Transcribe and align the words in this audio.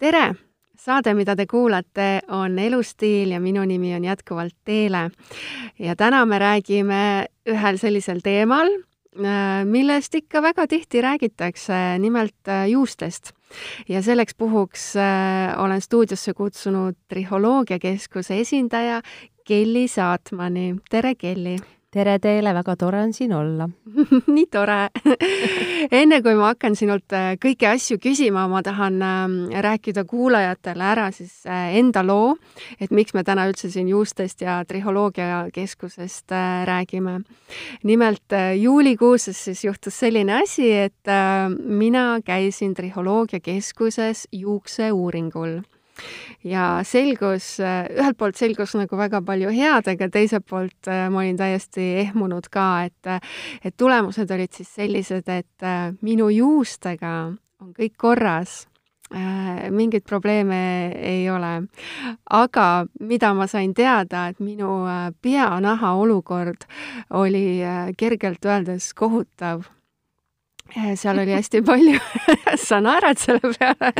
tere! 0.00 0.32
saade, 0.80 1.12
mida 1.12 1.34
te 1.36 1.44
kuulate, 1.44 2.22
on 2.32 2.54
Elustiil 2.58 3.34
ja 3.34 3.40
minu 3.40 3.66
nimi 3.68 3.92
on 3.94 4.04
jätkuvalt 4.04 4.54
Teele. 4.64 5.10
ja 5.78 5.96
täna 5.96 6.24
me 6.26 6.38
räägime 6.38 7.26
ühel 7.48 7.78
sellisel 7.78 8.22
teemal, 8.24 8.70
äh, 9.20 9.64
millest 9.64 10.14
ikka 10.14 10.42
väga 10.42 10.66
tihti 10.66 11.02
räägitakse, 11.04 11.98
nimelt 11.98 12.48
äh, 12.48 12.68
juustest. 12.68 13.32
ja 13.88 14.02
selleks 14.02 14.34
puhuks 14.34 14.96
äh, 14.96 15.60
olen 15.60 15.80
stuudiosse 15.80 16.34
kutsunud 16.34 16.96
Trihholoogiakeskuse 17.08 18.40
esindaja 18.40 19.02
Kelly 19.44 19.88
Saatmani. 19.88 20.76
tere, 20.90 21.14
Kelly! 21.14 21.58
Tere 21.90 22.18
teile, 22.22 22.52
väga 22.54 22.76
tore 22.78 23.00
on 23.02 23.12
siin 23.14 23.32
olla. 23.34 23.66
Nii 24.34 24.46
tore. 24.52 24.78
Enne 26.00 26.20
kui 26.22 26.36
ma 26.38 26.52
hakkan 26.52 26.76
sinult 26.78 27.10
äh, 27.16 27.32
kõiki 27.42 27.66
asju 27.66 27.98
küsima, 28.02 28.46
ma 28.50 28.62
tahan 28.66 29.00
ähm, 29.02 29.34
rääkida 29.50 30.04
kuulajatele 30.08 30.86
ära 30.86 31.08
siis 31.14 31.40
äh, 31.50 31.74
enda 31.80 32.04
loo, 32.06 32.36
et 32.78 32.94
miks 32.94 33.14
me 33.16 33.24
täna 33.26 33.48
üldse 33.50 33.72
siin 33.72 33.90
juustest 33.90 34.44
ja 34.46 34.60
trihholoogiakeskusest 34.68 36.36
äh, 36.36 36.62
räägime. 36.68 37.20
nimelt 37.82 38.36
juulikuus 38.56 39.30
siis 39.32 39.64
juhtus 39.64 39.98
selline 39.98 40.38
asi, 40.42 40.70
et 40.72 41.10
mina 41.58 42.20
käisin 42.24 42.74
trihholoogiakeskuses 42.74 44.28
juukseuuringul 44.32 45.60
ja 46.44 46.80
selgus, 46.86 47.58
ühelt 47.60 48.18
poolt 48.18 48.38
selgus 48.40 48.74
nagu 48.78 48.98
väga 48.98 49.20
palju 49.26 49.52
head, 49.54 49.90
aga 49.92 50.08
teiselt 50.12 50.46
poolt 50.48 50.88
äh, 50.88 51.08
ma 51.12 51.22
olin 51.24 51.38
täiesti 51.38 51.86
ehmunud 52.06 52.48
ka, 52.52 52.88
et 52.88 53.12
et 53.64 53.76
tulemused 53.76 54.30
olid 54.30 54.52
siis 54.56 54.74
sellised, 54.80 55.28
et 55.28 55.66
äh, 55.66 55.90
minu 56.04 56.30
juustega 56.32 57.14
on 57.60 57.72
kõik 57.76 57.96
korras 58.00 58.62
äh, 59.12 59.68
mingeid 59.70 60.06
probleeme 60.08 60.60
ei 60.96 61.28
ole. 61.30 61.66
aga 62.30 62.86
mida 63.00 63.34
ma 63.34 63.46
sain 63.46 63.74
teada, 63.74 64.28
et 64.28 64.40
minu 64.40 64.86
peanaha 65.22 65.94
olukord 66.00 66.64
oli 67.10 67.60
kergelt 67.98 68.44
öeldes 68.44 68.94
kohutav 68.94 69.68
seal 70.96 71.18
oli 71.18 71.34
hästi 71.34 71.62
palju 71.66 71.98
sa 72.68 72.80
naerad 72.84 73.18
selle 73.20 73.52
peale 73.58 73.92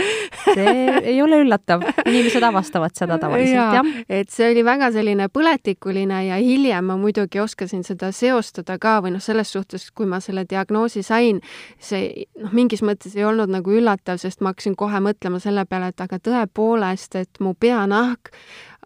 see 0.44 0.74
ei 1.12 1.18
ole 1.22 1.40
üllatav, 1.44 1.84
inimesed 2.04 2.44
avastavad 2.46 2.94
seda 2.96 3.18
tavaliselt, 3.20 3.76
jah. 3.76 3.90
et 4.08 4.30
see 4.32 4.50
oli 4.52 4.64
väga 4.66 4.90
selline 4.94 5.28
põletikuline 5.32 6.22
ja 6.28 6.38
hiljem 6.40 6.90
ma 6.90 6.96
muidugi 7.00 7.40
oskasin 7.42 7.84
seda 7.86 8.12
seostada 8.16 8.78
ka 8.82 8.98
või 9.04 9.14
noh, 9.16 9.24
selles 9.24 9.52
suhtes, 9.52 9.90
kui 9.94 10.08
ma 10.10 10.20
selle 10.24 10.46
diagnoosi 10.48 11.04
sain, 11.06 11.40
see 11.82 12.26
noh, 12.40 12.54
mingis 12.56 12.84
mõttes 12.86 13.16
ei 13.18 13.26
olnud 13.26 13.52
nagu 13.52 13.74
üllatav, 13.74 14.20
sest 14.22 14.44
ma 14.44 14.54
hakkasin 14.54 14.76
kohe 14.78 15.02
mõtlema 15.04 15.40
selle 15.42 15.66
peale, 15.68 15.92
et 15.92 16.04
aga 16.04 16.20
tõepoolest, 16.30 17.18
et 17.20 17.42
mu 17.44 17.54
peanahk 17.58 18.32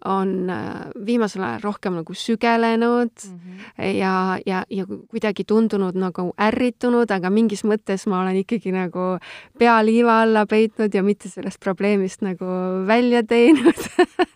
on 0.05 0.51
äh, 0.51 0.91
viimasel 1.07 1.43
ajal 1.43 1.61
rohkem 1.63 1.95
nagu 1.97 2.15
sügelenud 2.15 3.11
mm 3.29 3.39
-hmm. 3.39 3.85
ja, 3.85 4.39
ja, 4.47 4.65
ja 4.71 4.87
kuidagi 4.87 5.45
tundunud 5.45 5.95
nagu 5.95 6.33
ärritunud, 6.39 7.11
aga 7.11 7.31
mingis 7.31 7.65
mõttes 7.65 8.07
ma 8.07 8.21
olen 8.21 8.37
ikkagi 8.37 8.73
nagu 8.73 9.19
pea 9.59 9.85
liiva 9.85 10.21
alla 10.23 10.47
peitnud 10.47 10.95
ja 10.95 11.03
mitte 11.03 11.29
sellest 11.29 11.61
probleemist 11.61 12.23
nagu 12.23 12.45
välja 12.87 13.23
teinud 13.23 13.81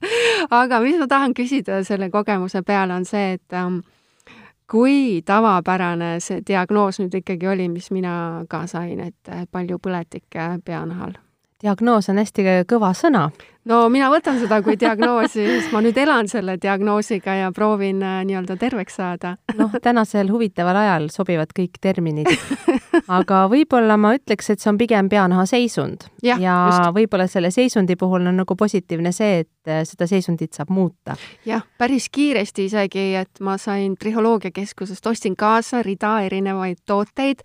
aga 0.62 0.80
mis 0.80 0.98
ma 0.98 1.06
tahan 1.06 1.34
küsida 1.34 1.84
selle 1.84 2.10
kogemuse 2.10 2.62
peale, 2.62 2.94
on 2.94 3.04
see, 3.04 3.32
et 3.32 3.52
ähm, 3.52 3.80
kui 4.70 5.22
tavapärane 5.24 6.20
see 6.20 6.42
diagnoos 6.46 7.00
nüüd 7.00 7.14
ikkagi 7.14 7.48
oli, 7.48 7.68
mis 7.68 7.90
mina 7.90 8.44
ka 8.48 8.66
sain, 8.66 9.00
et 9.00 9.50
palju 9.50 9.78
põletikke 9.78 10.60
peanahal? 10.64 11.16
diagnoos 11.62 12.08
on 12.08 12.20
hästi 12.20 12.44
kõva 12.70 12.92
sõna 12.94 13.28
no 13.68 13.80
mina 13.92 14.08
võtan 14.12 14.38
seda 14.40 14.60
kui 14.64 14.76
diagnoosi, 14.80 15.44
sest 15.44 15.72
ma 15.74 15.82
nüüd 15.84 15.96
elan 16.00 16.28
selle 16.30 16.56
diagnoosiga 16.60 17.34
ja 17.42 17.50
proovin 17.54 18.00
äh, 18.04 18.20
nii-öelda 18.28 18.56
terveks 18.60 18.98
saada. 19.00 19.36
noh, 19.58 19.74
tänasel 19.82 20.30
huvitaval 20.32 20.76
ajal 20.84 21.08
sobivad 21.12 21.52
kõik 21.56 21.80
terminid. 21.80 22.30
aga 23.18 23.44
võib-olla 23.52 23.98
ma 24.00 24.14
ütleks, 24.16 24.50
et 24.52 24.62
see 24.62 24.70
on 24.72 24.78
pigem 24.80 25.08
peanaha 25.08 25.44
seisund 25.48 26.08
ja, 26.24 26.38
ja 26.40 26.56
võib-olla 26.94 27.28
selle 27.30 27.50
seisundi 27.54 27.96
puhul 27.96 28.26
on 28.28 28.40
nagu 28.42 28.56
positiivne 28.58 29.12
see, 29.14 29.44
et 29.44 29.70
äh, 29.70 29.84
seda 29.88 30.08
seisundit 30.10 30.56
saab 30.56 30.72
muuta. 30.72 31.18
jah, 31.48 31.64
päris 31.78 32.08
kiiresti 32.12 32.68
isegi, 32.70 33.06
et 33.20 33.44
ma 33.44 33.58
sain 33.60 33.96
Trihholoogiakeskusest, 33.98 35.06
ostsin 35.06 35.36
kaasa 35.36 35.82
rida 35.84 36.18
erinevaid 36.26 36.80
tooteid. 36.86 37.44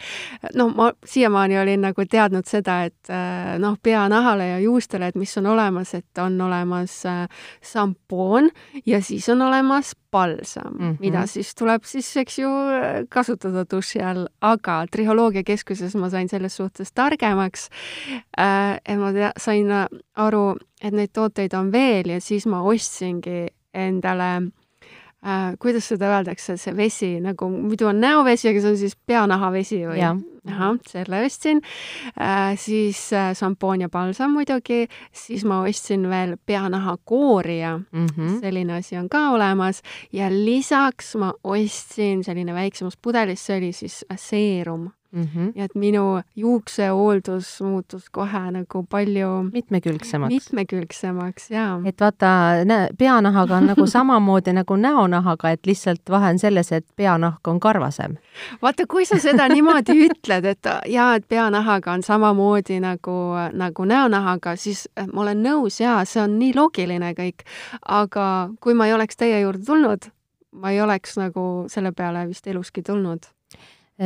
no 0.55 0.69
ma 0.71 0.91
siiamaani 1.05 1.59
olin 1.59 1.87
nagu 1.89 2.07
teadnud 2.09 2.47
seda, 2.47 2.83
et 2.87 3.11
äh, 3.11 3.57
noh, 3.59 3.77
peanahale 3.83 4.47
ja 4.53 4.59
juustele, 4.63 5.11
et 5.11 5.19
mis 5.19 5.37
on 5.37 5.51
olemas, 5.53 5.93
et 5.93 6.12
et 6.12 6.12
on 6.17 6.41
olemas 6.41 7.05
äh, 7.05 7.27
šampoon 7.61 8.49
ja 8.85 9.01
siis 9.01 9.29
on 9.29 9.41
olemas 9.41 9.93
palsam 10.11 10.73
mm, 10.73 10.91
-hmm. 10.91 10.97
mida 10.99 11.25
siis 11.27 11.55
tuleb 11.55 11.83
siis, 11.83 12.17
eks 12.17 12.39
ju, 12.39 12.49
kasutada 13.09 13.65
duši 13.71 14.01
all, 14.01 14.27
aga 14.41 14.85
Trihholoogiakeskuses 14.91 15.95
ma 15.95 16.09
sain 16.09 16.29
selles 16.29 16.55
suhtes 16.55 16.91
targemaks 16.91 17.69
äh,. 18.37 18.97
ma 18.97 19.13
tea, 19.13 19.31
sain 19.37 19.67
aru, 20.15 20.55
et 20.81 20.93
neid 20.93 21.09
tooteid 21.13 21.53
on 21.53 21.71
veel 21.71 22.09
ja 22.09 22.21
siis 22.21 22.45
ma 22.45 22.61
ostsingi 22.61 23.47
endale 23.73 24.35
äh, 24.35 24.62
kuidas 25.59 25.87
seda 25.87 26.09
öeldakse, 26.17 26.57
see 26.59 26.75
vesi 26.77 27.15
nagu, 27.23 27.47
muidu 27.49 27.87
on 27.87 28.01
näovesi, 28.03 28.49
aga 28.49 28.61
see 28.61 28.71
on 28.73 28.79
siis 28.81 28.95
peanahavesi 29.07 29.83
või? 29.87 30.01
ahah, 30.49 30.79
selle 30.89 31.21
ostsin. 31.25 31.61
Äh,, 32.19 32.57
siis 32.59 33.13
äh, 33.13 33.31
šampoon 33.37 33.85
ja 33.85 33.89
palsam 33.89 34.33
muidugi, 34.35 34.87
siis 35.15 35.45
ma 35.47 35.61
ostsin 35.63 36.09
veel 36.09 36.35
peanahakoorija 36.45 37.77
mm, 37.77 38.05
-hmm. 38.05 38.39
selline 38.41 38.73
asi 38.73 38.97
on 38.97 39.09
ka 39.09 39.29
olemas. 39.29 39.81
Ja 40.11 40.29
lisaks 40.29 41.15
ma 41.15 41.33
ostsin 41.43 42.23
selline 42.23 42.53
väiksemas 42.53 42.97
pudelis, 42.97 43.45
see 43.45 43.57
oli 43.57 43.71
siis 43.71 44.05
seerum 44.15 44.89
mm. 45.13 45.27
-hmm. 45.35 45.51
ja 45.55 45.65
et 45.65 45.75
minu 45.75 46.21
juuksehooldus 46.35 47.61
muutus 47.61 48.09
kohe 48.09 48.51
nagu 48.51 48.83
palju 48.89 49.29
mitmekülgsemaks. 49.53 50.33
mitmekülgsemaks, 50.33 51.51
jaa. 51.51 51.81
et 51.85 52.01
vaata, 52.01 52.27
peanahaga 52.97 53.57
on 53.57 53.67
nagu 53.67 53.87
samamoodi 53.97 54.53
nagu 54.53 54.75
näonahaga, 54.75 55.49
et 55.49 55.65
lihtsalt 55.65 56.09
vahe 56.09 56.29
on 56.29 56.39
selles, 56.39 56.71
et 56.71 56.85
peanahk 56.95 57.47
on 57.47 57.59
karvasem. 57.59 58.17
vaata, 58.61 58.87
kui 58.87 59.05
sa 59.05 59.19
seda 59.19 59.47
niimoodi 59.47 59.97
ütled, 60.07 60.45
et 60.45 60.71
jaa, 60.87 61.15
et 61.15 61.27
peanahaga 61.27 61.91
on 61.91 62.03
samamoodi 62.03 62.79
nagu, 62.79 63.19
nagu 63.53 63.85
näonahaga, 63.85 64.55
siis 64.55 64.89
äh, 64.99 65.07
ma 65.13 65.21
olen 65.21 65.43
nõus, 65.43 65.79
jaa, 65.79 66.05
see 66.05 66.23
on 66.23 66.39
nii 66.39 66.53
loogiline 66.55 67.13
kõik. 67.13 67.45
aga 67.87 68.49
kui 68.59 68.73
ma 68.73 68.87
ei 68.87 68.93
oleks 68.93 69.17
teie 69.17 69.39
juurde 69.39 69.65
tulnud, 69.65 70.09
ma 70.51 70.71
ei 70.71 70.81
oleks 70.81 71.17
nagu 71.17 71.65
selle 71.67 71.91
peale 71.91 72.27
vist 72.27 72.47
eluski 72.47 72.81
tulnud 72.81 73.25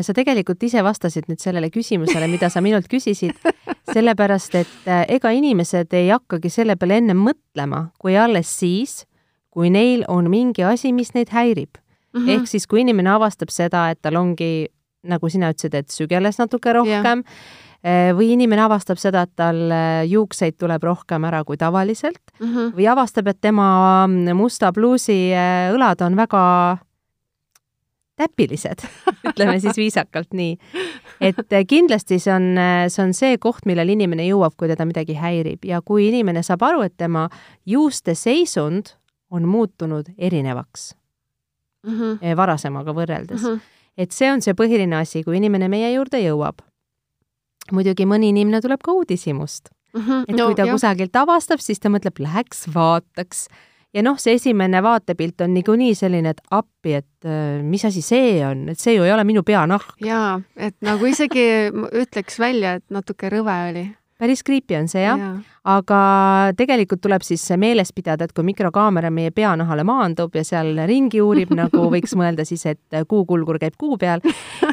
sa 0.04 0.14
tegelikult 0.16 0.64
ise 0.68 0.84
vastasid 0.84 1.28
nüüd 1.32 1.42
sellele 1.42 1.70
küsimusele, 1.72 2.28
mida 2.32 2.50
sa 2.52 2.62
minult 2.64 2.90
küsisid, 2.92 3.38
sellepärast 3.96 4.58
et 4.60 4.88
äh, 4.90 5.06
ega 5.18 5.32
inimesed 5.36 5.94
ei 5.96 6.10
hakkagi 6.12 6.52
selle 6.52 6.76
peale 6.80 7.00
ennem 7.02 7.22
mõtlema, 7.30 7.88
kui 8.02 8.18
alles 8.20 8.52
siis, 8.60 9.06
kui 9.54 9.72
neil 9.74 10.04
on 10.12 10.28
mingi 10.32 10.66
asi, 10.68 10.92
mis 10.94 11.14
neid 11.16 11.32
häirib 11.34 11.80
mm. 11.80 12.20
-hmm. 12.20 12.34
ehk 12.36 12.48
siis, 12.48 12.68
kui 12.68 12.82
inimene 12.82 13.16
avastab 13.16 13.50
seda, 13.54 13.90
et 13.92 14.02
tal 14.02 14.20
ongi, 14.20 14.68
nagu 15.08 15.30
sina 15.30 15.54
ütlesid, 15.54 15.74
et 15.76 15.90
sügeles 15.90 16.40
natuke 16.40 16.74
rohkem 16.74 17.24
yeah. 17.24 18.12
või 18.18 18.34
inimene 18.34 18.66
avastab 18.66 19.00
seda, 19.00 19.24
et 19.24 19.36
tal 19.36 19.72
äh, 19.72 20.04
juukseid 20.10 20.58
tuleb 20.60 20.84
rohkem 20.84 21.24
ära 21.24 21.44
kui 21.44 21.58
tavaliselt 21.58 22.20
mm 22.40 22.48
-hmm. 22.48 22.74
või 22.76 22.92
avastab, 22.92 23.28
et 23.28 23.42
tema 23.42 24.08
musta 24.34 24.74
pluusi 24.74 25.32
äh, 25.32 25.72
õlad 25.72 26.04
on 26.04 26.16
väga 26.16 26.78
täpilised 28.18 28.84
ütleme 29.30 29.60
siis 29.62 29.78
viisakalt 29.78 30.34
nii. 30.34 30.58
et 31.22 31.54
kindlasti 31.70 32.20
see 32.20 32.34
on, 32.34 32.50
see 32.90 33.04
on 33.04 33.14
see 33.14 33.38
koht, 33.42 33.66
millal 33.70 33.90
inimene 33.94 34.26
jõuab, 34.28 34.58
kui 34.58 34.70
teda 34.72 34.86
midagi 34.90 35.18
häirib 35.18 35.66
ja 35.66 35.82
kui 35.86 36.08
inimene 36.10 36.44
saab 36.46 36.66
aru, 36.68 36.86
et 36.88 36.98
tema 36.98 37.28
juuste 37.66 38.16
seisund 38.18 38.96
on 39.32 39.48
muutunud 39.48 40.10
erinevaks 40.18 40.94
mm 41.88 41.94
-hmm. 41.94 42.36
varasemaga 42.36 42.92
võrreldes 42.92 43.42
mm. 43.42 43.48
-hmm. 43.48 43.60
et 43.98 44.12
see 44.12 44.32
on 44.32 44.42
see 44.42 44.54
põhiline 44.54 44.96
asi, 44.96 45.24
kui 45.24 45.38
inimene 45.38 45.68
meie 45.68 45.94
juurde 45.94 46.20
jõuab. 46.20 46.62
muidugi 47.72 48.06
mõni 48.06 48.30
inimene 48.30 48.62
tuleb 48.62 48.80
ka 48.84 48.92
uudishimust 48.92 49.70
mm. 49.94 50.02
-hmm. 50.02 50.22
et 50.22 50.36
kui 50.36 50.38
no, 50.38 50.54
ta 50.54 50.66
jah. 50.66 50.72
kusagilt 50.72 51.16
avastab, 51.16 51.60
siis 51.60 51.80
ta 51.80 51.90
mõtleb, 51.90 52.20
läheks 52.20 52.68
vaataks 52.74 53.48
ja 53.94 54.04
noh, 54.04 54.18
see 54.22 54.36
esimene 54.38 54.82
vaatepilt 54.84 55.42
on 55.46 55.54
niikuinii 55.56 55.96
selline, 55.98 56.36
et 56.36 56.42
appi, 56.52 56.98
et 57.00 57.28
äh, 57.30 57.62
mis 57.64 57.86
asi 57.88 58.04
see 58.06 58.42
on, 58.46 58.68
et 58.74 58.80
see 58.80 58.98
ju 58.98 59.06
ei 59.08 59.14
ole 59.14 59.24
minu 59.28 59.44
peanahk. 59.48 59.96
jaa, 60.04 60.40
et 60.56 60.76
nagu 60.86 61.08
isegi 61.10 61.48
ütleks 62.04 62.40
välja, 62.40 62.78
et 62.80 62.86
natuke 62.94 63.32
rõve 63.34 63.58
oli 63.70 63.88
päris 64.18 64.44
creepy 64.44 64.76
on 64.78 64.88
see 64.90 65.04
jah 65.04 65.20
ja. 65.20 65.30
aga 65.68 66.00
tegelikult 66.58 67.02
tuleb 67.04 67.24
siis 67.26 67.44
meeles 67.60 67.92
pidada, 67.94 68.26
et 68.26 68.34
kui 68.36 68.46
mikrokaamera 68.48 69.12
meie 69.14 69.32
peanahale 69.36 69.84
maandub 69.88 70.36
ja 70.36 70.44
seal 70.48 70.74
ringi 70.90 71.22
uurib, 71.22 71.54
nagu 71.62 71.88
võiks 71.94 72.16
mõelda 72.18 72.46
siis, 72.48 72.66
et 72.70 73.00
kuukulgur 73.08 73.60
käib 73.62 73.78
kuu 73.78 73.98
peal, 74.02 74.24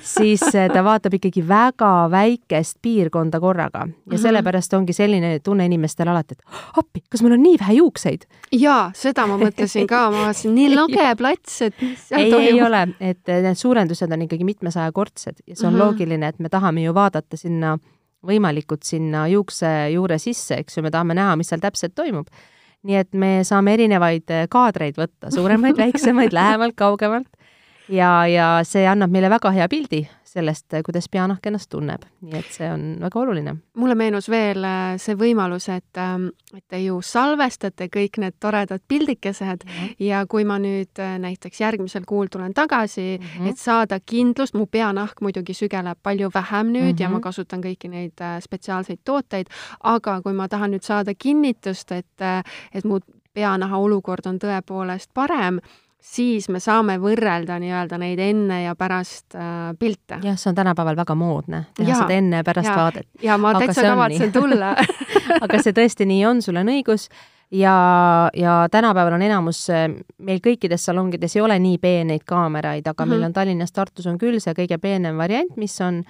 siis 0.02 0.44
ta 0.52 0.84
vaatab 0.86 1.18
ikkagi 1.18 1.44
väga 1.48 1.92
väikest 2.12 2.78
piirkonda 2.84 3.40
korraga 3.42 3.86
ja 4.12 4.20
sellepärast 4.20 4.76
ongi 4.78 4.96
selline 4.96 5.38
tunne 5.44 5.66
inimestel 5.68 6.10
alati, 6.12 6.38
et 6.38 6.60
appi, 6.80 7.04
kas 7.10 7.24
mul 7.24 7.36
on 7.38 7.44
nii 7.44 7.58
vähe 7.60 7.78
juukseid? 7.80 8.28
jaa, 8.54 8.90
seda 8.96 9.26
ma 9.30 9.38
mõtlesin 9.40 9.88
ka, 9.90 10.06
ma 10.14 10.28
vaatasin, 10.28 10.54
nii 10.56 10.70
lage 10.74 11.08
plats, 11.20 11.60
et 11.68 11.82
mis 11.82 12.08
seal 12.08 12.26
ei, 12.26 12.30
toimub. 12.32 12.52
ei 12.52 12.62
ole, 12.68 12.84
et 13.12 13.34
need 13.48 13.60
suurendused 13.60 14.14
on 14.14 14.24
ikkagi 14.28 14.46
mitmesajakordsed 14.48 15.44
ja 15.44 15.58
see 15.58 15.68
on 15.68 15.78
loogiline, 15.80 16.32
et 16.32 16.40
me 16.40 16.52
tahame 16.52 16.86
ju 16.86 16.94
vaadata 16.96 17.40
sinna 17.40 17.76
võimalikult 18.26 18.84
sinna 18.86 19.26
juukse 19.30 19.70
juure 19.94 20.18
sisse, 20.22 20.58
eks 20.62 20.78
ju, 20.78 20.84
me 20.84 20.92
tahame 20.94 21.16
näha, 21.18 21.36
mis 21.40 21.52
seal 21.52 21.62
täpselt 21.62 21.94
toimub. 21.94 22.28
nii 22.84 22.98
et 23.00 23.14
me 23.16 23.38
saame 23.48 23.72
erinevaid 23.78 24.28
eh, 24.28 24.46
kaadreid 24.52 24.98
võtta, 25.00 25.30
suuremaid, 25.32 25.78
väiksemaid, 25.80 26.34
lähemalt, 26.36 26.76
kaugemalt 26.76 27.30
ja, 27.88 28.26
ja 28.26 28.48
see 28.64 28.86
annab 28.88 29.10
meile 29.10 29.30
väga 29.30 29.50
hea 29.54 29.68
pildi 29.68 30.04
sellest, 30.34 30.74
kuidas 30.84 31.06
peanahk 31.10 31.46
ennast 31.46 31.70
tunneb, 31.70 32.02
nii 32.24 32.38
et 32.40 32.50
see 32.50 32.66
on 32.72 32.82
väga 33.02 33.20
oluline. 33.20 33.54
mulle 33.78 33.94
meenus 33.98 34.26
veel 34.30 34.64
äh, 34.66 34.96
see 34.98 35.14
võimalus, 35.18 35.68
et, 35.70 36.00
ähm, 36.00 36.26
et 36.56 36.64
te 36.68 36.80
ju 36.82 36.98
salvestate 37.02 37.88
kõik 37.92 38.18
need 38.22 38.36
toredad 38.42 38.82
pildikesed 38.88 39.64
mm 39.64 39.70
-hmm. 39.70 39.94
ja 40.08 40.24
kui 40.26 40.44
ma 40.44 40.58
nüüd 40.58 40.98
äh, 40.98 41.18
näiteks 41.18 41.60
järgmisel 41.60 42.02
kuul 42.06 42.26
tulen 42.26 42.54
tagasi 42.54 43.18
mm, 43.20 43.26
-hmm. 43.26 43.50
et 43.50 43.58
saada 43.58 44.00
kindlust, 44.00 44.54
mu 44.54 44.66
peanahk 44.66 45.20
muidugi 45.20 45.54
sügeleb 45.54 45.98
palju 46.02 46.30
vähem 46.34 46.66
nüüd 46.66 46.82
mm 46.82 46.96
-hmm. 46.96 47.02
ja 47.02 47.08
ma 47.08 47.16
mhm. 47.16 47.22
kasutan 47.22 47.60
kõiki 47.60 47.88
neid 47.88 48.20
äh, 48.20 48.40
spetsiaalseid 48.40 48.98
tooteid, 49.04 49.46
aga 49.80 50.22
kui 50.22 50.32
ma 50.32 50.48
tahan 50.48 50.70
nüüd 50.70 50.82
saada 50.82 51.14
kinnitust, 51.14 51.92
et, 51.92 52.20
et 52.74 52.84
mu 52.84 52.98
peanaha 53.34 53.78
olukord 53.78 54.26
on 54.26 54.38
tõepoolest 54.38 55.10
parem, 55.14 55.60
siis 56.04 56.48
me 56.52 56.60
saame 56.60 56.96
võrrelda 57.02 57.56
nii-öelda 57.62 57.98
neid 58.00 58.20
enne 58.22 58.62
ja 58.64 58.74
pärast 58.78 59.36
äh, 59.38 59.70
pilte. 59.78 60.20
jah, 60.24 60.36
see 60.38 60.50
on 60.52 60.58
tänapäeval 60.58 60.98
väga 61.00 61.16
moodne, 61.18 61.64
teha 61.76 61.90
ja, 61.90 62.00
seda 62.02 62.18
enne 62.18 62.42
ja 62.42 62.46
pärast 62.46 62.70
ja, 62.70 62.76
vaadet. 62.78 63.08
ja 63.22 63.38
ma 63.40 63.54
aga 63.54 63.64
täitsa 63.64 63.86
kavatsen 63.88 64.34
tulla 64.34 64.74
aga 65.44 65.62
see 65.62 65.76
tõesti 65.76 66.08
nii 66.08 66.26
on, 66.28 66.42
sul 66.44 66.60
on 66.60 66.72
õigus 66.74 67.08
ja, 67.54 67.76
ja 68.36 68.58
tänapäeval 68.70 69.16
on 69.16 69.24
enamus, 69.24 69.64
meil 70.18 70.44
kõikides 70.44 70.84
salongides 70.90 71.36
ei 71.36 71.44
ole 71.44 71.58
nii 71.62 71.80
peeneid 71.82 72.26
kaameraid, 72.26 72.86
aga 72.86 72.92
mm 72.92 73.10
-hmm. 73.10 73.16
meil 73.16 73.30
on 73.30 73.32
Tallinnas, 73.32 73.72
Tartus 73.72 74.06
on 74.06 74.18
küll 74.18 74.40
see 74.40 74.54
kõige 74.54 74.78
peenem 74.78 75.18
variant, 75.18 75.56
mis 75.56 75.80
on 75.80 76.04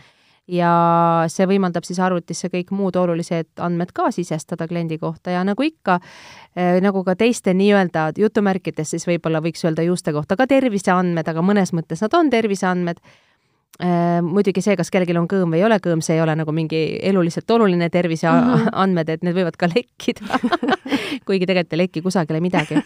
ja 0.51 1.25
see 1.33 1.47
võimaldab 1.49 1.87
siis 1.87 1.99
arvutisse 2.05 2.51
kõik 2.53 2.73
muud 2.77 2.97
olulised 3.01 3.63
andmed 3.65 3.93
ka 3.97 4.11
sisestada 4.13 4.69
kliendi 4.69 4.99
kohta 5.01 5.33
ja 5.33 5.45
nagu 5.47 5.65
ikka, 5.65 5.99
eh, 6.57 6.81
nagu 6.85 7.05
ka 7.05 7.17
teiste 7.17 7.55
nii-öelda 7.57 8.11
jutumärkides, 8.19 8.91
siis 8.95 9.09
võib-olla 9.09 9.41
võiks 9.45 9.65
öelda 9.65 9.87
juuste 9.87 10.13
kohta 10.13 10.37
ka 10.37 10.47
terviseandmed, 10.47 11.29
aga 11.29 11.43
mõnes 11.43 11.73
mõttes 11.73 12.05
nad 12.05 12.15
on 12.15 12.31
terviseandmed 12.31 13.01
muidugi 14.23 14.63
see, 14.63 14.77
kas 14.79 14.91
kellelgi 14.95 15.17
on 15.19 15.27
kõõm 15.27 15.51
või 15.51 15.59
ei 15.59 15.65
ole 15.67 15.81
kõõm, 15.83 16.03
see 16.05 16.15
ei 16.15 16.23
ole 16.23 16.37
nagu 16.39 16.53
mingi 16.55 16.83
eluliselt 17.03 17.51
oluline 17.51 17.89
terviseandmed 17.91 18.61
mhm. 18.61 18.71
mm, 18.87 18.95
-hmm. 18.95 19.11
et 19.11 19.23
need 19.27 19.35
võivad 19.35 19.57
ka 19.59 19.69
lekkida 19.73 20.39
kuigi 21.27 21.47
tegelikult 21.47 21.75
ei 21.75 21.83
leki 21.83 22.03
kusagile 22.05 22.41
midagi. 22.41 22.79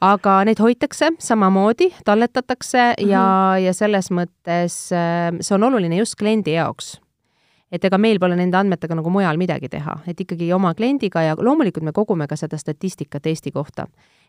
aga 0.00 0.44
neid 0.44 0.62
hoitakse 0.62 1.10
samamoodi, 1.18 1.90
talletatakse 2.04 2.78
mm 2.78 3.04
-hmm. 3.04 3.10
ja, 3.10 3.58
ja 3.58 3.72
selles 3.74 4.10
mõttes 4.10 4.92
äh, 4.94 5.36
see 5.40 5.54
on 5.54 5.62
oluline 5.62 5.96
just 5.96 6.14
kliendi 6.14 6.52
jaoks 6.52 7.00
et 7.72 7.84
ega 7.84 7.98
meil 7.98 8.18
pole 8.18 8.36
nende 8.36 8.56
andmetega 8.56 8.94
nagu 8.94 9.10
mujal 9.10 9.36
midagi 9.36 9.68
teha, 9.68 10.00
et 10.06 10.20
ikkagi 10.20 10.52
oma 10.52 10.74
kliendiga 10.74 11.22
ja 11.22 11.36
loomulikult 11.38 11.84
me 11.84 11.92
kogume 11.92 12.26
ka 12.26 12.36
seda 12.36 12.58
statistikat 12.58 13.26
Eesti 13.26 13.50
kohta 13.50 13.86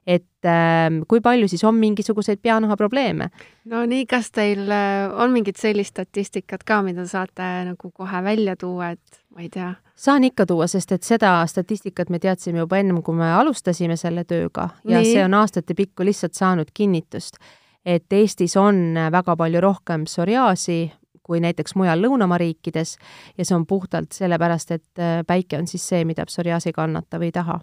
et 0.08 0.46
äh, 0.46 0.90
kui 1.08 1.22
palju 1.22 1.48
siis 1.48 1.64
on 1.64 1.76
mingisuguseid 1.78 2.42
peanahaprobleeme. 2.42 3.30
no 3.66 3.84
nii, 3.86 4.06
kas 4.10 4.32
teil 4.34 4.66
äh, 4.72 5.12
on 5.14 5.32
mingit 5.32 5.62
sellist 5.62 5.94
statistikat 5.94 6.64
ka, 6.66 6.82
mida 6.86 7.06
saate 7.08 7.48
nagu 7.68 7.92
kohe 7.94 8.24
välja 8.24 8.56
tuua, 8.56 8.92
et 8.96 9.22
ma 9.36 9.46
ei 9.46 9.50
tea? 9.50 9.74
saan 9.96 10.24
ikka 10.24 10.46
tuua, 10.50 10.68
sest 10.68 10.92
et 10.92 11.04
seda 11.06 11.36
statistikat 11.48 12.10
me 12.10 12.20
teadsime 12.20 12.64
juba 12.64 12.82
ennem, 12.82 13.02
kui 13.06 13.16
me 13.18 13.30
alustasime 13.34 13.98
selle 13.98 14.26
tööga 14.26 14.72
ja 14.84 15.02
nii. 15.02 15.14
see 15.14 15.26
on 15.26 15.38
aastate 15.38 15.78
pikku 15.78 16.08
lihtsalt 16.08 16.34
saanud 16.34 16.74
kinnitust, 16.74 17.38
et 17.86 18.14
Eestis 18.14 18.58
on 18.58 18.98
väga 19.12 19.38
palju 19.38 19.62
rohkem 19.62 20.10
psoriaasi 20.10 20.82
kui 21.22 21.40
näiteks 21.40 21.76
mujal 21.78 22.02
lõunamaa 22.02 22.40
riikides 22.42 22.96
ja 23.38 23.46
see 23.46 23.56
on 23.56 23.68
puhtalt 23.70 24.18
sellepärast, 24.18 24.72
et 24.74 25.00
äh, 25.00 25.22
päike 25.28 25.62
on 25.62 25.70
siis 25.70 25.86
see, 25.88 26.02
mida 26.10 26.26
psoriaas 26.26 26.66
ei 26.66 26.74
kannata 26.74 27.22
või 27.22 27.30
ei 27.30 27.38
taha 27.38 27.62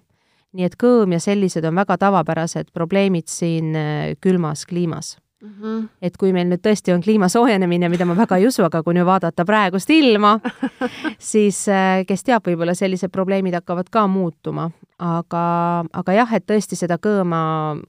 nii 0.56 0.66
et 0.68 0.76
kõõm 0.80 1.12
ja 1.12 1.20
sellised 1.20 1.64
on 1.68 1.76
väga 1.76 1.98
tavapärased 2.00 2.70
probleemid 2.74 3.28
siin 3.28 3.74
äh, 3.76 4.14
külmas 4.20 4.64
kliimas 4.66 5.16
mm. 5.42 5.50
-hmm. 5.50 5.88
et 6.02 6.16
kui 6.16 6.32
meil 6.32 6.48
nüüd 6.48 6.62
tõesti 6.64 6.94
on 6.94 7.02
kliima 7.04 7.28
soojenemine, 7.28 7.88
mida 7.88 8.04
ma 8.04 8.16
väga 8.16 8.36
ei 8.36 8.46
usu, 8.46 8.64
aga 8.64 8.82
kui 8.82 8.94
nüüd 8.94 9.06
vaadata 9.06 9.44
praegust 9.44 9.90
ilma, 9.90 10.38
siis 11.32 11.68
äh, 11.68 12.04
kes 12.06 12.24
teab, 12.24 12.46
võib-olla 12.46 12.74
sellised 12.74 13.12
probleemid 13.12 13.54
hakkavad 13.54 13.90
ka 13.90 14.06
muutuma, 14.06 14.70
aga, 14.98 15.44
aga 15.92 16.12
jah, 16.12 16.34
et 16.34 16.46
tõesti 16.46 16.76
seda 16.76 16.98
kõõma, 16.98 17.40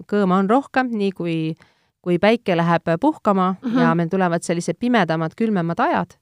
kõõma 0.08 0.44
on 0.44 0.50
rohkem, 0.50 0.92
nii 0.92 1.12
kui, 1.12 1.38
kui 2.02 2.20
päike 2.20 2.58
läheb 2.58 2.96
puhkama 3.00 3.56
mm 3.62 3.70
-hmm. 3.70 3.82
ja 3.82 3.96
meil 3.96 4.10
tulevad 4.10 4.44
sellised 4.44 4.76
pimedamad, 4.80 5.36
külmemad 5.36 5.80
ajad 5.80 6.20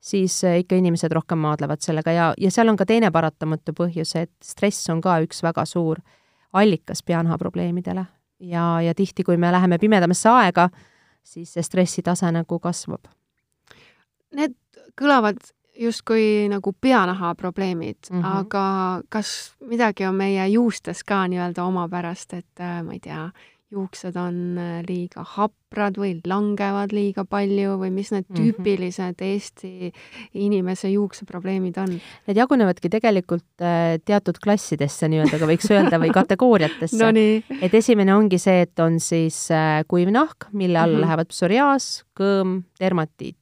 siis 0.00 0.44
äh, 0.44 0.58
ikka 0.62 0.76
inimesed 0.76 1.12
rohkem 1.12 1.38
maadlevad 1.38 1.80
sellega 1.80 2.12
ja, 2.12 2.34
ja 2.38 2.50
seal 2.50 2.68
on 2.68 2.76
ka 2.76 2.86
teine 2.86 3.10
paratamatu 3.10 3.74
põhjus, 3.76 4.14
et 4.16 4.32
stress 4.44 4.90
on 4.90 5.00
ka 5.00 5.18
üks 5.24 5.42
väga 5.42 5.64
suur 5.66 6.00
allikas 6.52 7.02
peanahaprobleemidele. 7.02 8.06
ja, 8.40 8.80
ja 8.80 8.94
tihti, 8.94 9.24
kui 9.24 9.36
me 9.36 9.52
läheme 9.52 9.78
pimedamasse 9.78 10.28
aega, 10.28 10.68
siis 11.24 11.52
see 11.52 11.62
stressitase 11.62 12.30
nagu 12.32 12.58
kasvab. 12.60 13.08
Need 14.36 14.56
kõlavad 14.98 15.40
justkui 15.76 16.46
nagu 16.48 16.72
peanaha 16.80 17.34
probleemid 17.34 17.96
mm, 18.10 18.22
-hmm. 18.22 18.38
aga 18.38 19.02
kas 19.08 19.54
midagi 19.60 20.06
on 20.06 20.14
meie 20.14 20.48
juustes 20.48 21.04
ka 21.04 21.26
nii-öelda 21.28 21.64
omapärast, 21.64 22.32
et 22.32 22.60
äh, 22.60 22.82
ma 22.82 22.92
ei 22.92 23.00
tea, 23.00 23.30
juuksed 23.70 24.14
on 24.20 24.58
äh, 24.60 24.74
liiga 24.86 25.24
haprad 25.26 25.96
või 25.98 26.12
langevad 26.26 26.92
liiga 26.94 27.24
palju 27.26 27.74
või 27.80 27.90
mis 27.94 28.12
need 28.14 28.28
mhm. 28.28 28.36
tüüpilised 28.38 29.24
Eesti 29.26 29.90
inimese 30.38 30.92
juukseprobleemid 30.92 31.80
on? 31.82 31.96
Need 32.28 32.38
jagunevadki 32.38 32.90
tegelikult 32.92 33.64
äh, 33.64 33.96
teatud 34.06 34.38
klassidesse 34.42 35.10
nii-öelda, 35.10 35.40
ka 35.42 35.50
võiks 35.50 35.70
öelda, 35.74 36.00
või 36.02 36.12
kategooriatesse 36.20 37.02
no. 37.02 37.26
et 37.58 37.74
esimene 37.74 38.14
ongi 38.14 38.38
see, 38.42 38.62
et 38.68 38.84
on 38.84 39.00
siis 39.02 39.46
äh, 39.54 39.82
kuiv 39.90 40.14
nahk, 40.14 40.48
mille 40.52 40.78
all 40.78 40.92
mm 40.92 40.96
-hmm. 40.96 41.06
lähevad 41.08 41.34
psoriaas, 41.34 41.90
kõõm, 42.18 42.62
dermatiit. 42.80 43.36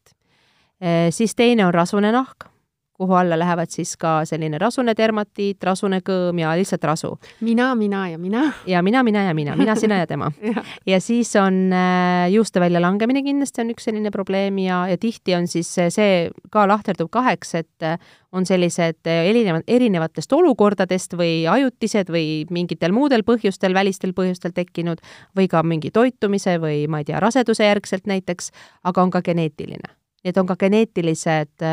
siis 1.10 1.34
teine 1.34 1.64
on 1.64 1.72
rasune 1.72 2.10
nahk 2.12 2.53
kuhu 2.94 3.14
alla 3.14 3.38
lähevad 3.38 3.70
siis 3.70 3.96
ka 3.98 4.20
selline 4.24 4.58
rasune 4.58 4.94
dermatiit, 4.96 5.58
rasune 5.66 5.98
kõõm 6.06 6.38
ja 6.38 6.52
lihtsalt 6.54 6.84
rasu. 6.86 7.10
mina, 7.40 7.74
mina 7.74 8.08
ja 8.08 8.18
mina. 8.18 8.44
ja 8.66 8.82
mina, 8.82 9.02
mina 9.02 9.22
ja 9.22 9.34
mina, 9.34 9.56
mina, 9.56 9.74
sina 9.74 9.98
ja 9.98 10.06
tema 10.06 10.30
ja. 10.54 10.62
ja 10.86 11.00
siis 11.00 11.34
on 11.36 11.72
äh, 11.72 12.30
juuste 12.30 12.60
väljalangemine 12.60 13.22
kindlasti 13.22 13.64
on 13.64 13.72
üks 13.74 13.88
selline 13.90 14.10
probleem 14.14 14.58
ja, 14.58 14.84
ja 14.88 14.98
tihti 14.98 15.34
on 15.34 15.48
siis 15.50 15.72
see 15.74 16.30
ka 16.50 16.68
lahterdub 16.70 17.10
kaheks, 17.10 17.54
et 17.54 17.82
äh, 17.82 17.98
on 18.32 18.46
sellised 18.46 19.10
äh, 19.10 19.26
erinevad, 19.30 19.66
erinevatest 19.66 20.32
olukordadest 20.32 21.18
või 21.18 21.48
ajutised 21.50 22.14
või 22.14 22.44
mingitel 22.54 22.94
muudel 22.94 23.26
põhjustel, 23.26 23.74
välistel 23.74 24.14
põhjustel 24.14 24.54
tekkinud 24.54 25.02
või 25.36 25.50
ka 25.50 25.62
mingi 25.66 25.90
toitumise 25.90 26.60
või 26.62 26.86
ma 26.86 27.02
ei 27.02 27.10
tea, 27.10 27.18
raseduse 27.22 27.66
järgselt 27.66 28.06
näiteks, 28.06 28.52
aga 28.84 29.02
on 29.02 29.10
ka 29.10 29.22
geneetiline. 29.22 29.96
Need 30.24 30.38
on 30.40 30.46
ka 30.48 30.56
geneetilised 30.56 31.66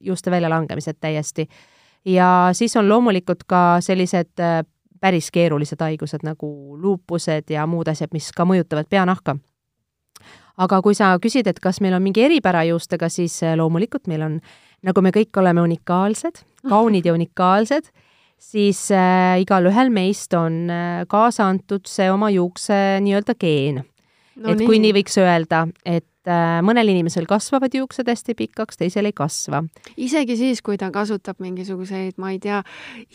juuste 0.00 0.30
väljalangemised 0.30 0.96
täiesti. 1.00 1.48
ja 2.04 2.50
siis 2.52 2.76
on 2.76 2.88
loomulikult 2.88 3.44
ka 3.46 3.76
sellised 3.80 4.40
äh, 4.40 4.64
päris 5.00 5.30
keerulised 5.30 5.80
haigused 5.80 6.24
nagu 6.24 6.76
luupused 6.80 7.50
ja 7.50 7.66
muud 7.66 7.88
asjad, 7.88 8.12
mis 8.12 8.32
ka 8.36 8.44
mõjutavad 8.44 8.88
peanahka. 8.90 9.36
aga 10.60 10.82
kui 10.82 10.94
sa 10.94 11.14
küsid, 11.22 11.46
et 11.48 11.60
kas 11.60 11.80
meil 11.80 11.94
on 11.96 12.02
mingi 12.02 12.20
eripära 12.20 12.64
juustega, 12.68 13.08
siis 13.08 13.42
äh, 13.42 13.56
loomulikult 13.56 14.06
meil 14.06 14.22
on, 14.22 14.40
nagu 14.82 15.00
me 15.00 15.10
kõik 15.10 15.36
oleme 15.40 15.62
unikaalsed, 15.62 16.42
kaunid 16.68 17.06
ja 17.06 17.14
unikaalsed, 17.16 17.88
siis 18.36 18.90
äh, 18.92 19.40
igalühel 19.40 19.88
meist 19.90 20.34
on 20.36 20.68
äh, 20.70 21.06
kaasa 21.08 21.48
antud 21.48 21.88
see 21.88 22.10
oma 22.12 22.28
juukse 22.30 23.00
nii-öelda 23.00 23.38
geen 23.40 23.80
no,. 24.40 24.50
et 24.50 24.58
nii. 24.58 24.66
kui 24.66 24.80
nii 24.82 24.96
võiks 25.00 25.20
öelda, 25.20 25.66
et 25.84 26.08
Äh, 26.28 26.58
mõnel 26.60 26.90
inimesel 26.92 27.24
kasvavad 27.24 27.72
juuksed 27.72 28.08
hästi 28.10 28.34
pikaks, 28.36 28.76
teisel 28.76 29.08
ei 29.08 29.14
kasva. 29.16 29.62
isegi 29.96 30.34
siis, 30.36 30.60
kui 30.60 30.76
ta 30.76 30.90
kasutab 30.92 31.38
mingisuguseid, 31.40 32.18
ma 32.20 32.34
ei 32.34 32.38
tea, 32.38 32.58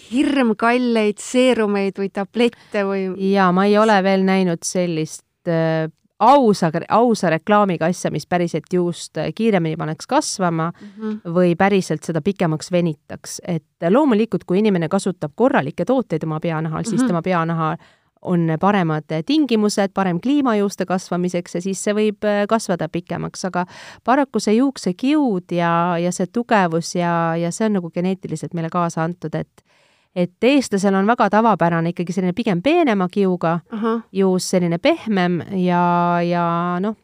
hirmkalleid 0.10 1.22
seerumeid 1.22 2.02
või 2.02 2.10
tablette 2.10 2.82
või? 2.88 3.04
jaa, 3.30 3.52
ma 3.54 3.68
ei 3.70 3.78
ole 3.78 4.00
veel 4.02 4.26
näinud 4.26 4.66
sellist 4.66 5.46
äh, 5.46 5.86
ausa, 6.18 6.72
ausa 6.90 7.30
reklaamiga 7.30 7.92
asja, 7.94 8.10
mis 8.10 8.26
päriselt 8.26 8.74
juust 8.74 9.22
kiiremini 9.36 9.78
paneks 9.78 10.10
kasvama 10.10 10.72
mm 10.72 10.88
-hmm. 10.88 11.36
või 11.36 11.54
päriselt 11.56 12.04
seda 12.04 12.26
pikemaks 12.26 12.72
venitaks. 12.72 13.42
et 13.48 13.86
loomulikult, 13.90 14.44
kui 14.50 14.60
inimene 14.60 14.90
kasutab 14.90 15.32
korralikke 15.36 15.86
tooteid 15.86 16.24
oma 16.24 16.40
peanahal, 16.40 16.84
siis 16.84 17.02
mm 17.02 17.04
-hmm. 17.04 17.08
tema 17.08 17.22
peanaha 17.22 17.78
on 18.26 18.50
paremad 18.60 19.12
tingimused, 19.26 19.94
parem 19.94 20.20
kliima 20.22 20.56
juuste 20.60 20.86
kasvamiseks 20.90 21.56
ja 21.58 21.62
siis 21.62 21.84
see 21.84 21.96
võib 21.98 22.26
kasvada 22.50 22.90
pikemaks, 22.90 23.46
aga 23.50 23.66
paraku 24.04 24.42
see 24.44 24.58
juuksekiud 24.58 25.56
ja, 25.56 25.72
ja 26.02 26.12
see 26.16 26.28
tugevus 26.28 26.96
ja, 26.98 27.36
ja 27.40 27.52
see 27.56 27.70
on 27.70 27.80
nagu 27.80 27.92
geneetiliselt 27.94 28.58
meile 28.58 28.74
kaasa 28.74 29.06
antud, 29.06 29.36
et 29.36 29.66
et 30.16 30.48
eestlasel 30.48 30.96
on 30.96 31.08
väga 31.08 31.28
tavapärane 31.30 31.92
ikkagi 31.92 32.14
selline 32.16 32.34
pigem 32.34 32.62
peenema 32.64 33.10
kiuga 33.12 33.60
Aha. 33.76 33.98
juus, 34.16 34.48
selline 34.50 34.78
pehmem 34.80 35.42
ja, 35.60 35.82
ja 36.24 36.46
noh, 36.80 36.96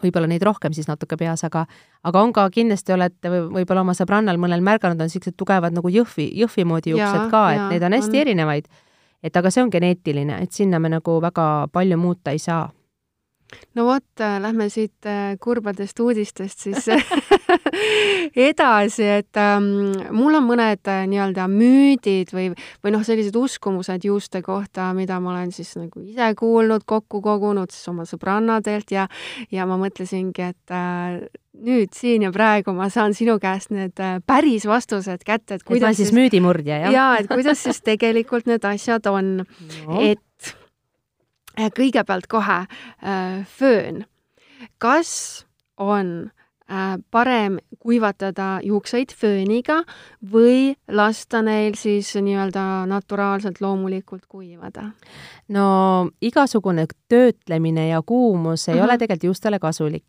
võib-olla 0.00 0.30
neid 0.30 0.44
rohkem 0.46 0.74
siis 0.76 0.88
natuke 0.88 1.18
peas, 1.20 1.42
aga 1.46 1.64
aga 2.06 2.22
on 2.22 2.32
ka, 2.36 2.46
kindlasti 2.54 2.94
olete 2.94 3.32
võib-olla 3.32 3.82
oma 3.82 3.96
sõbrannal 3.98 4.38
mõnel 4.40 4.62
märganud, 4.64 5.00
on 5.00 5.10
niisugused 5.10 5.36
tugevad 5.40 5.74
nagu 5.76 5.90
jõhvi, 5.92 6.30
jõhvi 6.44 6.66
moodi 6.68 6.94
juuksed 6.94 7.26
ka, 7.32 7.42
et 7.56 7.66
neid 7.74 7.88
on 7.88 7.98
hästi 7.98 8.14
on. 8.14 8.22
erinevaid. 8.22 8.70
Et 9.22 9.36
aga 9.36 9.50
see 9.50 9.62
on 9.62 9.70
geneetiline, 9.70 10.42
et 10.42 10.52
sinna 10.52 10.78
me 10.78 10.88
nagu 10.88 11.20
väga 11.20 11.68
palju 11.72 11.96
muuta 11.98 12.30
ei 12.30 12.38
saa 12.38 12.68
no 13.74 13.86
vot, 13.86 14.06
äh, 14.20 14.38
lähme 14.42 14.68
siit 14.70 15.06
äh, 15.06 15.34
kurbadest 15.40 16.00
uudistest 16.00 16.66
siis 16.66 16.88
edasi, 18.50 19.06
et 19.20 19.40
ähm, 19.40 19.90
mul 20.14 20.38
on 20.38 20.46
mõned 20.46 20.90
äh, 20.90 21.02
nii-öelda 21.10 21.46
müüdid 21.50 22.32
või, 22.34 22.48
või 22.84 22.94
noh, 22.94 23.04
sellised 23.06 23.36
uskumused 23.36 24.06
juuste 24.06 24.42
kohta, 24.46 24.90
mida 24.96 25.20
ma 25.22 25.34
olen 25.34 25.52
siis 25.54 25.72
nagu 25.78 26.02
ise 26.04 26.32
kuulnud, 26.38 26.86
kokku 26.88 27.22
kogunud 27.24 27.72
siis 27.74 27.90
oma 27.92 28.06
sõbrannadelt 28.08 28.94
ja, 28.94 29.06
ja 29.52 29.68
ma 29.70 29.78
mõtlesingi, 29.80 30.50
et 30.52 30.74
äh, 30.74 31.20
nüüd 31.60 31.94
siin 31.96 32.24
ja 32.24 32.32
praegu 32.34 32.72
ma 32.76 32.88
saan 32.92 33.14
sinu 33.16 33.36
käest 33.42 33.74
need 33.74 33.98
päris 34.26 34.66
vastused 34.70 35.26
kätte, 35.26 35.58
et 35.58 35.66
kuidas 35.66 35.94
et 35.94 36.02
siis, 36.02 36.10
siis 36.10 36.16
müüdimurdja, 36.16 36.84
jah? 36.86 36.94
jaa, 36.94 37.12
et 37.20 37.30
kuidas 37.30 37.66
siis 37.66 37.82
tegelikult 37.84 38.48
need 38.50 38.64
asjad 38.64 39.06
on 39.10 39.40
no.. 39.42 40.00
et 40.00 40.22
Äh, 40.40 40.59
kõigepealt 41.68 42.26
kohe 42.28 42.58
äh, 42.64 43.46
föön. 43.46 44.04
kas 44.78 45.46
on 45.76 46.30
äh, 46.70 46.98
parem 47.10 47.58
kuivatada 47.78 48.60
juukseid 48.62 49.12
fööniga 49.16 49.82
või 50.32 50.74
lasta 50.88 51.42
neil 51.42 51.74
siis 51.74 52.14
nii-öelda 52.14 52.86
naturaalselt 52.86 53.60
loomulikult 53.60 54.26
kuivada? 54.28 54.90
no 55.48 56.10
igasugune 56.20 56.86
töötlemine 57.08 57.88
ja 57.88 58.02
kuumus 58.02 58.68
ei 58.68 58.74
mm 58.74 58.80
-hmm. 58.80 58.84
ole 58.84 58.98
tegelikult 58.98 59.24
juustele 59.24 59.58
kasulik. 59.58 60.04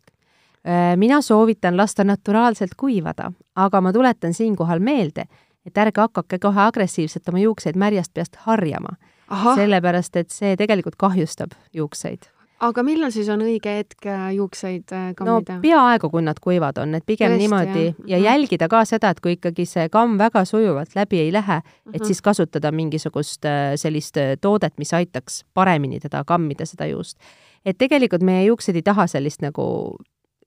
mina 0.96 1.20
soovitan 1.20 1.76
lasta 1.76 2.04
naturaalselt 2.04 2.74
kuivada, 2.76 3.32
aga 3.56 3.80
ma 3.80 3.92
tuletan 3.92 4.34
siinkohal 4.34 4.78
meelde, 4.78 5.24
et 5.66 5.78
ärge 5.78 6.00
hakake 6.00 6.38
kohe 6.38 6.60
agressiivselt 6.60 7.28
oma 7.28 7.38
juukseid 7.38 7.76
märjast 7.76 8.14
peast 8.14 8.36
harjama 8.36 8.96
sellepärast 9.32 10.16
et 10.16 10.30
see 10.30 10.56
tegelikult 10.60 10.96
kahjustab 11.00 11.56
juukseid 11.72 12.28
aga 12.62 12.84
millal 12.86 13.10
siis 13.14 13.28
on 13.32 13.42
õige 13.44 13.72
hetk 13.80 14.06
äh, 14.06 14.28
juukseid 14.36 14.92
äh, 14.94 15.10
kammida? 15.18 15.56
no 15.58 15.62
peaaegu, 15.64 16.10
kui 16.12 16.22
nad 16.24 16.38
kuivad 16.42 16.78
on, 16.82 16.94
et 16.98 17.06
pigem 17.06 17.32
Tõesti, 17.32 17.42
niimoodi 17.42 17.84
jah. 17.88 17.96
ja 18.06 18.18
mhm. 18.18 18.26
jälgida 18.28 18.68
ka 18.72 18.84
seda, 18.88 19.12
et 19.12 19.22
kui 19.24 19.36
ikkagi 19.36 19.66
see 19.68 19.88
kamm 19.92 20.18
väga 20.20 20.44
sujuvalt 20.48 20.94
läbi 20.98 21.22
ei 21.24 21.32
lähe, 21.34 21.58
et 21.58 21.64
uh 21.64 21.90
mhm. 21.90 21.96
-huh. 21.96 22.06
siis 22.06 22.22
kasutada 22.22 22.72
mingisugust 22.72 23.44
äh, 23.44 23.74
sellist 23.76 24.18
toodet, 24.40 24.78
mis 24.78 24.94
aitaks 24.94 25.44
paremini 25.54 26.00
teda 26.00 26.24
kammida, 26.24 26.66
seda 26.66 26.86
juust. 26.86 27.18
et 27.64 27.78
tegelikult 27.78 28.22
meie 28.22 28.44
juuksed 28.44 28.76
ei 28.76 28.82
taha 28.82 29.06
sellist 29.06 29.42
nagu 29.42 29.96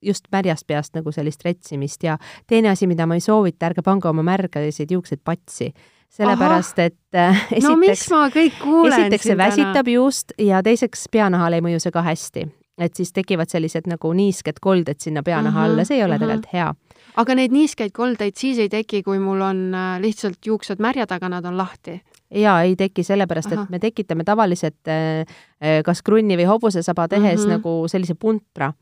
just 0.01 0.27
märjast 0.31 0.67
peast 0.67 0.95
nagu 0.95 1.11
sellist 1.11 1.45
retsimist 1.45 2.03
ja 2.03 2.17
teine 2.47 2.69
asi, 2.69 2.87
mida 2.87 3.05
ma 3.05 3.15
ei 3.15 3.19
soovita, 3.19 3.65
ärge 3.65 3.81
pange 3.81 4.07
oma 4.07 4.23
märgasid 4.23 4.91
juukseid 4.91 5.19
patsi 5.23 5.73
sellepärast 6.09 6.79
et 6.79 7.15
äh, 7.15 7.41
esiteks, 7.51 7.67
no 7.67 7.75
mis 7.79 8.05
ma 8.11 8.27
kõik 8.33 8.59
kuulen 8.61 9.05
esiteks 9.05 9.29
see 9.29 9.37
väsitab 9.39 9.89
juust 9.91 10.35
ja 10.41 10.61
teiseks 10.63 11.07
peanahale 11.11 11.59
ei 11.59 11.65
mõju 11.65 11.81
see 11.83 11.95
ka 11.95 12.05
hästi. 12.05 12.47
et 12.77 12.95
siis 12.95 13.13
tekivad 13.15 13.49
sellised 13.49 13.87
nagu 13.87 14.11
niisked 14.13 14.59
kolded 14.61 14.99
sinna 14.99 15.23
peanaha 15.23 15.61
-huh, 15.61 15.71
alla, 15.71 15.85
see 15.85 15.97
ei 15.97 16.03
ole 16.03 16.15
-huh. 16.15 16.19
tegelikult 16.19 16.53
hea. 16.53 16.73
aga 17.15 17.35
neid 17.35 17.51
niiskeid 17.51 17.91
koldeid 17.91 18.35
siis 18.37 18.59
ei 18.59 18.69
teki, 18.69 19.03
kui 19.03 19.19
mul 19.19 19.41
on 19.41 19.73
äh, 19.73 20.01
lihtsalt 20.01 20.45
juuksed 20.45 20.79
märjad, 20.79 21.11
aga 21.11 21.29
nad 21.29 21.45
on 21.45 21.57
lahti? 21.57 22.01
jaa, 22.31 22.61
ei 22.61 22.75
teki, 22.75 23.03
sellepärast 23.03 23.51
Aha. 23.51 23.63
et 23.63 23.69
me 23.69 23.79
tekitame 23.79 24.23
tavaliselt 24.23 24.87
äh, 24.87 25.25
kas 25.85 26.01
krunni 26.01 26.37
või 26.37 26.47
hobusesaba 26.47 27.07
tehes 27.07 27.39
uh 27.39 27.45
-huh. 27.45 27.49
nagu 27.49 27.87
sellise 27.87 28.15
puntra 28.15 28.73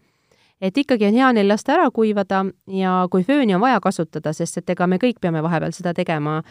et 0.61 0.77
ikkagi 0.77 1.05
on 1.05 1.13
hea 1.13 1.31
neil 1.33 1.47
lasta 1.47 1.73
ära 1.73 1.91
kuivada 1.91 2.45
ja 2.67 3.07
kui 3.11 3.23
fööni 3.23 3.55
on 3.55 3.61
vaja 3.61 3.79
kasutada, 3.79 4.33
sest 4.33 4.57
et 4.57 4.69
ega 4.69 4.87
me 4.87 4.97
kõik 4.97 5.19
peame 5.21 5.43
vahepeal 5.43 5.71
seda 5.75 5.93
tegema 5.93 6.41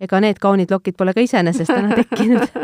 ega 0.00 0.20
need 0.20 0.40
kaunid 0.42 0.72
lokid 0.74 0.96
pole 0.98 1.14
ka 1.14 1.22
iseenesest 1.24 1.70
täna 1.70 1.94
tekkinud. 2.00 2.58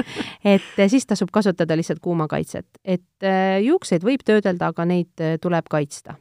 Et 0.45 0.83
siis 0.89 1.07
tasub 1.07 1.31
kasutada 1.33 1.77
lihtsalt 1.79 2.03
kuumakaitset, 2.03 2.67
et 2.85 3.27
äh, 3.27 3.61
juukseid 3.65 4.05
võib 4.07 4.25
töödelda, 4.27 4.73
aga 4.75 4.89
neid 4.89 5.23
äh, 5.23 5.39
tuleb 5.43 5.71
kaitsta 5.71 6.17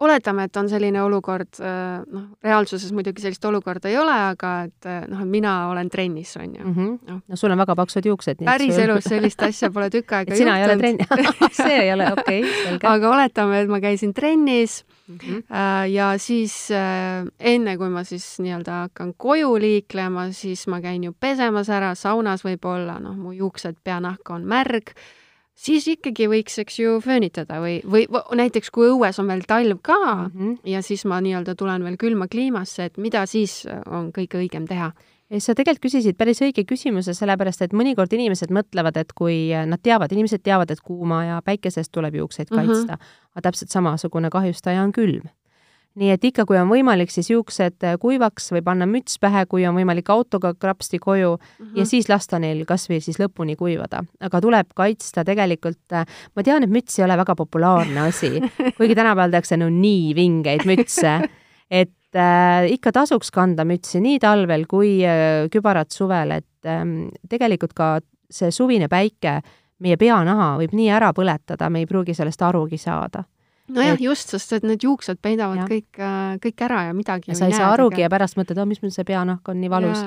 oletame, 0.00 0.44
et 0.46 0.56
on 0.56 0.68
selline 0.70 1.00
olukord, 1.02 1.58
äh, 1.60 2.02
noh, 2.12 2.26
reaalsuses 2.44 2.92
muidugi 2.94 3.22
sellist 3.24 3.44
olukorda 3.48 3.90
ei 3.90 3.96
ole, 3.98 4.14
aga 4.30 4.52
et 4.68 4.88
äh, 4.88 5.00
noh, 5.10 5.24
mina 5.26 5.54
olen 5.72 5.90
trennis, 5.90 6.36
on 6.36 6.54
ju 6.54 6.64
mm. 6.64 6.74
-hmm. 6.74 6.98
No. 7.08 7.20
no 7.28 7.36
sul 7.36 7.50
on 7.50 7.58
väga 7.58 7.76
paksud 7.76 8.06
juuksed. 8.06 8.44
päriselus 8.44 9.04
sul... 9.04 9.08
sellist 9.08 9.42
asja 9.42 9.70
pole 9.70 9.90
tükk 9.90 10.12
aega 10.12 10.34
juhtunud. 10.34 10.38
sina 10.38 10.58
ei 10.58 10.64
ole 10.64 10.76
trenn 10.76 10.98
see 11.62 11.78
ei 11.82 11.92
ole 11.92 12.12
okei 12.12 12.40
okay,, 12.40 12.64
selge. 12.64 12.86
aga 12.86 13.10
oletame, 13.10 13.60
et 13.60 13.68
ma 13.68 13.80
käisin 13.80 14.14
trennis 14.14 14.84
mm 15.08 15.16
-hmm. 15.16 15.42
ja 15.90 16.18
siis 16.18 16.68
enne, 17.40 17.76
kui 17.76 17.88
ma 17.88 18.04
siis 18.04 18.40
nii-öelda 18.40 18.72
hakkan 18.72 19.14
koju 19.16 19.58
liiklema, 19.58 20.30
siis 20.32 20.66
ma 20.66 20.80
käin 20.80 21.04
ju 21.04 21.12
pesemas 21.20 21.68
ära, 21.68 21.94
saunas 21.94 22.44
võib-olla, 22.44 23.00
noh, 23.00 23.16
mu 23.16 23.32
juuksed, 23.32 23.76
peanahk 23.84 24.30
on 24.30 24.44
märg 24.44 24.94
siis 25.58 25.88
ikkagi 25.90 26.28
võiks, 26.30 26.58
eks 26.62 26.78
ju, 26.80 26.96
föönitada 27.04 27.60
või, 27.62 27.78
või 27.82 28.06
näiteks 28.38 28.70
kui 28.74 28.90
õues 28.92 29.18
on 29.20 29.30
veel 29.30 29.44
talv 29.48 29.82
ka 29.82 29.98
mm 29.98 30.30
-hmm. 30.32 30.56
ja 30.74 30.82
siis 30.82 31.04
ma 31.04 31.20
nii-öelda 31.24 31.54
tulen 31.58 31.84
veel 31.84 31.96
külma 32.00 32.28
kliimasse, 32.28 32.84
et 32.84 32.98
mida 32.98 33.26
siis 33.26 33.64
on 33.86 34.12
kõige 34.12 34.42
õigem 34.42 34.66
teha? 34.68 34.92
sa 35.38 35.52
tegelikult 35.54 35.82
küsisid 35.82 36.16
päris 36.16 36.40
õige 36.40 36.64
küsimuse, 36.64 37.12
sellepärast 37.14 37.62
et 37.62 37.72
mõnikord 37.76 38.12
inimesed 38.12 38.50
mõtlevad, 38.50 38.96
et 38.96 39.12
kui 39.12 39.50
nad 39.52 39.80
teavad, 39.82 40.12
inimesed 40.12 40.40
teavad, 40.40 40.70
et 40.70 40.80
kuuma 40.80 41.24
ja 41.24 41.42
päikesest 41.44 41.92
tuleb 41.92 42.14
juukseid 42.14 42.48
kaitsta 42.48 42.96
mm, 42.96 43.02
-hmm. 43.02 43.26
aga 43.34 43.40
täpselt 43.50 43.70
samasugune 43.70 44.30
kahjustaja 44.30 44.82
on 44.82 44.92
külm 44.92 45.28
nii 45.98 46.12
et 46.14 46.24
ikka, 46.30 46.44
kui 46.48 46.58
on 46.60 46.68
võimalik, 46.70 47.10
siis 47.12 47.30
juuksed 47.32 47.84
äh, 47.86 47.96
kuivaks 48.00 48.52
või 48.54 48.62
panna 48.66 48.86
müts 48.88 49.18
pähe, 49.20 49.44
kui 49.50 49.66
on 49.68 49.76
võimalik 49.78 50.10
autoga 50.12 50.52
krapsti 50.54 51.00
koju 51.02 51.34
mm 51.36 51.64
-hmm. 51.64 51.78
ja 51.80 51.86
siis 51.86 52.08
lasta 52.08 52.38
neil 52.38 52.64
kas 52.68 52.88
või 52.90 53.00
siis 53.04 53.18
lõpuni 53.20 53.56
kuivada. 53.56 54.04
aga 54.20 54.40
tuleb 54.40 54.72
kaitsta 54.74 55.24
tegelikult, 55.24 55.92
äh, 55.92 56.06
ma 56.36 56.42
tean, 56.42 56.62
et 56.62 56.70
müts 56.70 56.98
ei 56.98 57.04
ole 57.04 57.16
väga 57.16 57.34
populaarne 57.34 58.00
asi, 58.08 58.30
kuigi 58.78 58.94
tänapäeval 58.94 59.30
tehakse 59.30 59.56
no 59.56 59.68
nii 59.68 60.14
vingeid 60.14 60.66
mütse, 60.66 61.28
et 61.70 62.14
äh, 62.14 62.70
ikka 62.72 62.92
tasuks 62.92 63.30
kanda 63.30 63.64
mütsi 63.64 64.00
nii 64.00 64.18
talvel 64.18 64.66
kui 64.66 65.04
äh, 65.04 65.48
kübarat 65.50 65.90
suvel, 65.90 66.30
et 66.30 66.66
äh, 66.66 66.84
tegelikult 67.28 67.72
ka 67.74 68.00
see 68.30 68.50
suvine 68.50 68.88
päike 68.88 69.40
meie 69.78 69.96
peanaha 69.96 70.56
võib 70.58 70.72
nii 70.74 70.90
ära 70.90 71.12
põletada, 71.12 71.70
me 71.70 71.78
ei 71.78 71.86
pruugi 71.86 72.14
sellest 72.14 72.42
arugi 72.42 72.78
saada 72.78 73.24
nojah 73.74 73.96
et..., 73.96 74.04
just, 74.04 74.32
sest 74.34 74.56
et 74.58 74.66
need 74.66 74.84
juuksed 74.84 75.20
peidavad 75.22 75.62
ja. 75.62 75.68
kõik, 75.68 76.00
äh, 76.00 76.34
kõik 76.42 76.64
ära 76.68 76.84
ja 76.88 76.96
midagi 76.96 77.32
ja 77.32 77.38
sa 77.38 77.48
ei 77.48 77.56
saa 77.56 77.70
arugi 77.74 78.04
ja 78.04 78.10
pärast 78.12 78.38
mõtled, 78.40 78.60
oh, 78.60 78.68
mis 78.68 78.82
mul 78.82 78.92
see 78.94 79.06
peanahk 79.08 79.48
on 79.48 79.60
nii 79.62 79.72
valus. 79.72 80.04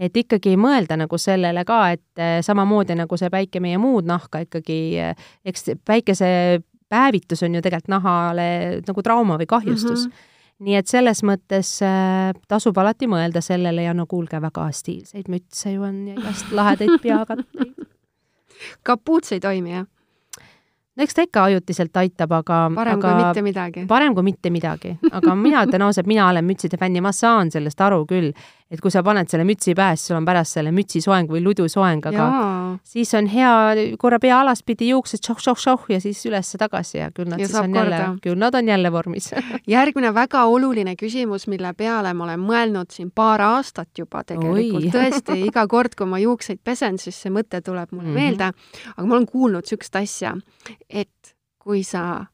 et 0.00 0.16
ikkagi 0.16 0.56
mõelda 0.60 0.96
nagu 1.00 1.18
sellele 1.20 1.64
ka, 1.68 1.82
et 1.96 2.22
äh, 2.22 2.38
samamoodi 2.44 2.96
nagu 2.98 3.20
see 3.20 3.30
päike 3.32 3.62
meie 3.62 3.78
muud 3.80 4.08
nahka 4.08 4.44
ikkagi, 4.46 4.80
äh, 5.10 5.30
eks 5.44 5.72
päikese 5.84 6.62
päevitus 6.90 7.44
on 7.46 7.54
ju 7.54 7.62
tegelikult 7.62 7.94
nahale 7.96 8.48
nagu 8.86 9.06
trauma 9.06 9.38
või 9.40 9.48
kahjustus 9.50 10.06
mm. 10.06 10.10
-hmm 10.10 10.26
nii 10.60 10.74
et 10.76 10.90
selles 10.92 11.22
mõttes 11.24 11.68
äh, 11.80 12.34
tasub 12.48 12.76
alati 12.76 13.06
mõelda 13.08 13.40
sellele 13.40 13.86
ja 13.86 13.94
no 13.96 14.04
kuulge, 14.06 14.36
väga 14.44 14.66
stiilseid 14.76 15.30
mütse 15.32 15.72
ju 15.72 15.86
on 15.88 16.02
ja 16.10 16.18
igast 16.18 16.52
lahedaid 16.52 16.98
peakatteid 17.04 17.88
kapuuts 18.82 19.32
ei 19.32 19.40
toimi, 19.40 19.72
jah? 19.72 19.86
No 20.96 21.06
eks 21.06 21.16
ta 21.16 21.24
ikka 21.26 21.44
ajutiselt 21.50 21.96
aitab, 22.02 22.32
aga 22.40 22.60
parem 22.74 22.98
aga, 22.98 23.12
kui 23.14 23.24
mitte 23.24 23.44
midagi. 23.46 23.84
parem 23.90 24.14
kui 24.14 24.26
mitte 24.26 24.50
midagi, 24.50 24.96
aga 25.10 25.34
mina 25.38 25.64
ausalt, 25.66 26.08
mina 26.10 26.28
olen 26.28 26.46
mütside 26.46 26.80
fänn 26.80 26.98
ja 26.98 27.02
ma 27.02 27.12
saan 27.16 27.50
sellest 27.50 27.80
aru 27.80 28.04
küll, 28.10 28.32
et 28.70 28.80
kui 28.80 28.92
sa 28.92 29.02
paned 29.02 29.26
selle 29.30 29.44
mütsi 29.46 29.74
pähe, 29.74 29.96
siis 29.98 30.10
sul 30.10 30.18
on 30.20 30.26
pärast 30.28 30.54
selle 30.54 30.70
mütsi 30.74 31.02
soeng 31.02 31.30
või 31.30 31.42
ludu 31.42 31.66
soeng, 31.70 32.04
aga 32.06 32.26
Jaa. 32.26 32.76
siis 32.86 33.10
on 33.18 33.26
hea 33.30 33.54
korra 33.98 34.20
pea 34.22 34.38
alaspidi 34.44 34.92
juuksed 34.92 35.26
šoh-šoh-šoh 35.26 35.88
ja 35.90 35.98
siis 36.02 36.20
üles-tagasi 36.30 37.00
ja 37.00 37.10
küll 37.14 37.30
nad 37.30 37.42
Ja 37.42 37.48
siis 37.48 37.58
on 37.58 37.74
jälle 37.74 37.98
korda., 37.98 38.12
küll 38.22 38.38
nad 38.38 38.54
on 38.54 38.70
jälle 38.70 38.92
vormis 38.92 39.30
järgmine 39.76 40.14
väga 40.14 40.44
oluline 40.46 40.94
küsimus, 41.00 41.48
mille 41.50 41.74
peale 41.74 42.14
ma 42.14 42.28
olen 42.28 42.46
mõelnud 42.46 42.94
siin 42.94 43.10
paar 43.10 43.42
aastat 43.48 43.90
juba 43.98 44.22
tegelikult, 44.24 44.86
tõesti, 44.94 45.40
iga 45.50 45.66
kord, 45.70 45.98
kui 45.98 46.06
ma 46.06 46.22
juukseid 46.22 46.62
pesen, 46.64 46.98
siis 47.02 47.18
see 47.18 47.34
mõte 47.34 47.62
tuleb 47.64 47.90
mulle 47.90 48.08
mm. 48.08 48.16
-hmm. 48.16 48.22
meelde, 48.22 48.94
aga 48.96 49.06
ma 49.06 49.18
olen 49.18 49.26
kuulnud 49.26 49.66
niisugust 49.66 49.96
asja, 49.96 50.36
et 50.88 51.34
kui 51.58 51.82
sa 51.84 52.24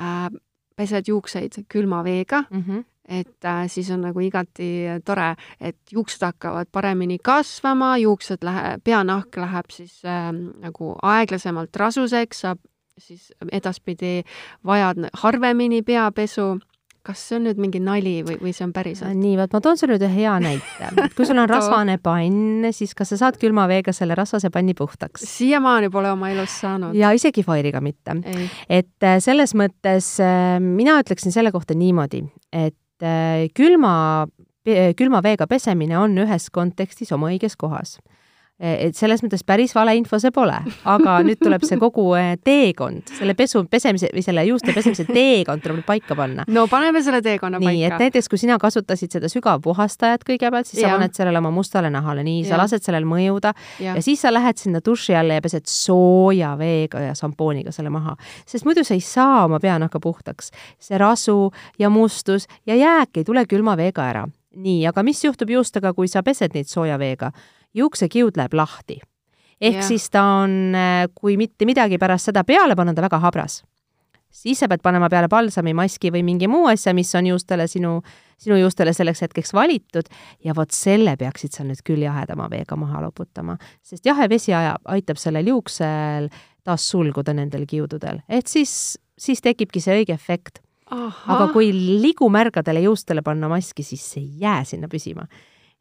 äh, 0.00 0.28
pesed 0.76 1.08
juukseid 1.08 1.64
külma 1.68 2.02
veega, 2.04 2.44
mm. 2.50 2.62
-hmm. 2.62 2.84
Et 3.08 3.44
äh, 3.44 3.66
siis 3.72 3.90
on 3.90 4.02
nagu 4.04 4.20
igati 4.20 5.00
tore, 5.04 5.32
et 5.60 5.78
juuksed 5.92 6.22
hakkavad 6.26 6.68
paremini 6.72 7.18
kasvama, 7.24 7.96
juuksed 8.04 8.44
lähe-, 8.44 8.78
peanahk 8.84 9.36
läheb 9.40 9.70
siis 9.72 10.02
äh, 10.04 10.32
nagu 10.32 10.94
aeglasemalt 11.02 11.76
rasuseks, 11.76 12.44
saab 12.44 12.60
siis 12.98 13.32
edaspidi 13.52 14.22
vajad 14.66 15.08
harvemini 15.22 15.82
peapesu. 15.82 16.58
kas 17.08 17.20
see 17.24 17.38
on 17.38 17.46
nüüd 17.46 17.60
mingi 17.62 17.78
nali 17.80 18.18
või, 18.26 18.34
või 18.36 18.50
see 18.52 18.66
on 18.66 18.72
päriselt? 18.76 19.16
nii, 19.16 19.36
vot 19.38 19.54
ma 19.54 19.60
toon 19.64 19.78
sulle 19.80 19.94
nüüd 19.94 20.02
ühe 20.04 20.16
hea 20.26 20.34
näite. 20.44 20.90
kui 21.16 21.24
sul 21.24 21.38
on 21.40 21.48
rasvane 21.54 21.94
pann, 22.02 22.66
siis 22.76 22.92
kas 22.98 23.14
sa 23.14 23.20
saad 23.22 23.38
külma 23.40 23.64
veega 23.70 23.94
selle 23.96 24.18
rasvase 24.18 24.50
panni 24.52 24.74
puhtaks? 24.76 25.24
siiamaani 25.24 25.88
pole 25.94 26.10
oma 26.12 26.28
elus 26.34 26.58
saanud. 26.60 26.98
ja 26.98 27.14
isegi 27.16 27.46
Fire'iga 27.46 27.80
mitte. 27.80 28.18
et 28.68 29.06
äh, 29.08 29.16
selles 29.24 29.54
mõttes 29.56 30.18
äh, 30.20 30.58
mina 30.60 30.98
ütleksin 31.00 31.32
selle 31.32 31.54
kohta 31.54 31.78
niimoodi, 31.78 32.26
et 32.52 32.76
äh, 33.04 33.48
külma, 33.54 34.26
külma 34.98 35.22
veega 35.24 35.46
pesemine 35.48 35.96
on 35.96 36.18
ühes 36.20 36.50
kontekstis 36.52 37.12
oma 37.14 37.30
õiges 37.32 37.56
kohas. 37.56 37.96
Et 38.58 38.96
selles 38.98 39.22
mõttes 39.22 39.44
päris 39.46 39.70
valeinfo 39.76 40.18
see 40.18 40.32
pole, 40.34 40.56
aga 40.90 41.18
nüüd 41.26 41.38
tuleb 41.38 41.62
see 41.66 41.78
kogu 41.78 42.08
äh, 42.18 42.32
teekond, 42.44 43.06
selle 43.18 43.36
pesu, 43.38 43.62
pesemise 43.70 44.10
või 44.14 44.24
selle 44.26 44.42
juuste 44.48 44.74
pesemise 44.74 45.04
teekond 45.06 45.62
tuleb 45.62 45.78
nüüd 45.78 45.86
paika 45.86 46.16
panna. 46.18 46.46
no 46.50 46.66
paneme 46.70 47.02
selle 47.06 47.20
teekonna 47.22 47.60
nii, 47.62 47.84
et 47.86 47.94
paika. 47.94 48.00
näiteks 48.02 48.30
kui 48.32 48.40
sina 48.42 48.58
kasutasid 48.58 49.14
seda 49.14 49.30
sügavpuhastajat 49.30 50.26
kõigepealt, 50.26 50.70
siis 50.70 50.82
sa 50.82 50.88
Jah. 50.88 50.96
paned 50.98 51.14
sellele 51.14 51.38
oma 51.38 51.52
mustale 51.54 51.90
nahale, 51.94 52.24
nii, 52.26 52.42
sa 52.48 52.58
lased 52.58 52.82
sellel 52.82 53.06
mõjuda 53.08 53.52
ja, 53.78 53.94
ja 53.94 54.02
siis 54.02 54.24
sa 54.26 54.32
lähed 54.34 54.58
sinna 54.58 54.82
duši 54.84 55.14
alla 55.18 55.38
ja 55.38 55.44
pesed 55.44 55.70
sooja 55.70 56.56
veega 56.58 57.04
ja 57.06 57.14
šampooniga 57.18 57.74
selle 57.74 57.92
maha, 57.94 58.16
sest 58.48 58.66
muidu 58.66 58.82
sa 58.86 58.96
ei 58.98 59.04
saa 59.04 59.44
oma 59.44 59.60
peanahka 59.62 60.02
puhtaks. 60.02 60.50
see 60.82 60.98
rasu 60.98 61.52
ja 61.78 61.90
mustus 61.90 62.48
ja 62.66 62.74
jääk 62.74 63.22
ei 63.22 63.28
tule 63.28 63.46
külma 63.46 63.76
veega 63.78 64.08
ära. 64.10 64.26
nii, 64.58 64.82
aga 64.90 65.06
mis 65.06 65.22
juhtub 65.22 65.50
juustega, 65.54 65.94
kui 65.94 66.10
sa 66.10 66.24
pesed 66.26 66.58
neid 66.58 66.66
sooja 66.66 66.98
veega? 66.98 67.30
Juuksekiud 67.78 68.36
läheb 68.38 68.54
lahti. 68.54 69.00
ehk 69.60 69.80
Jah. 69.80 69.88
siis 69.88 70.10
ta 70.10 70.22
on, 70.44 70.76
kui 71.14 71.36
mitte 71.36 71.66
midagi 71.66 71.98
pärast 71.98 72.30
seda 72.30 72.44
peale 72.44 72.76
panna, 72.76 72.94
ta 72.94 73.02
väga 73.02 73.18
habras. 73.18 73.62
siis 74.30 74.58
sa 74.60 74.68
pead 74.68 74.82
panema 74.82 75.08
peale 75.08 75.28
palsami, 75.28 75.74
maski 75.74 76.10
või 76.12 76.22
mingi 76.22 76.48
muu 76.48 76.66
asja, 76.68 76.94
mis 76.94 77.14
on 77.14 77.26
juustele 77.26 77.66
sinu, 77.66 78.02
sinu 78.38 78.58
juustele 78.60 78.92
selleks 78.92 79.22
hetkeks 79.22 79.54
valitud 79.54 80.06
ja 80.44 80.54
vot 80.54 80.70
selle 80.70 81.16
peaksid 81.16 81.52
sa 81.52 81.64
nüüd 81.64 81.80
küll 81.82 82.04
jahedama 82.04 82.50
veega 82.50 82.76
maha 82.76 83.02
loputama, 83.02 83.56
sest 83.82 84.06
jahe 84.06 84.28
vesi 84.28 84.54
ajab, 84.54 84.84
aitab 84.84 85.16
sellel 85.16 85.48
juuksel 85.48 86.28
taas 86.68 86.86
sulguda 86.90 87.34
nendel 87.36 87.66
kiududel, 87.68 88.22
et 88.28 88.50
siis, 88.50 88.72
siis 89.18 89.42
tekibki 89.44 89.82
see 89.82 90.02
õige 90.02 90.16
efekt. 90.16 90.62
aga 90.88 91.50
kui 91.52 91.68
ligumärgadele 91.74 92.80
juustele 92.86 93.20
panna 93.24 93.50
maski, 93.52 93.84
siis 93.84 94.04
see 94.12 94.22
ei 94.22 94.44
jää 94.46 94.62
sinna 94.64 94.88
püsima. 94.88 95.26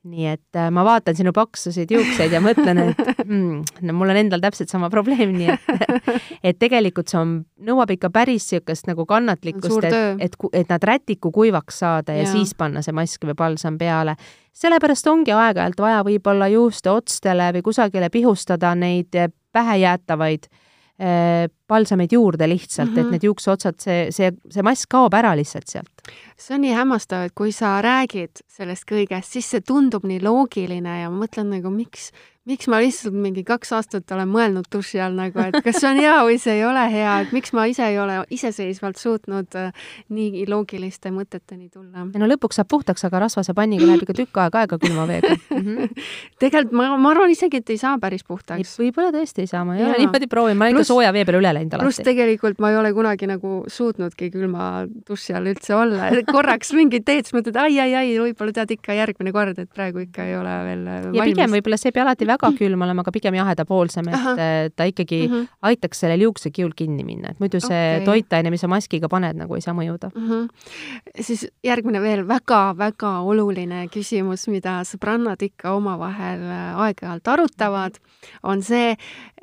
Nii 0.08 0.28
et 0.32 0.58
äh, 0.60 0.70
ma 0.74 0.84
vaatan 0.88 1.18
sinu 1.18 1.34
paksusid 1.36 1.92
juukseid 1.92 2.34
ja 2.34 2.42
mõtlen, 2.44 2.80
et 2.90 3.02
mm, 3.26 3.82
no 3.88 3.96
mul 3.98 4.14
on 4.14 4.20
endal 4.22 4.44
täpselt 4.44 4.72
sama 4.72 4.90
probleem, 4.94 5.36
nii 5.36 5.54
et 5.54 5.72
et 6.52 6.60
tegelikult 6.60 7.12
see 7.12 7.20
on, 7.20 7.34
nõuab 7.68 7.92
ikka 7.98 8.12
päris 8.14 8.48
niisugust 8.48 8.88
nagu 8.88 9.06
kannatlikkust, 9.10 9.88
et, 9.90 10.28
et, 10.28 10.38
et 10.62 10.70
nad 10.72 10.84
rätiku 10.90 11.32
kuivaks 11.36 11.82
saada 11.84 12.16
ja, 12.16 12.26
ja 12.26 12.32
siis 12.32 12.54
panna 12.58 12.84
see 12.86 12.96
mask 12.96 13.26
või 13.28 13.36
palsam 13.38 13.78
peale. 13.78 14.16
sellepärast 14.56 15.08
ongi 15.12 15.34
aeg-ajalt 15.36 15.82
vaja 15.82 16.04
võib-olla 16.08 16.48
juuste 16.54 16.92
otstele 16.92 17.52
või 17.56 17.66
kusagile 17.66 18.10
pihustada 18.14 18.74
neid 18.76 19.16
eh, 19.16 19.30
pähejäätavaid 19.54 20.48
äh, 20.50 21.50
palsameid 21.68 22.14
juurde 22.14 22.48
lihtsalt 22.50 22.90
mm, 22.90 22.96
-hmm. 22.96 23.00
Mhm. 23.00 23.08
et 23.08 23.12
need 23.12 23.28
juukseotsad, 23.30 23.80
see, 23.80 24.08
see, 24.12 24.32
see 24.50 24.64
mask 24.64 24.90
kaob 24.90 25.14
ära 25.14 25.36
lihtsalt 25.36 25.68
sealt. 25.68 25.92
see 26.38 26.56
on 26.56 26.62
nii 26.62 26.74
hämmastav, 26.74 27.26
et 27.28 27.36
kui 27.36 27.52
sa 27.52 27.82
räägid 27.82 28.44
sellest 28.48 28.88
kõigest, 28.90 29.36
siis 29.36 29.50
see 29.50 29.62
tundub 29.62 30.06
nii 30.08 30.22
loogiline 30.24 31.02
ja 31.02 31.10
ma 31.10 31.26
mõtlen 31.26 31.50
nagu, 31.52 31.70
miks, 31.74 32.12
miks 32.48 32.68
ma 32.72 32.80
lihtsalt 32.80 33.16
mingi 33.18 33.44
kaks 33.48 33.74
aastat 33.76 34.12
olen 34.16 34.30
mõelnud 34.32 34.70
duši 34.72 35.02
all 35.04 35.18
nagu, 35.18 35.42
et 35.44 35.58
kas 35.66 35.82
see 35.82 35.90
on 35.90 36.00
hea 36.00 36.16
või 36.24 36.38
see 36.40 36.56
ei 36.60 36.64
ole 36.68 36.84
hea, 36.94 37.16
et 37.26 37.34
miks 37.36 37.52
ma 37.58 37.66
ise 37.68 37.84
ei 37.90 37.98
ole 38.00 38.22
iseseisvalt 38.34 39.02
suutnud 39.02 39.58
äh, 39.60 39.90
nii 40.14 40.46
loogiliste 40.48 41.12
mõteteni 41.12 41.68
tulla. 41.74 42.06
ja 42.06 42.22
no 42.22 42.30
lõpuks 42.32 42.62
saab 42.62 42.70
puhtaks, 42.72 43.04
aga 43.10 43.26
rasvase 43.26 43.56
panniga 43.58 43.90
läheb 43.90 44.06
ikka 44.06 44.16
tükk 44.22 44.42
aega 44.46 44.64
aega 44.64 44.80
külma 44.80 45.08
veega 45.10 45.34
mm. 45.34 45.66
-hmm. 45.66 46.06
tegelikult 46.40 46.78
ma, 46.80 46.90
ma 46.96 47.12
arvan 47.12 47.34
isegi, 47.34 47.60
et 47.60 47.74
ei 47.76 47.82
saa 47.82 47.98
päris 48.00 48.24
puhtaks. 48.24 48.78
võib-olla 48.80 49.12
tõesti 49.18 49.44
ei 49.44 49.52
saa, 49.52 49.66
ma 49.68 49.76
ei 49.76 49.84
Jaa. 49.84 49.90
ole 49.90 50.06
niimoodi 50.06 50.32
proovinud, 50.32 50.62
ma 50.62 50.70
olen 50.70 50.78
ikka 50.78 50.86
Pluss- 50.86 50.94
sooja 50.94 51.14
vee 51.14 51.26
peale 51.26 51.44
üle 51.44 51.54
läinud 51.58 51.76
pluss 51.82 52.00
alati. 52.00 52.08
tegelikult 52.12 52.62
ma 52.64 52.72
ei 52.72 52.78
ole 52.80 52.94
kunagi 52.96 53.30
nagu 53.30 53.54
suutnudki 53.72 54.30
külma 54.34 54.88
duši 55.08 55.36
all 55.38 55.50
üldse 55.52 55.76
olla, 55.78 56.10
korraks 56.30 56.74
mingit 56.78 57.06
teed, 57.08 57.28
siis 57.28 57.36
mõtled 57.36 57.58
ai, 57.62 57.78
ai, 57.84 57.94
ai, 58.00 58.14
võib-olla 58.22 58.56
tead 58.56 58.76
ikka 58.78 58.96
järgmine 58.98 59.34
kord, 59.36 59.60
et 59.62 59.70
praegu 59.74 60.04
ikka 60.06 60.26
ei 60.28 60.36
ole 60.38 60.56
veel 60.68 60.84
äh, 60.88 61.00
ja 61.18 61.28
pigem 61.28 61.44
valmis. 61.44 61.56
võib-olla 61.58 61.80
see 61.82 61.92
ei 61.92 61.98
pea 61.98 62.06
alati 62.06 62.30
väga 62.30 62.52
külm 62.58 62.86
olema, 62.88 63.06
aga 63.06 63.14
pigem 63.16 63.38
jahedapoolsem, 63.40 64.10
et 64.12 64.18
Ahah. 64.20 64.42
äh, 64.42 64.70
ta 64.76 64.88
ikkagi 64.90 65.22
mm. 65.28 65.34
-hmm. 65.34 65.48
aitaks 65.72 66.04
sellel 66.04 66.26
juuksekiul 66.28 66.74
kinni 66.78 67.06
minna, 67.08 67.34
et 67.34 67.42
muidu 67.44 67.62
see 67.64 67.84
Okei. 67.98 68.06
toitaine, 68.06 68.54
mis 68.54 68.62
sa 68.64 68.72
maskiga 68.72 69.10
paned, 69.10 69.38
nagu 69.40 69.56
ei 69.56 69.66
saa 69.66 69.76
mõjuda. 69.78 70.12
mm. 70.14 70.28
-hmm. 70.30 71.22
siis 71.22 71.48
järgmine 71.64 72.02
veel 72.02 72.28
väga-väga 72.28 73.20
oluline 73.22 73.88
küsimus, 73.94 74.48
mida 74.48 74.82
sõbrannad 74.88 75.42
ikka 75.42 75.74
omavahel 75.74 76.42
äh, 76.42 76.82
aeg-ajalt 76.88 77.28
arutavad, 77.28 78.00
on 78.44 78.62
see, 78.64 78.96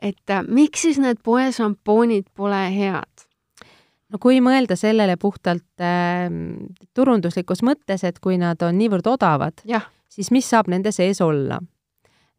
et 0.02 0.34
miks 0.48 0.84
siis 0.84 0.98
need 0.98 1.20
poešampoonid 2.04 2.26
pole 2.36 2.64
head? 2.74 3.24
no 4.12 4.18
kui 4.20 4.40
mõelda 4.40 4.76
sellele 4.76 5.16
puhtalt 5.16 5.80
äh, 5.80 6.28
turunduslikus 6.94 7.64
mõttes, 7.64 8.04
et 8.04 8.20
kui 8.20 8.36
nad 8.38 8.60
on 8.62 8.76
niivõrd 8.78 9.06
odavad, 9.06 9.64
siis 10.08 10.30
mis 10.30 10.46
saab 10.46 10.68
nende 10.68 10.92
sees 10.92 11.20
olla? 11.20 11.60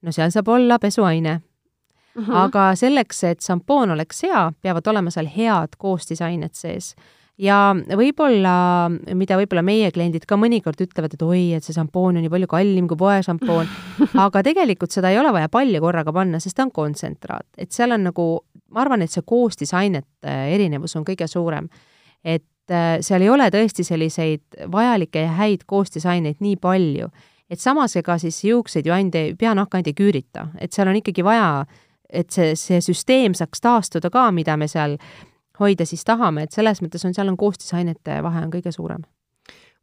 no 0.02 0.12
seal 0.12 0.32
saab 0.32 0.48
olla 0.48 0.78
pesuaine 0.80 1.40
mm. 1.40 2.24
-hmm. 2.24 2.36
aga 2.36 2.76
selleks, 2.76 3.24
et 3.24 3.42
šampoon 3.42 3.92
oleks 3.92 4.24
hea, 4.24 4.52
peavad 4.62 4.88
olema 4.88 5.10
seal 5.10 5.28
head 5.28 5.76
koostisained 5.78 6.54
sees. 6.54 6.96
ja 7.38 7.76
võib-olla, 7.76 8.90
mida 9.14 9.36
võib-olla 9.36 9.62
meie 9.62 9.92
kliendid 9.92 10.26
ka 10.26 10.38
mõnikord 10.38 10.80
ütlevad, 10.80 11.14
et 11.14 11.22
oi, 11.22 11.54
et 11.54 11.64
see 11.64 11.74
šampoon 11.74 12.16
on 12.16 12.22
nii 12.22 12.30
palju 12.30 12.48
kallim 12.48 12.88
kui 12.88 12.98
poešampoon, 12.98 13.68
aga 14.26 14.44
tegelikult 14.44 14.92
seda 14.92 15.10
ei 15.10 15.20
ole 15.20 15.34
vaja 15.34 15.50
palju 15.50 15.82
korraga 15.82 16.14
panna, 16.14 16.40
sest 16.40 16.56
ta 16.56 16.64
on 16.64 16.72
kontsentraat, 16.72 17.48
et 17.58 17.72
seal 17.72 17.92
on 17.92 18.04
nagu, 18.04 18.46
ma 18.72 18.82
arvan, 18.82 19.02
et 19.02 19.12
see 19.12 19.24
koostisainete 19.26 20.36
erinevus 20.56 20.96
on 20.96 21.06
kõige 21.08 21.28
suurem. 21.28 21.70
et 22.24 22.72
äh, 22.72 22.98
seal 23.02 23.22
ei 23.22 23.30
ole 23.30 23.50
tõesti 23.54 23.84
selliseid 23.84 24.66
vajalikke 24.72 25.28
ja 25.28 25.32
häid 25.38 25.66
koostisaineid 25.66 26.40
nii 26.40 26.56
palju, 26.58 27.10
et 27.50 27.60
samas 27.60 27.96
ega 27.96 28.18
siis 28.18 28.44
juukseid 28.44 28.86
ju 28.86 28.94
ainult 28.94 29.16
ei, 29.16 29.34
peanahka 29.36 29.78
ainult 29.78 29.94
ei 29.94 29.98
küürita, 29.98 30.48
et 30.60 30.74
seal 30.74 30.90
on 30.90 31.02
ikkagi 31.02 31.24
vaja 31.24 31.66
et 32.10 32.32
see, 32.32 32.54
see 32.60 32.82
süsteem 32.84 33.36
saaks 33.38 33.62
taastuda 33.64 34.12
ka, 34.14 34.30
mida 34.36 34.58
me 34.58 34.68
seal 34.72 34.98
hoida 35.60 35.86
siis 35.88 36.04
tahame, 36.08 36.46
et 36.46 36.56
selles 36.56 36.82
mõttes 36.84 37.06
on, 37.08 37.14
seal 37.16 37.30
on 37.32 37.38
koostisainete 37.40 38.20
vahe 38.24 38.44
on 38.46 38.52
kõige 38.54 38.74
suurem. 38.76 39.06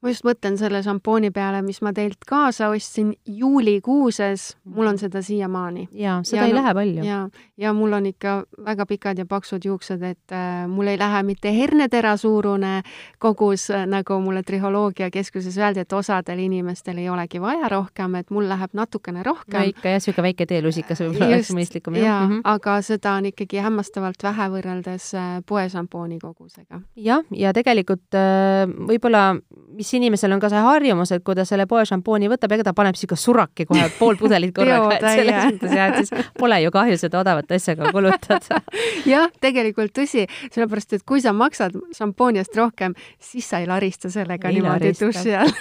Ma 0.03 0.11
just 0.11 0.25
mõtlen 0.27 0.57
selle 0.59 0.81
šampooni 0.83 1.31
peale, 1.35 1.61
mis 1.63 1.79
ma 1.85 1.93
teilt 1.95 2.25
kaasa 2.27 2.73
ostsin 2.75 3.13
juulikuuses, 3.27 4.49
mul 4.75 4.91
on 4.91 4.99
seda 4.99 5.23
siiamaani. 5.23 5.89
jaa, 5.93 6.19
seda 6.27 6.43
Ja 6.43 6.47
ei 6.47 6.53
no- 6.53 6.59
lähe 6.61 6.75
palju. 6.75 7.05
ja, 7.05 7.19
ja 7.57 7.73
mul 7.73 7.93
on 7.93 8.07
ikka 8.07 8.45
väga 8.65 8.87
pikad 8.87 9.19
ja 9.19 9.27
paksud 9.27 9.65
juuksed, 9.65 10.03
et 10.03 10.33
äh, 10.35 10.67
mul 10.69 10.91
ei 10.91 10.99
lähe 10.99 11.23
mitte 11.23 11.53
hernetera 11.55 12.17
suurune 12.17 12.83
kogus 13.19 13.71
äh,, 13.71 13.87
nagu 13.87 14.19
mulle 14.21 14.43
triholoogiakeskuses 14.43 15.59
öeldi, 15.59 15.81
et 15.87 15.93
osadel 15.93 16.39
inimestel 16.39 16.99
ei 16.99 17.09
olegi 17.09 17.41
vaja 17.41 17.69
rohkem, 17.69 18.15
et 18.15 18.31
mul 18.31 18.49
läheb 18.49 18.75
natukene 18.75 19.23
no 19.23 19.29
rohkem. 19.31 19.71
ikka 19.71 19.89
jah, 19.89 20.01
niisugune 20.01 20.27
väike 20.29 20.47
teelusikas 20.47 21.01
võib-olla 21.01 21.31
oleks 21.31 21.53
mõistlikum 21.55 21.97
jaa 21.97 22.27
mm 22.27 22.33
-hmm. 22.33 22.41
aga 22.45 22.81
seda 22.83 23.13
on 23.13 23.27
ikkagi 23.31 23.63
hämmastavalt 23.63 24.23
vähe 24.23 24.49
võrreldes 24.51 25.15
äh, 25.15 25.43
poešampooni 25.47 26.19
kogusega. 26.19 26.81
jah, 26.97 27.23
ja 27.31 27.53
tegelikult 27.53 28.15
äh, 28.15 28.67
võib-olla 28.67 29.39
mis 29.77 29.92
inimesel 29.97 30.33
on 30.35 30.41
ka 30.43 30.51
see 30.53 30.61
harjumus, 30.63 31.13
et 31.15 31.25
kui 31.25 31.37
ta 31.39 31.45
selle 31.49 31.67
poe 31.71 31.85
šampooni 31.89 32.31
võtab, 32.33 32.55
ega 32.57 32.67
ta 32.69 32.75
paneb 32.77 32.97
sihuke 32.99 33.19
suraki 33.19 33.67
kohe 33.69 33.89
pool 33.99 34.19
pudelit 34.21 34.55
korraga, 34.57 34.97
et 34.97 35.07
selles 35.07 35.39
mõttes 35.51 35.77
jah, 35.77 35.93
et 35.93 36.09
siis 36.09 36.31
pole 36.39 36.59
ju 36.63 36.73
kahju 36.75 36.99
seda 37.01 37.21
odavat 37.23 37.53
asja 37.57 37.77
ka 37.79 37.93
kulutada. 37.95 38.61
jah, 39.13 39.31
tegelikult 39.43 39.95
tõsi, 39.97 40.27
sellepärast 40.55 40.99
et 40.99 41.07
kui 41.09 41.23
sa 41.25 41.35
maksad 41.37 41.77
šampooni 41.97 42.43
eest 42.43 42.57
rohkem, 42.59 42.97
siis 43.23 43.49
sa 43.49 43.63
ei 43.63 43.69
larista 43.71 44.11
sellega 44.13 44.51
ei 44.51 44.61
niimoodi 44.61 44.93
duši 44.99 45.37
all. 45.39 45.55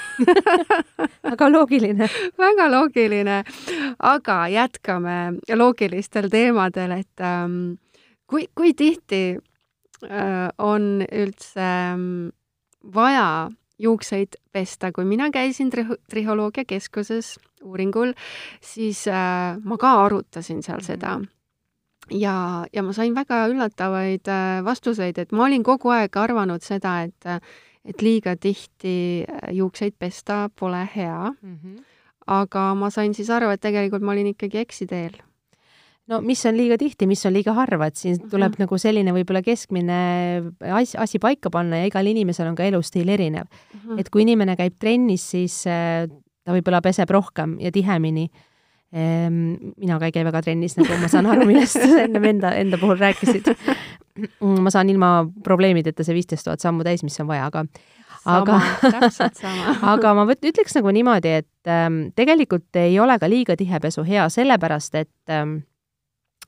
Väga 1.32 1.52
loogiline. 1.52 2.10
Väga 2.40 2.68
loogiline, 2.72 3.40
aga 4.12 4.42
jätkame 4.52 5.22
loogilistel 5.56 6.30
teemadel, 6.32 6.98
et 7.02 7.26
ähm, 7.26 7.80
kui, 8.30 8.48
kui 8.56 8.76
tihti 8.78 9.24
äh, 10.08 10.48
on 10.58 11.02
üldse 11.08 11.66
ähm, 11.66 12.30
vaja 12.96 13.50
juukseid 13.82 14.38
pesta, 14.54 14.92
kui 14.92 15.06
mina 15.06 15.30
käisin 15.34 15.72
tri-, 15.74 16.00
triholoogia 16.10 16.66
keskuses 16.68 17.36
uuringul, 17.64 18.14
siis 18.62 19.06
äh, 19.10 19.58
ma 19.64 19.78
ka 19.82 19.94
arutasin 20.06 20.64
seal 20.64 20.84
seda. 20.86 21.18
Mhm. 21.20 21.30
ja, 22.20 22.66
ja 22.74 22.84
ma 22.84 22.94
sain 22.94 23.16
väga 23.16 23.46
üllatavaid 23.52 24.28
äh, 24.28 24.64
vastuseid, 24.66 25.18
et 25.18 25.32
ma 25.32 25.46
olin 25.50 25.64
kogu 25.64 25.94
aeg 25.94 26.18
arvanud 26.18 26.64
seda, 26.66 27.02
et 27.08 27.42
et 27.82 28.02
liiga 28.02 28.36
tihti 28.38 29.26
äh, 29.26 29.54
juukseid 29.58 29.96
pesta 30.00 30.50
pole 30.60 30.84
hea 30.96 31.32
mm. 31.42 31.58
-hmm. 31.58 31.84
aga 32.28 32.76
ma 32.76 32.90
sain 32.90 33.14
siis 33.14 33.30
aru, 33.30 33.50
et 33.50 33.62
tegelikult 33.62 34.02
ma 34.02 34.12
olin 34.12 34.28
ikkagi 34.28 34.58
eksiteel 34.58 35.18
no 36.12 36.20
mis 36.26 36.44
on 36.50 36.58
liiga 36.60 36.78
tihti, 36.80 37.08
mis 37.10 37.24
on 37.28 37.36
liiga 37.36 37.56
harva, 37.58 37.88
et 37.90 38.00
siin 38.00 38.20
tuleb 38.20 38.52
mm 38.52 38.56
-hmm. 38.56 38.66
nagu 38.66 38.78
selline 38.78 39.14
võib-olla 39.16 39.42
keskmine 39.46 40.00
asi, 40.74 40.98
asi 40.98 41.20
paika 41.20 41.50
panna 41.50 41.82
ja 41.82 41.90
igal 41.90 42.08
inimesel 42.08 42.52
on 42.52 42.56
ka 42.56 42.68
elustiil 42.68 43.10
erinev 43.10 43.48
mm. 43.48 43.80
-hmm. 43.80 44.00
et 44.00 44.10
kui 44.10 44.22
inimene 44.22 44.56
käib 44.56 44.76
trennis, 44.80 45.30
siis 45.32 45.64
äh, 45.68 46.10
ta 46.44 46.56
võib-olla 46.56 46.82
peseb 46.82 47.10
rohkem 47.10 47.58
ja 47.60 47.72
tihemini 47.72 48.30
ehm,. 48.94 49.74
mina 49.78 50.00
ka 50.00 50.06
ei 50.06 50.12
käi 50.12 50.26
väga 50.26 50.42
trennis, 50.42 50.78
nagu 50.78 51.00
ma 51.02 51.08
saan 51.08 51.26
aru, 51.26 51.46
millest 51.46 51.80
sa 51.80 52.04
ennem 52.04 52.24
enda, 52.24 52.54
enda 52.56 52.78
puhul 52.78 53.00
rääkisid. 53.00 53.56
ma 54.42 54.70
saan 54.70 54.90
ilma 54.90 55.26
probleemideta 55.44 56.04
see 56.04 56.14
viisteist 56.14 56.44
tuhat 56.44 56.60
sammu 56.60 56.84
täis, 56.84 57.04
mis 57.04 57.20
on 57.20 57.28
vaja, 57.28 57.46
aga 57.46 57.66
aga 58.26 58.60
aga 59.94 60.14
ma 60.14 60.26
võt-, 60.30 60.46
ütleks 60.46 60.76
nagu 60.78 60.92
niimoodi, 60.94 61.34
et 61.42 61.72
ähm, 61.72 62.12
tegelikult 62.16 62.76
ei 62.76 63.00
ole 63.00 63.18
ka 63.20 63.30
liiga 63.30 63.56
tihe 63.58 63.80
pesu 63.80 64.04
hea, 64.04 64.28
sellepärast 64.30 64.96
et 64.96 65.34
ähm, 65.34 65.62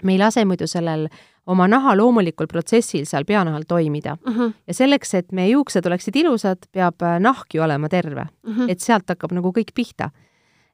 me 0.03 0.15
ei 0.15 0.19
lase 0.21 0.45
muidu 0.45 0.67
sellel 0.67 1.07
oma 1.47 1.67
naha 1.67 1.95
loomulikul 1.97 2.47
protsessil 2.47 3.05
seal 3.09 3.25
peanahal 3.27 3.63
toimida 3.67 4.17
uh. 4.27 4.35
-huh. 4.35 4.53
ja 4.67 4.73
selleks, 4.73 5.13
et 5.13 5.31
meie 5.31 5.49
juuksed 5.49 5.85
oleksid 5.85 6.15
ilusad, 6.15 6.67
peab 6.71 7.01
äh, 7.01 7.19
nahk 7.19 7.53
ju 7.53 7.63
olema 7.63 7.89
terve 7.89 8.21
uh. 8.47 8.57
-huh. 8.57 8.71
et 8.71 8.79
sealt 8.79 9.09
hakkab 9.09 9.31
nagu 9.31 9.51
kõik 9.51 9.73
pihta. 9.75 10.09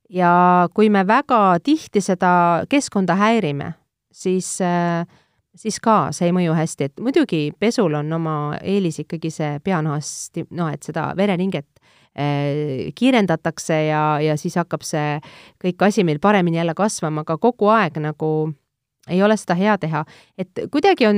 ja 0.09 0.69
kui 0.73 0.89
me 0.89 1.07
väga 1.07 1.59
tihti 1.63 2.01
seda 2.01 2.63
keskkonda 2.69 3.15
häirime, 3.15 3.73
siis 4.11 4.61
äh, 4.61 5.05
siis 5.55 5.79
ka 5.79 6.09
see 6.15 6.29
ei 6.29 6.35
mõju 6.35 6.55
hästi, 6.57 6.89
et 6.89 7.01
muidugi 7.03 7.51
pesul 7.59 7.93
on 7.99 8.13
oma 8.13 8.35
eelis 8.61 8.99
ikkagi 9.03 9.31
see 9.33 9.59
peanahast, 9.63 10.41
noh, 10.49 10.71
et 10.73 10.83
seda 10.83 11.09
vereringet 11.17 11.67
äh, 12.17 12.91
kiirendatakse 12.95 13.83
ja, 13.89 14.03
ja 14.23 14.37
siis 14.37 14.55
hakkab 14.59 14.85
see 14.87 15.19
kõik 15.63 15.87
asi 15.89 16.03
meil 16.07 16.19
paremini 16.19 16.61
jälle 16.61 16.75
kasvama, 16.77 17.25
aga 17.27 17.37
kogu 17.37 17.71
aeg 17.73 17.99
nagu 18.03 18.31
ei 19.09 19.23
ole 19.23 19.37
seda 19.37 19.55
hea 19.59 19.77
teha. 19.77 20.03
et 20.37 20.61
kuidagi 20.71 21.07
on, 21.07 21.17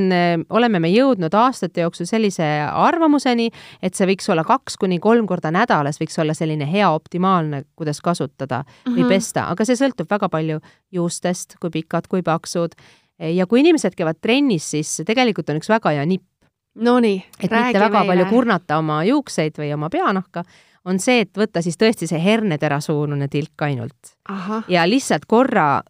oleme 0.50 0.80
me 0.80 0.90
jõudnud 0.92 1.34
aastate 1.34 1.82
jooksul 1.82 2.10
sellise 2.10 2.48
arvamuseni, 2.72 3.50
et 3.82 3.96
see 3.96 4.08
võiks 4.10 4.30
olla 4.32 4.44
kaks 4.48 4.78
kuni 4.82 5.00
kolm 5.00 5.28
korda 5.28 5.52
nädalas, 5.52 6.00
võiks 6.02 6.18
olla 6.22 6.34
selline 6.38 6.68
hea 6.72 6.90
optimaalne, 6.92 7.64
kuidas 7.76 8.02
kasutada 8.02 8.64
mm 8.64 8.72
-hmm. 8.74 8.96
või 8.96 9.04
mhm. 9.04 9.14
pesta, 9.14 9.46
aga 9.52 9.66
see 9.66 9.76
sõltub 9.76 10.10
väga 10.10 10.30
palju 10.30 10.60
juustest, 10.92 11.56
kui 11.60 11.70
pikad, 11.70 12.08
kui 12.08 12.22
paksud. 12.22 12.76
ja 13.20 13.46
kui 13.48 13.60
inimesed 13.60 13.94
käivad 13.96 14.18
trennis, 14.22 14.72
siis 14.72 15.02
tegelikult 15.06 15.50
on 15.50 15.58
üks 15.62 15.70
väga 15.70 15.90
hea 15.90 16.06
nipp. 16.06 16.26
Nonii, 16.76 17.18
et 17.44 17.52
mitte 17.52 17.80
väga 17.80 18.00
meile. 18.00 18.08
palju 18.08 18.26
kurnata 18.26 18.78
oma 18.78 19.04
juukseid 19.04 19.58
või 19.60 19.74
oma 19.74 19.90
peanahka, 19.90 20.44
on 20.86 21.00
see, 21.00 21.22
et 21.26 21.38
võtta 21.38 21.62
siis 21.62 21.78
tõesti 21.78 22.08
see 22.10 22.20
herneterasuunune 22.24 23.28
tilk 23.28 23.62
ainult. 23.62 24.16
ja 24.68 24.88
lihtsalt 24.90 25.26
korra 25.28 25.84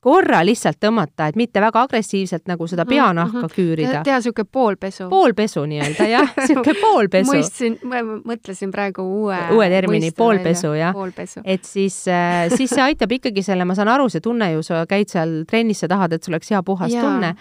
korra 0.00 0.42
lihtsalt 0.46 0.78
tõmmata, 0.82 1.28
et 1.30 1.38
mitte 1.38 1.60
väga 1.62 1.82
agressiivselt 1.86 2.46
nagu 2.50 2.66
seda 2.70 2.84
mhm, 2.84 2.90
peanahka 2.92 3.38
mm 3.38 3.44
-hmm. 3.44 3.54
küürida. 3.56 4.02
teha 4.04 4.18
niisugune 4.20 4.48
poolpesu. 4.52 5.08
poolpesu 5.08 5.64
nii-öelda 5.66 6.08
jah, 6.10 6.32
niisugune 6.40 6.80
poolpesu. 6.80 7.32
mõistsin, 7.32 7.78
mõtlesin 8.24 8.72
praegu 8.72 9.02
uue 9.02 9.38
uue 9.52 9.68
termini, 9.68 10.10
poolpesu 10.16 10.74
jah. 10.74 10.94
et 11.44 11.64
siis 11.64 12.08
äh,, 12.08 12.48
siis 12.56 12.70
see 12.70 12.82
aitab 12.82 13.12
ikkagi 13.12 13.42
selle, 13.42 13.64
ma 13.64 13.74
saan 13.74 13.88
aru, 13.88 14.08
see 14.08 14.20
tunne 14.20 14.52
ju, 14.52 14.62
sa 14.62 14.86
käid 14.86 15.08
seal 15.08 15.44
trennis, 15.48 15.80
sa 15.80 15.88
tahad, 15.88 16.12
et 16.12 16.22
sul 16.22 16.34
oleks 16.34 16.50
hea 16.50 16.62
puhas 16.62 16.92
ja. 16.92 17.02
tunne, 17.02 17.34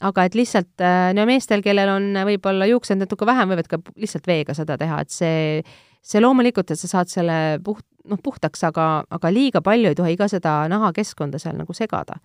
aga 0.00 0.24
et 0.24 0.34
lihtsalt 0.34 0.80
äh, 0.80 1.14
no 1.14 1.26
meestel, 1.26 1.62
kellel 1.62 1.88
on 1.88 2.12
võib-olla 2.28 2.66
juuksed 2.66 2.98
natuke 2.98 3.26
vähem, 3.26 3.48
võivad 3.48 3.68
ka 3.68 3.80
lihtsalt 3.96 4.26
veega 4.26 4.54
seda 4.54 4.78
teha, 4.78 5.00
et 5.00 5.10
see 5.10 5.62
see 6.04 6.22
loomulikult, 6.22 6.70
et 6.70 6.80
sa 6.80 6.90
saad 6.90 7.12
selle 7.12 7.38
puht, 7.64 7.84
noh, 8.10 8.20
puhtaks, 8.20 8.64
aga, 8.68 8.88
aga 9.16 9.32
liiga 9.32 9.62
palju 9.64 9.92
ei 9.92 9.98
tohi 9.98 10.16
ka 10.20 10.28
seda 10.28 10.56
nahakeskkonda 10.68 11.40
seal 11.40 11.56
nagu 11.56 11.76
segada. 11.76 12.20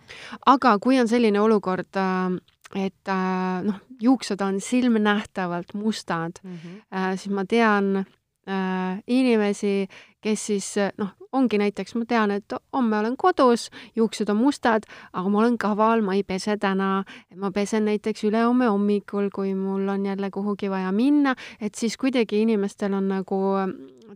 aga 0.45 0.77
kui 0.83 0.99
on 0.99 1.07
selline 1.07 1.39
olukord, 1.39 1.89
äh, 1.95 2.39
et 2.75 3.11
äh, 3.11 3.61
noh, 3.65 3.79
juuksed 4.01 4.41
on 4.45 4.59
silmnähtavalt 4.61 5.73
mustad 5.73 6.39
mm, 6.43 6.55
-hmm. 6.55 7.17
siis 7.17 7.33
ma 7.33 7.45
tean 7.45 8.05
inimesi, 9.07 9.87
kes 10.21 10.45
siis 10.49 10.67
noh, 10.97 11.13
ongi 11.31 11.59
näiteks, 11.61 11.93
ma 11.95 12.05
tean, 12.09 12.31
et 12.33 12.55
homme 12.73 12.97
olen 12.99 13.15
kodus, 13.17 13.67
juuksed 13.95 14.29
on 14.33 14.39
mustad, 14.39 14.87
aga 15.13 15.29
ma 15.29 15.41
olen 15.43 15.57
kaval, 15.61 16.01
ma 16.05 16.15
ei 16.17 16.23
pese 16.27 16.57
täna, 16.57 17.03
ma 17.35 17.51
pesen 17.55 17.85
näiteks 17.85 18.25
ülehomme 18.29 18.69
hommikul, 18.71 19.29
kui 19.33 19.53
mul 19.55 19.87
on 19.93 20.05
jälle 20.05 20.31
kuhugi 20.33 20.69
vaja 20.69 20.91
minna, 20.91 21.35
et 21.61 21.75
siis 21.75 21.97
kuidagi 21.97 22.41
inimestel 22.41 22.93
on 22.97 23.07
nagu 23.13 23.39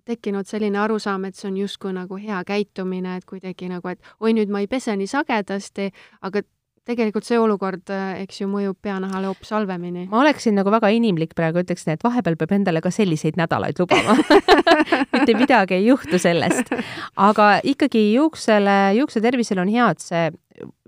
tekkinud 0.06 0.50
selline 0.50 0.80
arusaam, 0.82 1.26
et 1.26 1.38
see 1.38 1.52
on 1.52 1.62
justkui 1.62 1.94
nagu 1.94 2.18
hea 2.18 2.42
käitumine, 2.48 3.18
et 3.18 3.30
kuidagi 3.30 3.70
nagu, 3.70 3.94
et 3.94 4.02
oi, 4.20 4.34
nüüd 4.34 4.50
ma 4.50 4.64
ei 4.64 4.68
pese 4.68 4.96
nii 4.98 5.10
sagedasti, 5.10 5.92
aga 6.26 6.42
tegelikult 6.88 7.28
see 7.28 7.40
olukord, 7.40 7.88
eks 8.20 8.42
ju, 8.42 8.48
mõjub 8.52 8.78
peanahale 8.84 9.30
hoopis 9.32 9.54
halvemini. 9.56 10.08
ma 10.12 10.20
oleksin 10.24 10.58
nagu 10.60 10.72
väga 10.74 10.92
inimlik 10.96 11.36
praegu, 11.38 11.64
ütleksin, 11.64 11.96
et 11.96 12.04
vahepeal 12.04 12.36
peab 12.40 12.56
endale 12.58 12.82
ka 12.84 12.92
selliseid 12.94 13.40
nädalaid 13.40 13.80
lubama 13.80 14.18
mitte 15.14 15.38
midagi 15.38 15.80
ei 15.80 15.88
juhtu 15.88 16.20
sellest. 16.22 16.74
aga 17.16 17.50
ikkagi 17.64 18.10
juuksele, 18.18 18.78
juukse 19.00 19.24
tervisele 19.24 19.64
on 19.64 19.72
hea, 19.72 19.90
et 19.96 20.04
see, 20.04 20.28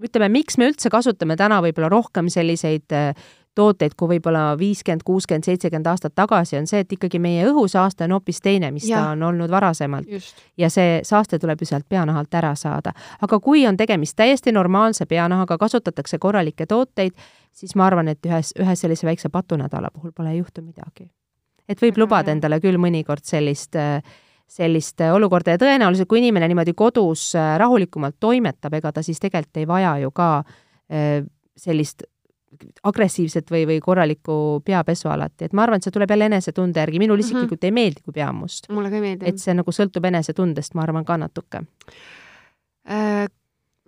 ütleme, 0.04 0.30
miks 0.36 0.60
me 0.60 0.70
üldse 0.72 0.92
kasutame 0.94 1.40
täna 1.40 1.62
võib-olla 1.64 1.92
rohkem 1.94 2.30
selliseid 2.34 2.92
tooteid 3.56 3.96
kui 3.98 4.10
võib-olla 4.16 4.44
viiskümmend, 4.60 5.04
kuuskümmend, 5.08 5.48
seitsekümmend 5.48 5.88
aastat 5.88 6.16
tagasi, 6.16 6.58
on 6.60 6.68
see, 6.68 6.84
et 6.84 6.92
ikkagi 6.92 7.20
meie 7.24 7.46
õhusaaste 7.50 8.06
on 8.06 8.16
hoopis 8.18 8.42
teine, 8.44 8.72
mis 8.76 8.88
ja. 8.90 9.02
ta 9.02 9.14
on 9.16 9.24
olnud 9.30 9.52
varasemalt. 9.52 10.10
ja 10.58 10.70
see 10.70 11.00
saaste 11.04 11.40
tuleb 11.40 11.62
ju 11.62 11.70
sealt 11.70 11.88
peanahalt 11.90 12.34
ära 12.34 12.56
saada. 12.60 12.94
aga 13.22 13.40
kui 13.40 13.66
on 13.68 13.78
tegemist 13.78 14.16
täiesti 14.16 14.52
normaalse 14.52 15.06
peanahaga, 15.06 15.58
kasutatakse 15.58 16.20
korralikke 16.20 16.66
tooteid, 16.66 17.16
siis 17.52 17.76
ma 17.76 17.88
arvan, 17.88 18.12
et 18.12 18.26
ühes, 18.26 18.52
ühe 18.60 18.76
sellise 18.76 19.08
väikse 19.08 19.30
patunädala 19.30 19.92
puhul 19.94 20.12
pole 20.12 20.32
ei 20.32 20.38
juhtu 20.44 20.62
midagi. 20.62 21.10
et 21.70 21.82
võib 21.82 21.98
lubada 21.98 22.32
endale 22.32 22.60
küll 22.60 22.78
mõnikord 22.78 23.24
sellist 23.24 23.76
sellist 24.46 25.02
olukorda 25.02 25.56
ja 25.56 25.58
tõenäoliselt, 25.58 26.08
kui 26.08 26.20
inimene 26.22 26.48
niimoodi 26.48 26.76
kodus 26.78 27.32
rahulikumalt 27.58 28.20
toimetab, 28.20 28.76
ega 28.78 28.92
ta 28.94 29.02
siis 29.02 29.18
tegelikult 29.20 29.58
ei 29.58 29.66
vaja 29.68 29.96
ju 30.04 30.12
ka 30.14 30.28
äh, 30.44 31.24
sellist 31.58 32.04
agressiivset 32.84 33.52
või, 33.52 33.64
või 33.70 33.80
korralikku 33.84 34.36
peapesu 34.66 35.10
alati, 35.12 35.48
et 35.48 35.56
ma 35.56 35.66
arvan, 35.66 35.82
et 35.82 35.88
see 35.88 35.96
tuleb 35.96 36.12
jälle 36.12 36.30
enesetunde 36.32 36.80
järgi, 36.80 37.02
minule 37.02 37.22
mhm. 37.22 37.26
isiklikult 37.26 37.62
mm 37.62 37.66
-hmm. 37.66 37.66
ei 37.66 37.72
meeldi, 37.72 38.04
kui 38.06 38.14
pea 38.14 38.30
on 38.30 38.36
must. 38.36 38.70
mulle 38.70 38.90
ka 38.90 38.96
ei 38.96 39.02
meeldi. 39.02 39.26
et 39.30 39.40
see 39.40 39.54
nagu 39.54 39.72
sõltub 39.72 40.06
enesetundest, 40.06 40.74
ma 40.74 40.84
arvan 40.84 41.06
ka 41.06 41.18
natuke 41.18 41.64
äh,. 42.90 43.28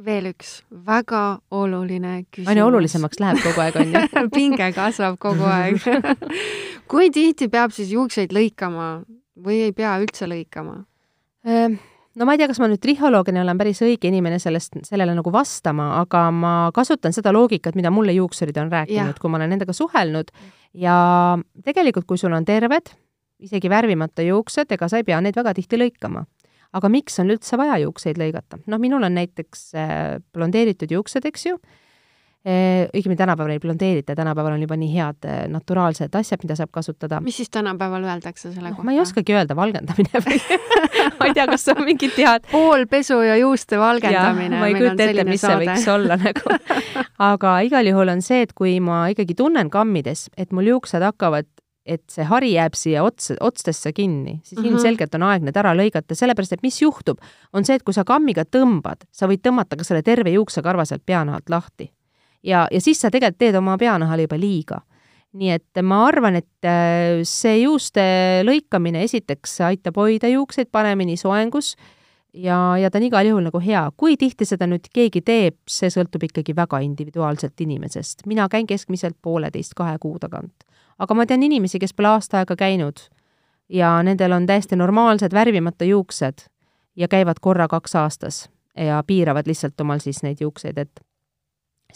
veel 0.05 0.29
üks 0.29 0.63
väga 0.85 1.39
oluline 1.51 2.23
küsimus. 2.31 2.47
aina 2.47 2.65
olulisemaks 2.65 3.19
läheb 3.19 3.43
kogu 3.43 3.61
aeg, 3.61 3.75
on 3.75 3.93
ju 3.93 4.29
pinge 4.39 4.71
kasvab 4.73 5.17
kogu 5.19 5.43
aeg 5.43 5.81
kui 6.91 7.09
tihti 7.09 7.47
peab 7.47 7.71
siis 7.71 7.91
juukseid 7.91 8.33
lõikama 8.33 9.03
või 9.45 9.61
ei 9.67 9.71
pea 9.71 9.97
üldse 9.99 10.25
lõikama 10.29 10.83
äh,? 11.47 11.79
No 12.17 12.25
ma 12.25 12.33
ei 12.33 12.41
tea, 12.41 12.49
kas 12.49 12.59
ma 12.61 12.69
nüüd 12.71 12.81
triholoogina 12.83 13.43
olen 13.43 13.59
päris 13.59 13.81
õige 13.85 14.09
inimene 14.09 14.39
sellest, 14.41 14.79
sellele 14.87 15.13
nagu 15.17 15.31
vastama, 15.33 15.89
aga 16.01 16.27
ma 16.33 16.53
kasutan 16.75 17.15
seda 17.15 17.33
loogikat, 17.35 17.77
mida 17.77 17.91
mulle 17.93 18.15
juuksurid 18.17 18.57
on 18.61 18.71
rääkinud, 18.73 19.19
kui 19.21 19.31
ma 19.31 19.39
olen 19.41 19.53
nendega 19.53 19.75
suhelnud 19.75 20.31
ja 20.77 20.97
tegelikult, 21.65 22.07
kui 22.09 22.19
sul 22.21 22.35
on 22.37 22.47
terved, 22.47 22.93
isegi 23.43 23.69
värvimata 23.69 24.25
juuksed, 24.25 24.71
ega 24.73 24.89
sa 24.89 25.01
ei 25.01 25.05
pea 25.07 25.19
neid 25.21 25.37
väga 25.37 25.53
tihti 25.57 25.79
lõikama. 25.79 26.25
aga 26.77 26.89
miks 26.91 27.15
on 27.21 27.31
üldse 27.31 27.57
vaja 27.57 27.77
juukseid 27.79 28.17
lõigata? 28.19 28.59
noh, 28.65 28.79
minul 28.79 29.03
on 29.03 29.13
näiteks 29.17 29.67
äh, 29.75 30.17
blondeeritud 30.33 30.91
juuksed, 30.91 31.25
eks 31.25 31.45
ju, 31.45 31.59
õigemini 32.47 33.17
tänapäeval 33.19 33.51
ei 33.55 33.59
blondeerita, 33.59 34.15
tänapäeval 34.15 34.55
on 34.55 34.61
juba 34.63 34.77
nii 34.79 34.91
head 34.93 35.25
eh, 35.27 35.39
naturaalsed 35.51 36.13
asjad, 36.15 36.43
mida 36.45 36.55
saab 36.55 36.71
kasutada. 36.71 37.19
mis 37.21 37.37
siis 37.41 37.49
tänapäeval 37.51 38.05
öeldakse 38.07 38.53
selle 38.53 38.71
kohta? 38.71 38.87
ma 38.87 38.95
ei 38.95 39.01
oskagi 39.03 39.35
öelda, 39.35 39.55
valgendamine 39.57 40.21
või 40.23 40.39
ma 41.19 41.27
ei 41.27 41.35
tea, 41.35 41.47
kas 41.49 41.67
on 41.73 41.83
mingid 41.85 42.15
tead. 42.15 42.47
poolpesu 42.51 43.19
ja 43.25 43.35
juuste 43.41 43.79
valgendamine. 43.79 44.59
ma 44.59 44.71
ei 44.71 44.77
kujuta 44.79 45.09
ette, 45.09 45.27
mis 45.27 45.43
saade. 45.43 45.65
see 45.65 45.73
võiks 45.73 45.91
olla 45.91 46.19
nagu. 46.21 46.57
aga 47.31 47.59
igal 47.67 47.91
juhul 47.91 48.15
on 48.15 48.23
see, 48.25 48.45
et 48.47 48.55
kui 48.57 48.77
ma 48.83 49.05
ikkagi 49.13 49.35
tunnen 49.37 49.71
kammides, 49.73 50.29
et 50.37 50.55
mul 50.55 50.71
juuksed 50.75 51.03
hakkavad 51.03 51.49
et 51.87 52.03
see 52.11 52.25
hari 52.27 52.49
jääb 52.51 52.75
siia 52.75 53.03
ots, 53.07 53.31
otstesse 53.39 53.93
kinni, 53.95 54.41
siis 54.43 54.57
mm 54.59 54.63
-hmm. 54.63 54.71
ilmselgelt 54.71 55.15
on 55.15 55.23
aeg 55.23 55.43
need 55.47 55.55
ära 55.55 55.71
lõigata, 55.71 56.15
sellepärast 56.19 56.57
et 56.57 56.63
mis 56.63 56.81
juhtub, 56.81 57.19
on 57.53 57.65
see, 57.65 57.75
et 57.79 57.83
kui 57.83 57.95
sa 57.95 58.03
kammiga 58.03 58.43
tõmbad, 58.43 59.07
sa 59.11 59.27
võid 59.27 59.39
tõmmata 59.39 59.79
ka 59.79 59.87
selle 59.87 60.03
terve 60.03 60.35
juuksekarva 60.35 60.85
sealt 60.85 61.05
peanahalt 61.05 61.49
lahti 61.49 61.91
ja, 62.47 62.67
ja 62.71 62.81
siis 62.81 63.01
sa 63.01 63.11
tegelikult 63.11 63.41
teed 63.43 63.57
oma 63.59 63.77
peanahale 63.77 64.27
juba 64.27 64.39
liiga. 64.39 64.81
nii 65.37 65.51
et 65.53 65.81
ma 65.83 65.99
arvan, 66.07 66.39
et 66.39 66.65
äh, 66.65 67.19
see 67.27 67.59
juuste 67.59 68.01
lõikamine 68.47 69.03
esiteks 69.05 69.59
aitab 69.67 69.99
hoida 69.99 70.31
juukseid 70.31 70.71
paremini 70.71 71.17
soengus 71.19 71.75
ja, 72.33 72.77
ja 72.77 72.89
ta 72.89 72.97
on 72.97 73.05
igal 73.07 73.27
juhul 73.27 73.43
nagu 73.49 73.59
hea. 73.61 73.83
kui 73.97 74.17
tihti 74.17 74.45
seda 74.45 74.67
nüüd 74.67 74.87
keegi 74.93 75.21
teeb, 75.21 75.57
see 75.69 75.91
sõltub 75.93 76.23
ikkagi 76.29 76.55
väga 76.55 76.79
individuaalselt 76.85 77.61
inimesest. 77.61 78.25
mina 78.25 78.47
käin 78.49 78.67
keskmiselt 78.67 79.17
pooleteist-kahe 79.21 79.97
kuu 79.99 80.17
tagant. 80.19 80.63
aga 80.99 81.13
ma 81.13 81.25
tean 81.25 81.43
inimesi, 81.43 81.79
kes 81.79 81.93
pole 81.93 82.15
aasta 82.15 82.41
aega 82.41 82.55
käinud 82.55 83.07
ja 83.69 83.97
nendel 84.03 84.31
on 84.31 84.45
täiesti 84.45 84.75
normaalsed 84.75 85.33
värvimata 85.33 85.85
juuksed 85.85 86.47
ja 86.95 87.07
käivad 87.07 87.41
korra 87.41 87.67
kaks 87.67 87.95
aastas 87.95 88.49
ja 88.77 89.03
piiravad 89.07 89.47
lihtsalt 89.47 89.81
omal 89.81 89.99
siis 89.99 90.23
neid 90.23 90.41
juukseid, 90.41 90.77
et 90.77 91.01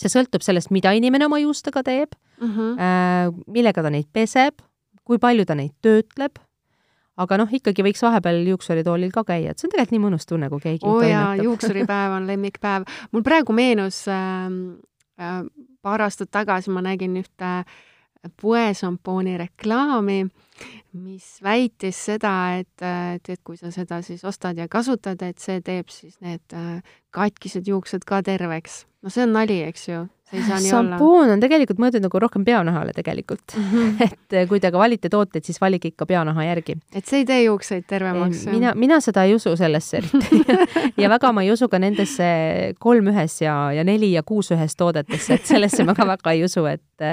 see 0.01 0.11
sõltub 0.11 0.45
sellest, 0.45 0.71
mida 0.73 0.93
inimene 0.97 1.27
oma 1.29 1.39
juustega 1.41 1.83
teeb 1.85 2.15
mm, 2.41 2.53
-hmm. 2.53 3.43
millega 3.47 3.83
ta 3.83 3.93
neid 3.93 4.09
peseb, 4.13 4.61
kui 5.03 5.19
palju 5.21 5.45
ta 5.45 5.55
neid 5.55 5.73
töötleb, 5.81 6.39
aga 7.21 7.37
noh, 7.41 7.51
ikkagi 7.51 7.83
võiks 7.85 8.01
vahepeal 8.05 8.41
juuksuritoolil 8.51 9.11
ka 9.13 9.23
käia, 9.27 9.51
et 9.51 9.59
see 9.59 9.67
on 9.67 9.73
tegelikult 9.75 9.95
nii 9.95 10.03
mõnus 10.05 10.27
tunne, 10.29 10.49
kui 10.49 10.63
keegi 10.63 10.87
oo 10.87 10.99
oh 10.99 11.05
jaa, 11.05 11.35
juuksuripäev 11.45 12.17
on 12.17 12.27
lemmikpäev. 12.29 12.87
mul 13.11 13.25
praegu 13.25 13.53
meenus 13.53 14.03
äh, 14.11 14.47
äh, 15.21 15.41
paar 15.81 16.05
aastat 16.07 16.31
tagasi 16.31 16.73
ma 16.73 16.83
nägin 16.85 17.17
ühte 17.21 17.51
poesampooni 18.41 19.37
reklaami, 19.41 20.19
mis 21.01 21.27
väitis 21.43 21.97
seda, 22.11 22.33
et, 22.59 22.85
et, 22.85 23.29
et 23.33 23.41
kui 23.43 23.57
sa 23.57 23.71
seda 23.73 24.01
siis 24.05 24.23
ostad 24.27 24.57
ja 24.57 24.67
kasutad, 24.71 25.21
et 25.25 25.41
see 25.41 25.61
teeb 25.65 25.89
siis 25.89 26.19
need 26.21 26.57
äh, 26.57 26.79
katkised 27.15 27.67
juuksed 27.67 28.05
ka 28.05 28.21
terveks 28.25 28.83
no 29.01 29.09
see 29.09 29.23
on 29.25 29.33
nali, 29.33 29.57
eks 29.65 29.87
ju, 29.89 30.01
šampoon 30.63 31.33
on 31.33 31.41
tegelikult 31.41 31.79
mõeldud 31.81 32.03
nagu 32.05 32.19
rohkem 32.21 32.45
peanahale 32.47 32.93
tegelikult 32.95 33.55
mm. 33.57 33.65
-hmm. 33.71 33.95
et 34.05 34.35
eh, 34.37 34.47
kui 34.47 34.61
te 34.63 34.71
ka 34.71 34.79
valite 34.79 35.09
tooteid, 35.09 35.43
siis 35.43 35.61
valige 35.61 35.91
ikka 35.91 36.05
peanaha 36.05 36.45
järgi. 36.45 36.77
et 36.95 37.05
see 37.05 37.23
ei 37.23 37.25
tee 37.25 37.43
juukseid 37.43 37.87
tervemaks? 37.87 38.45
mina, 38.53 38.73
mina 38.75 38.99
seda 39.01 39.23
ei 39.23 39.35
usu 39.35 39.55
sellesse 39.57 39.97
eriti 39.97 40.43
ja 41.03 41.09
väga 41.09 41.31
ma 41.31 41.43
ei 41.43 41.51
usu 41.51 41.69
ka 41.69 41.79
nendesse 41.79 42.23
kolm 42.79 43.11
ühes 43.13 43.41
ja, 43.41 43.55
ja 43.73 43.83
neli 43.83 44.13
ja 44.13 44.23
kuus 44.23 44.51
ühes 44.51 44.77
toodetesse, 44.77 45.33
et 45.33 45.45
sellesse 45.45 45.83
ma 45.83 45.95
ka 45.97 46.07
väga 46.07 46.37
ei 46.37 46.43
usu, 46.45 46.65
et 46.65 47.07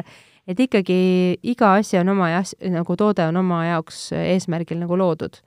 et 0.49 0.61
ikkagi 0.61 0.99
iga 1.43 1.75
asi 1.77 1.99
on 2.01 2.09
oma 2.15 2.31
jas-, 2.33 2.57
nagu 2.73 2.97
toode 2.97 3.27
on 3.29 3.37
oma 3.37 3.65
jaoks 3.67 4.09
eesmärgil 4.17 4.81
nagu 4.81 4.97
loodud. 4.99 5.41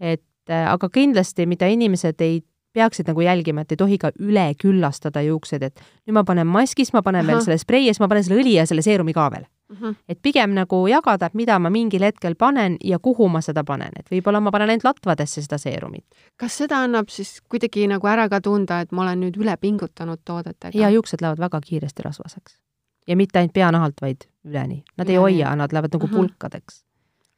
et 0.00 0.24
aga 0.50 0.88
kindlasti, 0.88 1.46
mida 1.46 1.68
inimesed 1.70 2.20
ei 2.20 2.40
peaksid 2.72 3.08
nagu 3.10 3.20
jälgima, 3.20 3.60
et 3.64 3.72
ei 3.72 3.78
tohi 3.78 3.98
ka 3.98 4.12
üle 4.22 4.44
küllastada 4.60 5.22
juukseid, 5.26 5.62
et 5.66 5.80
nüüd 6.06 6.14
ma 6.14 6.24
panen 6.26 6.46
maski, 6.46 6.84
siis 6.84 6.94
ma 6.94 7.02
panen 7.02 7.24
Aha. 7.24 7.32
veel 7.32 7.42
selle 7.44 7.58
spreii 7.58 7.88
ja 7.88 7.94
siis 7.94 8.02
ma 8.02 8.08
panen 8.10 8.26
selle 8.26 8.38
õli 8.42 8.54
ja 8.58 8.66
selle 8.68 8.84
seerumi 8.86 9.14
ka 9.16 9.26
veel 9.34 9.44
uh. 9.44 9.74
Mhm. 9.74 9.84
-huh. 9.84 9.96
et 10.08 10.18
pigem 10.22 10.54
nagu 10.54 10.86
jagada, 10.86 11.26
et 11.26 11.34
mida 11.34 11.58
ma 11.58 11.70
mingil 11.70 12.02
hetkel 12.02 12.34
panen 12.34 12.76
ja 12.84 12.98
kuhu 12.98 13.28
ma 13.28 13.40
seda 13.40 13.64
panen, 13.64 13.92
et 13.98 14.10
võib-olla 14.10 14.40
ma 14.40 14.50
panen 14.50 14.70
ainult 14.70 14.84
latvadesse 14.84 15.42
seda 15.42 15.58
seerumit. 15.58 16.06
kas 16.36 16.58
seda 16.58 16.82
annab 16.84 17.08
siis 17.08 17.40
kuidagi 17.48 17.86
nagu 17.86 18.06
ära 18.06 18.28
ka 18.28 18.40
tunda, 18.40 18.80
et 18.80 18.92
ma 18.92 19.02
olen 19.02 19.20
nüüd 19.20 19.36
üle 19.36 19.56
pingutanud 19.56 20.20
toodetega? 20.24 20.78
ja 20.78 20.90
juuksed 20.90 21.20
lähevad 21.20 21.38
väga 21.38 21.60
kiiresti 21.60 22.02
rasvaseks. 22.02 22.58
Ja 23.06 23.16
mitte 23.16 23.38
ainult 23.38 23.52
peanahalt, 23.52 24.00
vaid 24.02 24.26
üleni. 24.44 24.82
Nad 24.96 25.08
ei 25.08 25.16
hoia, 25.16 25.54
nad 25.56 25.72
lähevad 25.72 25.94
nagu. 25.94 26.06
-huh. 26.06 26.16
pulkadeks. 26.16 26.84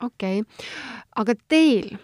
okei 0.03 0.41
okay., 0.41 0.55
aga 1.17 1.35
teil 1.49 1.97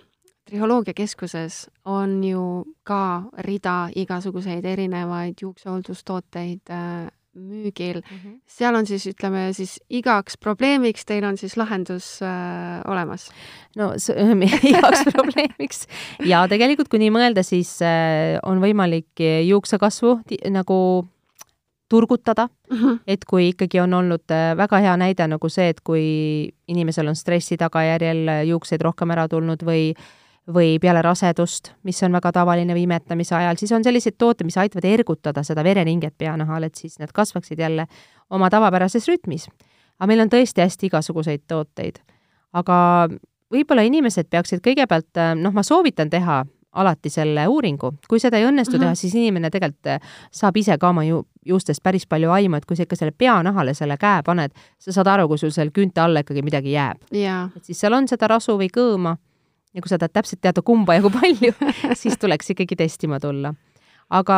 Triholoogiakeskuses 0.49 1.67
on 1.85 2.25
ju 2.25 2.65
ka 2.83 3.29
rida 3.45 3.91
igasuguseid 3.97 4.65
erinevaid 4.65 5.35
juuksehooldustooteid 5.43 6.71
äh, 6.73 7.11
müügil 7.35 8.01
mm. 8.01 8.17
-hmm. 8.17 8.41
seal 8.47 8.75
on 8.75 8.87
siis, 8.87 9.07
ütleme 9.07 9.53
siis 9.53 9.81
igaks 9.91 10.39
probleemiks 10.39 11.05
teil 11.05 11.25
on 11.25 11.37
siis 11.37 11.57
lahendus 11.57 12.23
äh, 12.23 12.81
olemas? 12.89 13.29
no 13.77 13.93
igaks 14.73 15.05
probleemiks 15.13 15.87
ja 16.25 16.49
tegelikult, 16.49 16.89
kui 16.89 16.99
nii 16.99 17.11
mõelda, 17.11 17.43
siis 17.43 17.83
äh, 17.83 18.41
on 18.43 18.61
võimalik 18.65 19.21
juuksekasvu 19.45 20.21
nagu 20.51 21.05
turgutada 21.89 22.49
mm, 22.49 22.77
-hmm. 22.77 22.99
et 23.07 23.25
kui 23.25 23.49
ikkagi 23.49 23.81
on 23.81 23.95
olnud 23.95 24.31
äh, 24.31 24.57
väga 24.57 24.79
hea 24.79 24.97
näide 24.97 25.27
nagu 25.27 25.49
see, 25.49 25.69
et 25.69 25.81
kui 25.81 26.49
inimesel 26.69 27.09
on 27.09 27.17
stressi 27.17 27.57
tagajärjel 27.57 28.49
juukseid 28.49 28.81
rohkem 28.81 29.11
ära 29.11 29.29
tulnud 29.29 29.63
või 29.65 29.93
äh, 29.97 30.05
või 30.55 30.79
peale 30.81 31.03
rasedust, 31.03 31.73
mis 31.85 32.01
on 32.03 32.15
väga 32.17 32.33
tavaline 32.33 32.75
või 32.77 32.87
imetamise 32.87 33.37
ajal, 33.37 33.59
siis 33.61 33.73
on 33.77 33.85
selliseid 33.85 34.17
tooteid, 34.19 34.49
mis 34.49 34.57
aitavad 34.57 34.87
ergutada 34.89 35.43
seda 35.45 35.65
vereringet 35.65 36.15
peanahal, 36.19 36.65
et 36.65 36.79
siis 36.81 36.99
need 36.99 37.13
kasvaksid 37.15 37.61
jälle 37.61 37.87
oma 38.31 38.51
tavapärases 38.51 39.09
rütmis. 39.09 39.49
aga 39.99 40.07
meil 40.07 40.21
on 40.21 40.31
tõesti 40.33 40.65
hästi 40.65 40.87
igasuguseid 40.87 41.45
tooteid. 41.47 42.01
aga 42.53 43.09
võib-olla 43.53 43.83
inimesed 43.83 44.29
peaksid 44.31 44.65
kõigepealt, 44.65 45.37
noh, 45.37 45.53
ma 45.53 45.63
soovitan 45.63 46.11
teha 46.11 46.45
alati 46.73 47.11
selle 47.11 47.47
uuringu, 47.49 47.93
kui 48.09 48.21
seda 48.21 48.39
ei 48.39 48.45
õnnestu 48.45 48.77
mm 48.77 48.81
-hmm. 48.81 48.85
teha, 48.85 48.95
siis 48.95 49.15
inimene 49.15 49.51
tegelikult 49.51 49.87
eh, 49.87 50.01
saab 50.31 50.57
ise 50.57 50.79
ka 50.79 50.89
oma 50.89 51.05
ju 51.05 51.25
juustest 51.47 51.83
päris 51.83 52.07
palju 52.07 52.31
aimu, 52.31 52.57
et 52.57 52.67
kui 52.67 52.77
sa 52.77 52.83
ikka 52.83 52.97
selle 52.97 53.13
peanahale 53.19 53.75
selle 53.75 53.97
käe 53.97 54.23
paned, 54.25 54.53
sa 54.79 54.93
saad 54.93 55.07
aru, 55.07 55.29
kui 55.29 55.39
sul 55.39 55.51
seal 55.51 55.71
küünte 55.71 56.01
alla 56.01 56.21
ikkagi 56.21 56.43
midagi 56.43 56.73
jääb. 56.73 56.99
et 57.57 57.65
siis 57.65 57.81
seal 57.81 57.93
on 57.93 58.09
seda 58.09 58.29
rasu 58.29 58.59
või 58.59 58.69
kõõma 58.69 59.17
ja 59.75 59.83
kui 59.83 59.89
sa 59.89 59.99
tahad 59.99 60.13
täpselt 60.13 60.41
teada, 60.41 60.63
kumba 60.63 60.99
ja 60.99 61.05
kui 61.05 61.15
palju 61.15 61.55
siis 62.03 62.19
tuleks 62.19 62.51
ikkagi 62.55 62.77
testima 62.77 63.21
tulla. 63.21 63.55
aga 64.11 64.37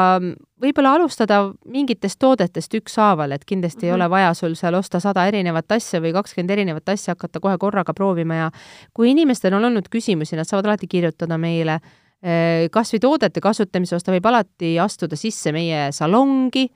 võib-olla 0.62 0.96
alustada 0.98 1.52
mingitest 1.64 2.18
toodetest 2.18 2.74
ükshaaval, 2.74 3.32
et 3.32 3.44
kindlasti 3.44 3.78
mm 3.78 3.82
-hmm. 3.82 3.92
ei 3.92 3.94
ole 3.94 4.04
mhm. 4.04 4.10
vaja 4.10 4.34
sul 4.34 4.54
seal 4.54 4.74
osta 4.74 5.00
sada 5.00 5.26
erinevat 5.26 5.72
asja 5.72 6.00
või 6.00 6.12
kakskümmend 6.12 6.50
erinevat 6.50 6.88
asja 6.88 7.12
hakata 7.12 7.40
kohe 7.40 7.58
korraga 7.58 7.94
proovima 7.94 8.34
ja 8.34 8.50
kui 8.94 9.10
inimestel 9.10 9.54
on 9.54 9.64
olnud 9.64 9.88
küsimusi, 9.88 10.36
nad 10.36 10.44
saavad 10.44 10.66
alati 10.66 10.86
kirjutada 10.86 11.38
meile, 11.38 11.80
eh, 12.22 12.68
kas 12.72 12.94
või 12.94 13.00
toodete 13.00 13.40
kasutamise 13.40 13.96
osta 13.96 14.12
võib 14.12 14.26
alati 14.26 14.76
astuda 14.80 15.16
sisse 15.16 15.52
meie 15.52 15.88
salongi, 15.92 16.68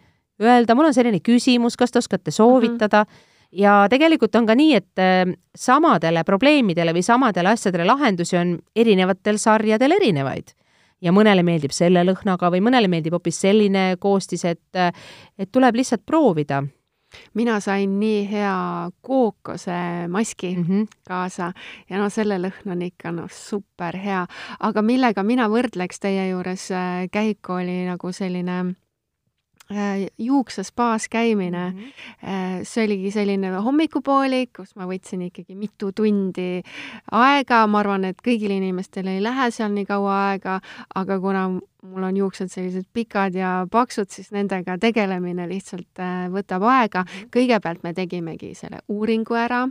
öelda, 0.43 0.75
mul 0.75 0.91
on 0.91 0.97
selline 0.97 1.21
küsimus, 1.25 1.77
kas 1.77 1.95
te 1.95 2.03
oskate 2.03 2.35
soovitada? 2.35 3.05
Mm, 3.05 3.11
-hmm 3.13 3.33
ja 3.55 3.85
tegelikult 3.91 4.35
on 4.35 4.47
ka 4.49 4.57
nii, 4.59 4.75
et 4.75 5.03
äh, 5.03 5.23
samadele 5.57 6.25
probleemidele 6.27 6.95
või 6.95 7.05
samadele 7.07 7.55
asjadele 7.55 7.87
lahendusi 7.87 8.39
on 8.39 8.57
erinevatel 8.77 9.39
sarjadel 9.39 9.97
erinevaid. 10.01 10.55
ja 11.05 11.13
mõnele 11.13 11.43
meeldib 11.45 11.73
selle 11.75 12.01
lõhnaga 12.07 12.49
või 12.49 12.63
mõnele 12.65 12.89
meeldib 12.89 13.13
hoopis 13.13 13.37
selline 13.43 13.97
koostis, 14.01 14.45
et, 14.45 14.77
äh, 14.77 14.93
et 15.39 15.51
tuleb 15.53 15.77
lihtsalt 15.77 16.03
proovida 16.07 16.63
mina 17.35 17.61
sain 17.61 17.99
nii 18.01 18.31
hea 18.31 18.91
kookose 19.03 20.09
maski 20.09 20.57
mm 20.57 20.65
-hmm. 20.65 20.87
kaasa 21.09 21.53
ja 21.91 21.99
no 21.99 22.09
selle 22.11 22.39
lõhn 22.39 22.73
on 22.73 22.83
ikka 22.83 23.13
noh, 23.13 23.31
super 23.31 23.97
hea, 23.97 24.27
aga 24.61 24.83
millega 24.83 25.23
mina 25.23 25.49
võrdleks 25.49 26.01
teie 26.01 26.29
juures 26.29 26.71
äh, 26.71 27.09
käiku 27.13 27.53
oli 27.53 27.85
nagu 27.87 28.13
selline 28.13 28.75
juuksespaas 30.19 31.09
käimine 31.09 31.71
mm. 31.71 31.79
-hmm. 31.79 32.63
see 32.63 32.85
oligi 32.85 33.11
selline 33.11 33.51
hommikupoolik, 33.51 34.51
kus 34.57 34.77
ma 34.77 34.87
võtsin 34.87 35.23
ikkagi 35.27 35.55
mitu 35.55 35.93
tundi 35.93 36.63
aega, 37.13 37.67
ma 37.67 37.79
arvan, 37.81 38.05
et 38.05 38.21
kõigil 38.21 38.53
inimestel 38.53 39.07
ei 39.07 39.23
lähe 39.23 39.51
seal 39.51 39.73
nii 39.73 39.87
kaua 39.89 40.19
aega, 40.29 40.61
aga 40.95 41.21
kuna 41.21 41.49
mul 41.83 42.03
on 42.03 42.17
juuksed 42.17 42.49
sellised 42.49 42.85
pikad 42.93 43.35
ja 43.35 43.67
paksud, 43.71 44.09
siis 44.11 44.33
nendega 44.33 44.79
tegelemine 44.79 45.49
lihtsalt 45.49 46.01
äh, 46.01 46.29
võtab 46.33 46.63
aega. 46.63 47.05
Mhm. 47.05 47.31
kõigepealt 47.37 47.83
me 47.83 47.95
tegimegi 47.95 48.55
selle 48.55 48.85
uuringu 48.89 49.35
ära 49.35 49.69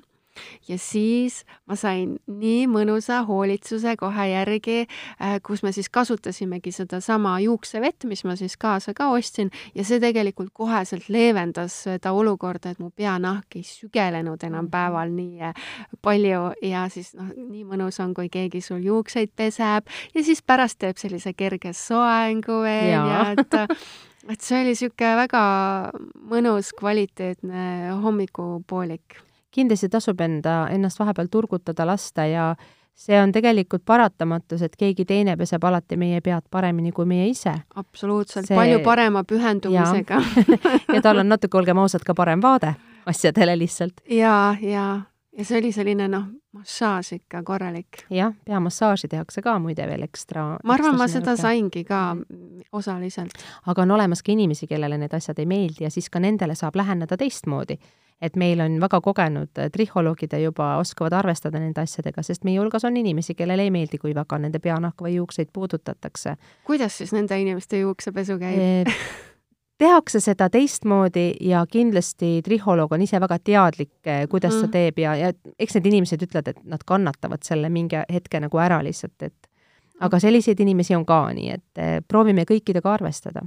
ja 0.68 0.78
siis 0.82 1.44
ma 1.70 1.76
sain 1.80 2.16
nii 2.28 2.66
mõnusa 2.72 3.22
hoolitsuse 3.28 3.96
kohe 4.00 4.28
järgi, 4.32 4.84
äh, 5.22 5.38
kus 5.46 5.64
me 5.64 5.72
siis 5.76 5.90
kasutasimegi 5.94 6.72
sedasama 6.72 7.38
juuksevett, 7.44 8.08
mis 8.10 8.24
ma 8.28 8.36
siis 8.40 8.58
kaasa 8.58 8.94
ka 8.98 9.10
ostsin. 9.14 9.52
Ja 9.76 9.86
see 9.86 10.00
tegelikult 10.04 10.54
koheselt 10.54 11.10
leevendas 11.10 11.84
seda 11.88 12.14
olukorda, 12.14 12.74
et 12.74 12.80
mu 12.80 12.90
peanahk 12.96 13.58
ei 13.60 13.66
sügelenud 13.68 14.44
enam 14.44 14.66
mhm. 14.66 14.72
päeval 14.72 15.14
nii 15.14 15.44
äh, 15.50 15.68
palju. 16.02 16.46
Ja 16.62 16.88
siis 16.94 17.14
noh, 17.18 17.34
nii 17.36 17.66
mõnus 17.68 18.00
on, 18.04 18.14
kui 18.14 18.30
keegi 18.34 18.62
sul 18.62 18.84
juukseid 18.84 19.34
peseb. 19.36 19.92
Ja 20.16 20.24
siis 20.24 20.42
pärast 20.42 20.80
teeb 20.84 20.98
sellise 21.02 21.34
kerge 21.38 21.74
soengu 21.78 22.64
veel. 22.64 22.92
Ja, 22.94 23.06
ja 23.08 23.22
et 23.34 23.78
et 24.32 24.42
see 24.42 24.62
oli 24.62 24.72
niisugune 24.72 25.14
väga 25.20 25.44
mõnus, 26.32 26.72
kvaliteetne 26.78 27.94
hommikupoolik. 28.04 29.20
Kindlasti 29.54 29.90
tasub 29.90 30.22
enda, 30.22 30.68
ennast 30.74 31.00
vahepeal 31.00 31.30
turgutada, 31.32 31.86
lasta 31.88 32.26
ja 32.26 32.54
see 32.96 33.18
on 33.22 33.32
tegelikult 33.34 33.86
paratamatus, 33.86 34.62
et 34.62 34.76
keegi 34.78 35.06
teine 35.10 35.38
peseb 35.38 35.64
alati 35.66 35.98
meie 35.98 36.22
pead 36.22 36.46
paremini 36.52 36.92
kui 36.92 37.06
meie 37.10 37.28
ise. 37.30 37.54
absoluutselt 37.76 38.50
see..., 38.50 38.58
palju 38.58 38.84
parema 38.86 39.24
pühendumisega 39.24 40.22
ja 40.96 41.02
tal 41.02 41.24
on 41.24 41.30
natuke, 41.30 41.58
olgem 41.58 41.82
ausad, 41.82 42.06
ka 42.06 42.14
parem 42.18 42.42
vaade 42.42 42.76
asjadele 43.10 43.58
lihtsalt. 43.58 44.06
ja, 44.10 44.56
ja, 44.62 45.02
ja 45.38 45.46
see 45.46 45.60
oli 45.60 45.72
selline 45.76 46.08
noh, 46.08 46.30
massaaž 46.54 47.16
ikka 47.18 47.44
korralik. 47.44 48.06
jah, 48.10 48.34
peamassaaži 48.46 49.10
tehakse 49.10 49.42
ka 49.42 49.58
muide 49.60 49.88
veel 49.90 50.06
ekstra. 50.06 50.46
ma 50.64 50.78
arvan, 50.78 50.98
ma 50.98 51.08
seda 51.10 51.36
saingi 51.40 51.84
ka 51.88 52.16
osaliselt. 52.72 53.34
aga 53.66 53.82
on 53.82 53.98
olemas 53.98 54.24
ka 54.24 54.32
inimesi, 54.32 54.68
kellele 54.68 54.98
need 55.02 55.14
asjad 55.14 55.40
ei 55.40 55.50
meeldi 55.50 55.88
ja 55.88 55.92
siis 55.94 56.10
ka 56.14 56.22
nendele 56.22 56.56
saab 56.56 56.78
läheneda 56.78 57.18
teistmoodi. 57.18 57.80
Et 58.24 58.38
meil 58.40 58.62
on 58.64 58.78
väga 58.82 59.02
kogenud 59.04 59.60
trihholoogid 59.74 60.34
ja 60.34 60.40
juba 60.46 60.78
oskavad 60.80 61.14
arvestada 61.18 61.60
nende 61.60 61.84
asjadega, 61.84 62.24
sest 62.24 62.48
meie 62.48 62.62
hulgas 62.62 62.86
on 62.88 62.98
inimesi, 62.98 63.36
kellele 63.36 63.68
ei 63.68 63.74
meeldi, 63.74 64.00
kui 64.00 64.16
väga 64.16 64.40
nende 64.40 64.62
peanahka 64.64 65.06
või 65.06 65.18
juukseid 65.18 65.52
puudutatakse. 65.54 66.38
kuidas 66.66 66.98
siis 66.98 67.14
nende 67.14 67.40
inimeste 67.42 67.84
juuksepesu 67.84 68.40
käib 68.40 68.92
tehakse 69.84 70.20
seda 70.24 70.48
teistmoodi 70.50 71.34
ja 71.44 71.66
kindlasti 71.70 72.42
trihholoog 72.46 72.94
on 72.96 73.02
ise 73.04 73.20
väga 73.20 73.40
teadlik, 73.44 73.96
eh, 74.06 74.28
kuidas 74.30 74.56
mm. 74.56 74.62
ta 74.62 74.78
teeb 74.78 75.02
ja, 75.02 75.16
ja 75.20 75.32
eks 75.60 75.76
need 75.78 75.90
inimesed 75.92 76.24
ütlevad, 76.24 76.54
et 76.54 76.62
nad 76.64 76.86
kannatavad 76.88 77.44
selle 77.44 77.72
mingi 77.74 78.00
hetke 78.14 78.40
nagu 78.40 78.62
ära 78.62 78.80
lihtsalt, 78.86 79.18
et 79.26 79.50
aga 80.04 80.20
selliseid 80.20 80.60
inimesi 80.64 80.96
on 80.96 81.04
ka, 81.06 81.26
nii 81.36 81.52
et 81.58 81.84
proovime 82.08 82.46
kõikidega 82.50 82.94
arvestada. 82.94 83.44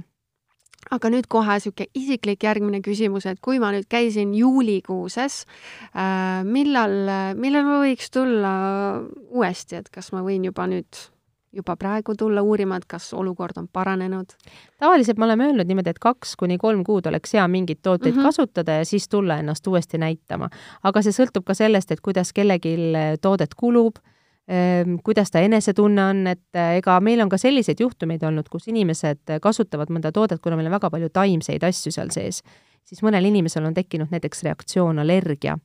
Aga 0.91 1.11
nüüd 1.11 1.27
kohe 1.31 1.57
niisugune 1.57 1.89
isiklik 1.97 2.43
järgmine 2.43 2.81
küsimus, 2.85 3.25
et 3.25 3.41
kui 3.43 3.59
ma 3.59 3.71
nüüd 3.75 3.89
käisin 3.89 4.33
juulikuuses 4.37 5.43
äh,, 5.95 6.43
millal, 6.47 6.97
millal 7.39 7.67
ma 7.67 7.81
võiks 7.83 8.11
tulla 8.13 8.55
uuesti, 9.29 9.81
et 9.81 9.89
kas 9.93 10.11
ma 10.15 10.23
võin 10.25 10.47
juba 10.47 10.67
nüüd 10.69 11.07
juba 11.57 11.75
praegu 11.79 12.15
tulla 12.17 12.41
uurima, 12.45 12.77
et 12.77 12.85
kas 12.89 13.11
olukord 13.17 13.57
on 13.57 13.67
paranenud? 13.73 14.35
tavaliselt 14.79 15.17
me 15.17 15.25
oleme 15.25 15.47
öelnud 15.47 15.69
niimoodi, 15.69 15.93
et 15.95 16.01
kaks 16.03 16.35
kuni 16.39 16.57
kolm 16.61 16.83
kuud 16.87 17.07
oleks 17.09 17.33
hea 17.33 17.47
mingeid 17.47 17.81
tooteid 17.81 18.13
mm 18.13 18.19
-hmm. 18.19 18.29
kasutada 18.29 18.79
ja 18.81 18.85
siis 18.85 19.09
tulla 19.09 19.37
ennast 19.37 19.67
uuesti 19.67 19.97
näitama. 19.97 20.49
aga 20.83 21.01
see 21.01 21.15
sõltub 21.15 21.43
ka 21.45 21.53
sellest, 21.53 21.91
et 21.91 22.01
kuidas 22.01 22.33
kellelgi 22.33 22.75
toodet 23.21 23.55
kulub, 23.55 23.95
kuidas 25.03 25.31
ta 25.31 25.41
enesetunne 25.43 26.03
on, 26.07 26.21
et 26.31 26.55
eh, 26.55 26.77
ega 26.79 26.99
meil 27.03 27.19
on 27.19 27.29
ka 27.29 27.39
selliseid 27.41 27.81
juhtumeid 27.83 28.23
olnud, 28.23 28.47
kus 28.49 28.69
inimesed 28.71 29.39
kasutavad 29.43 29.91
mõnda 29.91 30.13
toodet, 30.15 30.39
kuna 30.43 30.55
meil 30.55 30.69
on 30.69 30.77
väga 30.77 30.91
palju 30.93 31.09
taimseid 31.11 31.65
asju 31.67 31.91
seal 31.91 32.13
sees, 32.15 32.39
siis 32.87 33.03
mõnel 33.03 33.27
inimesel 33.27 33.67
on 33.67 33.75
tekkinud 33.75 34.13
näiteks 34.13 34.45
reaktsioon, 34.47 35.03
allergia 35.03 35.57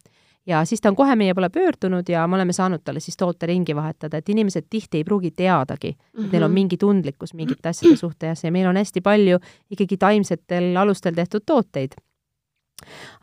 ja 0.47 0.65
siis 0.65 0.81
ta 0.81 0.91
on 0.91 0.97
kohe 0.97 1.15
meie 1.17 1.35
poole 1.35 1.49
pöördunud 1.55 2.09
ja 2.09 2.27
me 2.27 2.37
oleme 2.37 2.53
saanud 2.53 2.83
talle 2.85 3.01
siis 3.01 3.17
toote 3.17 3.47
ringi 3.47 3.77
vahetada, 3.77 4.19
et 4.19 4.29
inimesed 4.29 4.67
tihti 4.71 4.99
ei 4.99 5.05
pruugi 5.05 5.31
teadagi, 5.31 5.95
et 5.95 6.33
neil 6.33 6.43
on 6.43 6.51
mhm. 6.51 6.55
mingi 6.55 6.77
tundlikkus 6.77 7.35
mingite 7.39 7.69
asjade 7.69 7.97
suhtes 7.97 8.45
ja 8.45 8.53
meil 8.53 8.67
on 8.67 8.77
hästi 8.77 9.01
palju 9.01 9.39
ikkagi 9.71 9.97
taimsetel 9.97 10.77
alustel 10.77 11.15
tehtud 11.15 11.47
tooteid. 11.47 11.95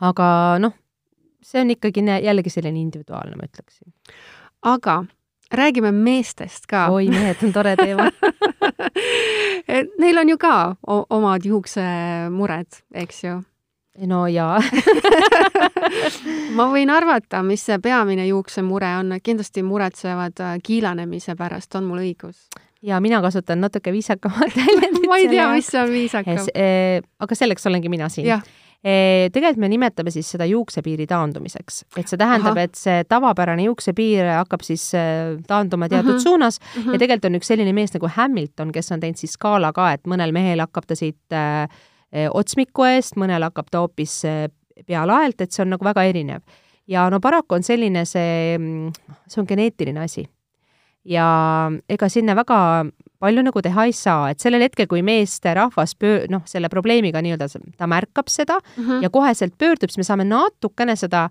aga 0.02 0.26
noh, 0.60 0.74
see 1.44 1.62
on 1.62 1.76
ikkagi 1.76 2.06
jällegi 2.24 2.50
selline 2.50 2.80
individuaalne, 2.80 3.36
ma 3.36 3.48
ütleksin. 3.52 3.92
aga 4.64 5.04
räägime 5.52 5.92
meestest 5.92 6.68
ka. 6.70 6.88
oi, 6.94 7.10
mehed 7.10 7.44
on 7.44 7.54
tore 7.54 7.76
teema 7.76 8.10
Neil 10.02 10.18
on 10.18 10.30
ju 10.30 10.38
ka 10.38 10.76
omad 10.86 11.46
juuksemured, 11.46 12.82
eks 12.94 13.24
ju? 13.24 13.40
no 14.08 14.28
jaa 14.28 14.62
ma 16.58 16.70
võin 16.72 16.90
arvata, 16.94 17.44
mis 17.44 17.66
see 17.66 17.80
peamine 17.84 18.28
juuksemure 18.30 18.94
on, 19.02 19.18
kindlasti 19.24 19.64
muretsevad 19.66 20.40
äh, 20.44 20.58
kiilanemise 20.64 21.36
pärast, 21.40 21.76
on 21.76 21.90
mul 21.90 22.04
õigus? 22.06 22.48
ja 22.82 23.00
mina 23.04 23.22
kasutan 23.22 23.62
natuke 23.62 23.92
viisakamat 23.92 24.56
väljendit 24.56 25.08
ma 25.10 25.18
ei 25.20 25.28
tea, 25.30 25.50
mis 25.54 25.70
on 25.76 25.92
viisakam. 25.92 26.42
Eh, 26.54 27.02
aga 27.20 27.36
selleks 27.36 27.68
olengi 27.68 27.92
mina 27.92 28.10
siin. 28.10 28.28
Tegelikult 28.80 29.60
me 29.60 29.68
nimetame 29.68 30.12
siis 30.14 30.30
seda 30.32 30.46
juuksepiiri 30.48 31.04
taandumiseks, 31.10 31.82
et 32.00 32.08
see 32.08 32.20
tähendab, 32.20 32.56
et 32.62 32.78
see 32.80 33.02
tavapärane 33.12 33.66
juuksepiir 33.66 34.30
hakkab 34.38 34.64
siis 34.64 34.86
eh, 34.96 35.34
taanduma 35.48 35.90
teatud 35.92 36.14
uh. 36.14 36.16
-huh. 36.16 36.24
suunas 36.24 36.60
uh 36.62 36.86
-huh. 36.86 36.94
ja 36.94 37.00
tegelikult 37.00 37.26
on 37.26 37.36
üks 37.36 37.52
selline 37.52 37.74
mees 37.74 37.92
nagu 37.94 38.08
Hamilton, 38.08 38.72
kes 38.72 38.92
on 38.92 39.00
teinud 39.00 39.20
siis 39.20 39.36
skaala 39.36 39.74
ka, 39.76 39.92
et 39.92 40.08
mõnel 40.08 40.32
mehel 40.32 40.64
hakkab 40.64 40.88
ta 40.88 40.96
siit 40.96 41.36
äh, 41.36 41.68
otsmiku 42.32 42.84
eest, 42.84 43.18
mõnel 43.20 43.44
hakkab 43.44 43.68
ta 43.72 43.84
hoopis 43.84 44.24
pealaelt, 44.88 45.42
et 45.42 45.52
see 45.52 45.64
on 45.64 45.70
nagu 45.76 45.86
väga 45.86 46.04
erinev. 46.04 46.42
ja 46.88 47.10
no 47.10 47.20
paraku 47.20 47.56
on 47.56 47.64
selline 47.64 48.06
see, 48.06 48.58
see 49.28 49.42
on 49.42 49.48
geneetiline 49.48 50.00
asi. 50.00 50.26
ja 51.04 51.72
ega 51.90 52.10
sinna 52.10 52.36
väga 52.36 52.86
palju 53.20 53.44
nagu 53.44 53.62
teha 53.62 53.86
ei 53.90 53.94
saa, 53.96 54.30
et 54.32 54.40
sellel 54.40 54.64
hetkel, 54.64 54.88
kui 54.88 55.02
meesterahvas 55.06 55.96
pöö-, 56.00 56.26
noh, 56.32 56.44
selle 56.48 56.70
probleemiga 56.72 57.22
nii-öelda, 57.24 57.50
ta 57.78 57.88
märkab 57.88 58.32
seda 58.32 58.60
mm 58.60 58.84
-hmm. 58.84 59.04
ja 59.04 59.10
koheselt 59.10 59.58
pöördub, 59.58 59.90
siis 59.90 59.98
me 59.98 60.04
saame 60.04 60.24
natukene 60.24 60.96
seda 60.96 61.30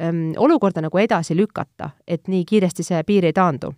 ähm, 0.00 0.32
olukorda 0.36 0.80
nagu 0.80 0.98
edasi 0.98 1.36
lükata, 1.36 1.90
et 2.06 2.28
nii 2.28 2.44
kiiresti 2.44 2.82
see 2.82 3.02
piir 3.02 3.24
ei 3.24 3.32
taandu. 3.32 3.72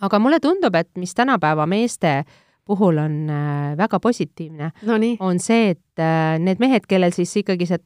aga 0.00 0.18
mulle 0.18 0.40
tundub, 0.40 0.74
et 0.74 0.90
mis 0.96 1.14
tänapäeva 1.14 1.66
meeste 1.66 2.24
puhul 2.64 2.98
on 2.98 3.30
äh, 3.30 3.76
väga 3.76 4.00
positiivne 4.00 4.70
no, 4.82 4.94
on 5.20 5.38
see, 5.38 5.70
et 5.70 5.98
äh, 5.98 6.38
need 6.38 6.58
mehed, 6.58 6.86
kellel 6.88 7.12
siis 7.12 7.36
ikkagi 7.36 7.66
see 7.66 7.78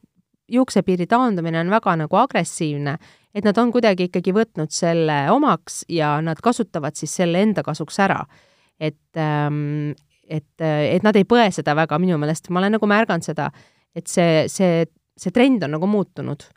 juuksepiiri 0.51 1.07
taandumine 1.07 1.59
on 1.59 1.69
väga 1.69 1.95
nagu 1.95 2.15
agressiivne, 2.15 2.97
et 3.35 3.45
nad 3.45 3.57
on 3.61 3.71
kuidagi 3.73 4.09
ikkagi 4.09 4.33
võtnud 4.35 4.73
selle 4.73 5.21
omaks 5.31 5.83
ja 5.89 6.15
nad 6.25 6.41
kasutavad 6.43 6.97
siis 6.97 7.13
selle 7.21 7.41
enda 7.45 7.63
kasuks 7.63 7.99
ära. 7.99 8.23
Et, 8.79 9.17
ähm, 9.19 9.91
et, 10.27 10.47
et 10.61 11.03
nad 11.03 11.15
ei 11.19 11.27
põe 11.27 11.49
seda 11.51 11.75
väga 11.77 11.99
minu 12.01 12.17
meelest, 12.21 12.49
ma 12.49 12.63
olen 12.63 12.77
nagu 12.77 12.89
märganud 12.89 13.25
seda, 13.25 13.49
et 13.95 14.07
see, 14.07 14.47
see, 14.51 14.85
see 15.19 15.35
trend 15.35 15.65
on 15.67 15.77
nagu 15.77 15.89
muutunud 15.89 16.47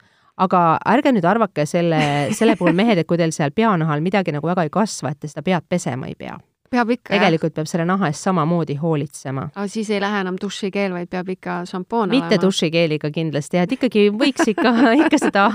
aga 0.42 0.62
ärge 0.88 1.12
nüüd 1.12 1.26
arvake 1.28 1.66
selle, 1.68 2.00
selle 2.37 2.56
puhul 2.56 2.76
mehed, 2.76 3.02
et 3.02 3.08
kui 3.08 3.20
teil 3.20 3.35
seal 3.37 3.52
peanahal 3.54 4.00
midagi 4.04 4.32
nagu 4.35 4.48
väga 4.48 4.64
ei 4.66 4.72
kasva, 4.72 5.12
et 5.12 5.20
te 5.20 5.30
seda 5.30 5.44
pead 5.46 5.68
pesema 5.68 6.08
ei 6.08 6.16
pea 6.18 6.38
peab 6.72 6.92
ikka, 6.94 7.12
tegelikult 7.12 7.52
jah? 7.52 7.56
peab 7.61 7.70
selle 7.70 7.87
naha 7.88 8.08
eest 8.11 8.26
samamoodi 8.26 8.76
hoolitsema. 8.80 9.48
aga 9.54 9.66
siis 9.70 9.90
ei 9.92 10.00
lähe 10.02 10.22
enam 10.24 10.38
dušikeel, 10.40 10.94
vaid 10.96 11.11
peab 11.12 11.28
ikka 11.35 11.58
šampoon 11.68 12.06
olema? 12.08 12.14
mitte 12.16 12.40
dušikeeliga 12.42 13.12
kindlasti, 13.14 13.61
et 13.62 13.76
ikkagi 13.76 14.06
võiks 14.16 14.48
ikka, 14.54 14.72
ikka 15.02 15.20
seda 15.20 15.48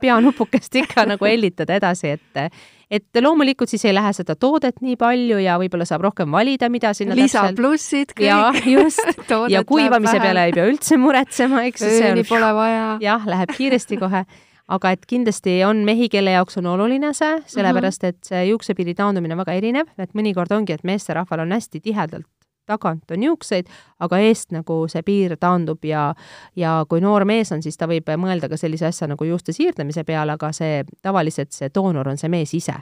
peanupukest 0.00 0.80
ikka 0.82 1.06
nagu 1.12 1.28
hellitada 1.28 1.76
edasi, 1.80 2.16
et 2.16 2.62
et 2.92 3.22
loomulikult 3.24 3.72
siis 3.72 3.84
ei 3.88 3.94
lähe 3.94 4.12
seda 4.16 4.36
toodet 4.36 4.82
nii 4.84 4.98
palju 5.00 5.40
ja 5.42 5.56
võib-olla 5.60 5.86
saab 5.88 6.04
rohkem 6.08 6.32
valida, 6.32 6.68
mida 6.72 6.92
sinna 6.96 7.16
lisaplussid 7.16 8.12
kõik. 8.12 8.26
ja 8.30 8.52
just 8.68 9.32
ja 9.52 9.64
kuivamise 9.64 10.18
peale 10.20 10.48
ei 10.48 10.56
pea 10.56 10.68
üldse 10.68 11.00
muretsema, 11.00 11.64
eks 11.70 11.86
ju. 11.86 11.92
ööni 12.02 12.26
pole 12.28 12.52
vaja. 12.56 12.88
jah, 13.02 13.28
läheb 13.28 13.54
kiiresti 13.56 14.00
kohe 14.02 14.26
aga 14.72 14.92
et 14.94 15.02
kindlasti 15.08 15.58
on 15.66 15.82
mehi, 15.86 16.08
kelle 16.12 16.36
jaoks 16.36 16.60
on 16.60 16.68
oluline 16.72 17.12
see, 17.16 17.40
sellepärast 17.50 18.06
et 18.08 18.20
see 18.28 18.44
juuksepiiri 18.50 18.94
taandumine 18.98 19.36
on 19.36 19.42
väga 19.42 19.56
erinev, 19.58 19.90
et 20.00 20.14
mõnikord 20.16 20.54
ongi, 20.54 20.76
et 20.76 20.86
meesterahval 20.86 21.44
on 21.44 21.56
hästi 21.56 21.82
tihedalt 21.82 22.28
tagant 22.66 23.10
on 23.10 23.22
juukseid, 23.22 23.70
aga 24.00 24.18
eest 24.22 24.52
nagu 24.52 24.82
see 24.88 25.02
piir 25.06 25.36
taandub 25.40 25.84
ja 25.84 26.12
ja 26.56 26.82
kui 26.88 27.00
noor 27.00 27.24
mees 27.28 27.52
on, 27.52 27.62
siis 27.62 27.76
ta 27.76 27.88
võib 27.90 28.08
mõelda 28.16 28.48
ka 28.48 28.56
sellise 28.56 28.86
asja 28.86 29.08
nagu 29.10 29.24
juuste 29.24 29.52
siirdamise 29.52 30.04
peale, 30.04 30.36
aga 30.38 30.52
see 30.52 30.84
tavaliselt 31.02 31.52
see 31.52 31.72
doonor 31.74 32.08
on 32.08 32.20
see 32.20 32.30
mees 32.32 32.54
ise 32.54 32.78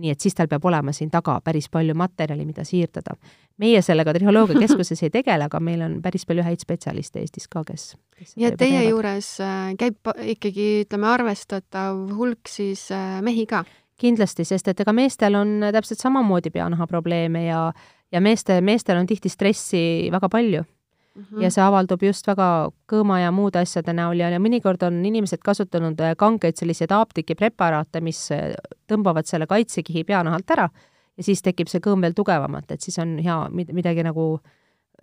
nii 0.00 0.12
et 0.14 0.22
siis 0.22 0.36
tal 0.36 0.48
peab 0.50 0.64
olema 0.68 0.92
siin 0.94 1.10
taga 1.10 1.36
päris 1.44 1.68
palju 1.72 1.94
materjali, 1.98 2.44
mida 2.46 2.64
siirdada. 2.64 3.16
meie 3.58 3.82
sellega 3.82 4.14
Trihholoogia 4.16 4.60
Keskuses 4.64 5.02
ei 5.02 5.10
tegele, 5.10 5.44
aga 5.50 5.60
meil 5.60 5.82
on 5.84 5.98
päris 6.02 6.26
palju 6.26 6.44
häid 6.46 6.62
spetsialiste 6.62 7.20
Eestis 7.20 7.48
ka, 7.50 7.64
kes, 7.66 7.94
kes 8.16 8.36
nii 8.36 8.48
et 8.48 8.58
teie 8.58 8.78
teevad. 8.78 8.90
juures 8.90 9.30
äh, 9.44 9.70
käib 9.80 10.12
ikkagi, 10.34 10.68
ütleme, 10.86 11.10
arvestatav 11.10 12.00
hulk 12.16 12.50
siis 12.50 12.88
äh, 12.94 13.20
mehi 13.26 13.46
ka? 13.50 13.64
kindlasti, 14.00 14.46
sest 14.48 14.70
et 14.72 14.78
ega 14.80 14.94
meestel 14.96 15.34
on 15.36 15.58
täpselt 15.74 16.00
samamoodi 16.00 16.48
peanahaprobleeme 16.54 17.44
ja 17.44 17.66
ja 18.12 18.20
meeste, 18.20 18.60
meestel 18.60 19.00
on 19.00 19.06
tihti 19.06 19.28
stressi 19.28 20.08
väga 20.12 20.28
palju 20.28 20.62
mm. 20.62 21.24
-hmm. 21.24 21.42
ja 21.42 21.50
see 21.50 21.64
avaldub 21.64 22.02
just 22.02 22.26
väga 22.26 22.70
kõõma 22.92 23.20
ja 23.20 23.30
muude 23.30 23.58
asjade 23.58 23.92
näol 23.92 24.20
ja, 24.20 24.30
ja 24.30 24.38
mõnikord 24.40 24.82
on 24.86 25.04
inimesed 25.04 25.42
kasutanud 25.44 26.00
äh, 26.00 26.16
kangeid 26.16 26.56
selliseid 26.56 26.92
apteegipreparaate, 26.92 28.00
mis 28.00 28.30
äh, 28.32 28.54
tõmbavad 28.88 29.26
selle 29.26 29.46
kaitsekihi 29.46 30.04
peanahalt 30.04 30.50
ära 30.50 30.68
ja 31.16 31.22
siis 31.22 31.42
tekib 31.42 31.68
see 31.68 31.82
kõõm 31.84 32.00
veel 32.00 32.16
tugevamalt, 32.16 32.70
et 32.70 32.80
siis 32.80 32.98
on 32.98 33.18
hea 33.18 33.36
midagi 33.50 34.02
nagu 34.06 34.40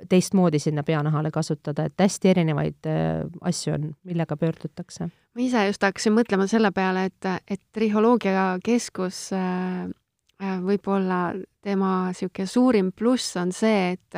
teistmoodi 0.10 0.60
sinna 0.62 0.84
peanahale 0.86 1.32
kasutada, 1.34 1.88
et 1.88 2.02
hästi 2.02 2.30
erinevaid 2.30 2.90
äh, 2.90 3.24
asju 3.42 3.74
on, 3.74 3.94
millega 4.04 4.38
pöördutakse. 4.38 5.10
ma 5.10 5.42
ise 5.42 5.66
just 5.68 5.84
hakkasin 5.84 6.14
mõtlema 6.14 6.48
selle 6.48 6.72
peale, 6.72 7.08
et, 7.12 7.32
et 7.48 7.62
Trihholoogia 7.74 8.58
Keskus 8.64 9.32
äh, 9.34 9.88
võib-olla 10.40 11.34
tema 11.62 12.08
niisugune 12.08 12.48
suurim 12.48 12.92
pluss 12.92 13.36
on 13.42 13.52
see, 13.52 13.98
et 13.98 14.18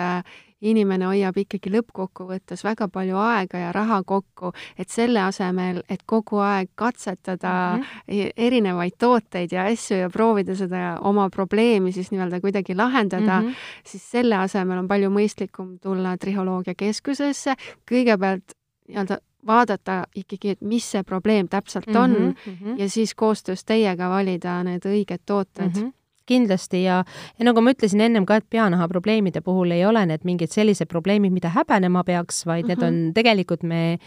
inimene 0.62 1.08
hoiab 1.08 1.38
ikkagi 1.40 1.72
lõppkokkuvõttes 1.72 2.64
väga 2.66 2.90
palju 2.92 3.20
aega 3.22 3.62
ja 3.62 3.70
raha 3.76 4.02
kokku, 4.08 4.52
et 4.80 4.92
selle 4.92 5.22
asemel, 5.24 5.82
et 5.90 6.04
kogu 6.10 6.42
aeg 6.44 6.72
katsetada 6.76 7.78
mm 7.78 7.84
-hmm. 7.84 8.34
erinevaid 8.38 8.98
tooteid 9.00 9.52
ja 9.52 9.66
asju 9.72 9.98
ja 9.98 10.10
proovida 10.10 10.56
seda 10.56 10.98
oma 11.02 11.30
probleemi 11.30 11.92
siis 11.92 12.12
nii-öelda 12.12 12.42
kuidagi 12.42 12.76
lahendada 12.76 13.42
mm, 13.42 13.48
-hmm. 13.48 13.56
siis 13.84 14.12
selle 14.12 14.36
asemel 14.36 14.78
on 14.78 14.88
palju 14.88 15.10
mõistlikum 15.10 15.80
tulla 15.80 16.18
Triholoogia 16.18 16.76
keskusesse, 16.76 17.56
kõigepealt 17.92 18.56
nii-öelda 18.88 19.18
vaadata 19.48 20.04
ikkagi, 20.16 20.50
et 20.50 20.62
mis 20.62 20.92
see 20.92 21.04
probleem 21.04 21.48
täpselt 21.48 21.96
on 21.96 22.12
mm 22.12 22.34
-hmm. 22.46 22.80
ja 22.80 22.90
siis 22.90 23.16
koostöös 23.16 23.64
teiega 23.66 24.10
valida 24.10 24.64
need 24.64 24.86
õiged 24.86 25.24
tooted 25.26 25.76
mm. 25.76 25.82
-hmm 25.82 25.99
kindlasti 26.30 26.84
ja, 26.86 27.02
ja 27.40 27.48
nagu 27.48 27.62
ma 27.66 27.74
ütlesin 27.76 28.04
ennem 28.06 28.26
ka, 28.30 28.40
et 28.40 28.48
peanaha 28.50 28.88
probleemide 28.92 29.42
puhul 29.46 29.74
ei 29.76 29.86
ole 29.88 30.06
need 30.10 30.26
mingid 30.28 30.54
sellised 30.54 30.90
probleemid, 30.92 31.34
mida 31.36 31.52
häbenema 31.56 32.04
peaks, 32.08 32.46
vaid 32.46 32.66
mm 32.66 32.72
-hmm. 32.72 32.76
need 32.76 32.88
on 32.88 33.00
mhm. 33.04 33.14
tegelikult 33.18 33.64
me, 33.64 33.98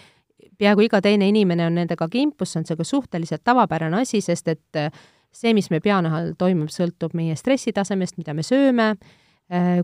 peaaegu 0.59 0.87
iga 0.89 1.01
teine 1.01 1.29
inimene 1.29 1.67
on 1.67 1.75
nendega 1.75 2.09
kimpus, 2.09 2.53
see 2.53 2.61
on 2.61 2.67
sihuke 2.67 2.85
suhteliselt 2.85 3.45
tavapärane 3.45 4.01
asi, 4.01 4.21
sest 4.21 4.49
et 4.49 4.81
see, 5.33 5.55
mis 5.55 5.71
meie 5.71 5.81
peanahal 5.81 6.33
toimub, 6.39 6.69
sõltub 6.69 7.15
meie 7.15 7.37
stressitasemest, 7.37 8.19
mida 8.19 8.35
me 8.35 8.43
sööme, 8.43 8.97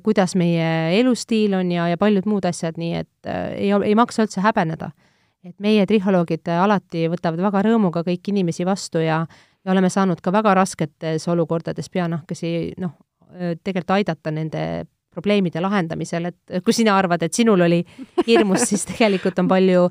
kuidas 0.03 0.34
meie 0.34 1.01
elustiil 1.01 1.55
on 1.55 1.72
ja, 1.72 1.89
ja 1.89 1.97
paljud 1.97 2.26
muud 2.26 2.45
asjad, 2.45 2.78
nii 2.78 2.95
et 2.95 3.26
äh, 3.26 3.53
ei, 3.53 3.72
ei 3.84 3.95
maksa 3.95 4.22
üldse 4.22 4.41
häbeneda 4.41 4.93
et 5.47 5.57
meie 5.62 5.84
triholoogid 5.86 6.49
alati 6.51 7.07
võtavad 7.11 7.43
väga 7.49 7.62
rõõmuga 7.68 8.03
kõiki 8.07 8.32
inimesi 8.32 8.66
vastu 8.68 9.03
ja, 9.03 9.22
ja 9.65 9.73
oleme 9.73 9.91
saanud 9.91 10.21
ka 10.23 10.33
väga 10.33 10.55
rasketes 10.55 11.29
olukordades 11.29 11.91
peanahkasi 11.91 12.53
noh, 12.79 12.95
tegelikult 13.65 13.97
aidata 13.99 14.33
nende 14.35 14.63
probleemide 15.19 15.61
lahendamisel, 15.63 16.29
et 16.31 16.63
kui 16.65 16.75
sina 16.77 16.95
arvad, 16.99 17.23
et 17.27 17.35
sinul 17.35 17.65
oli 17.67 17.81
hirmus, 18.27 18.69
siis 18.71 18.85
tegelikult 18.87 19.41
on 19.43 19.49
palju, 19.51 19.89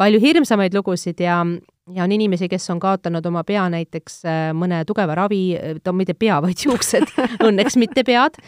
palju 0.00 0.20
hirmsamaid 0.22 0.74
lugusid 0.74 1.20
ja, 1.22 1.36
ja 1.94 2.06
on 2.06 2.14
inimesi, 2.16 2.48
kes 2.50 2.66
on 2.74 2.80
kaotanud 2.82 3.26
oma 3.30 3.44
pea 3.46 3.68
näiteks 3.70 4.22
mõne 4.58 4.80
tugeva 4.88 5.14
ravi, 5.20 5.42
mitte 5.92 6.16
pea, 6.18 6.40
vaid 6.42 6.64
juuksed, 6.66 7.06
õnneks 7.46 7.78
mitte 7.78 8.02
pead, 8.08 8.40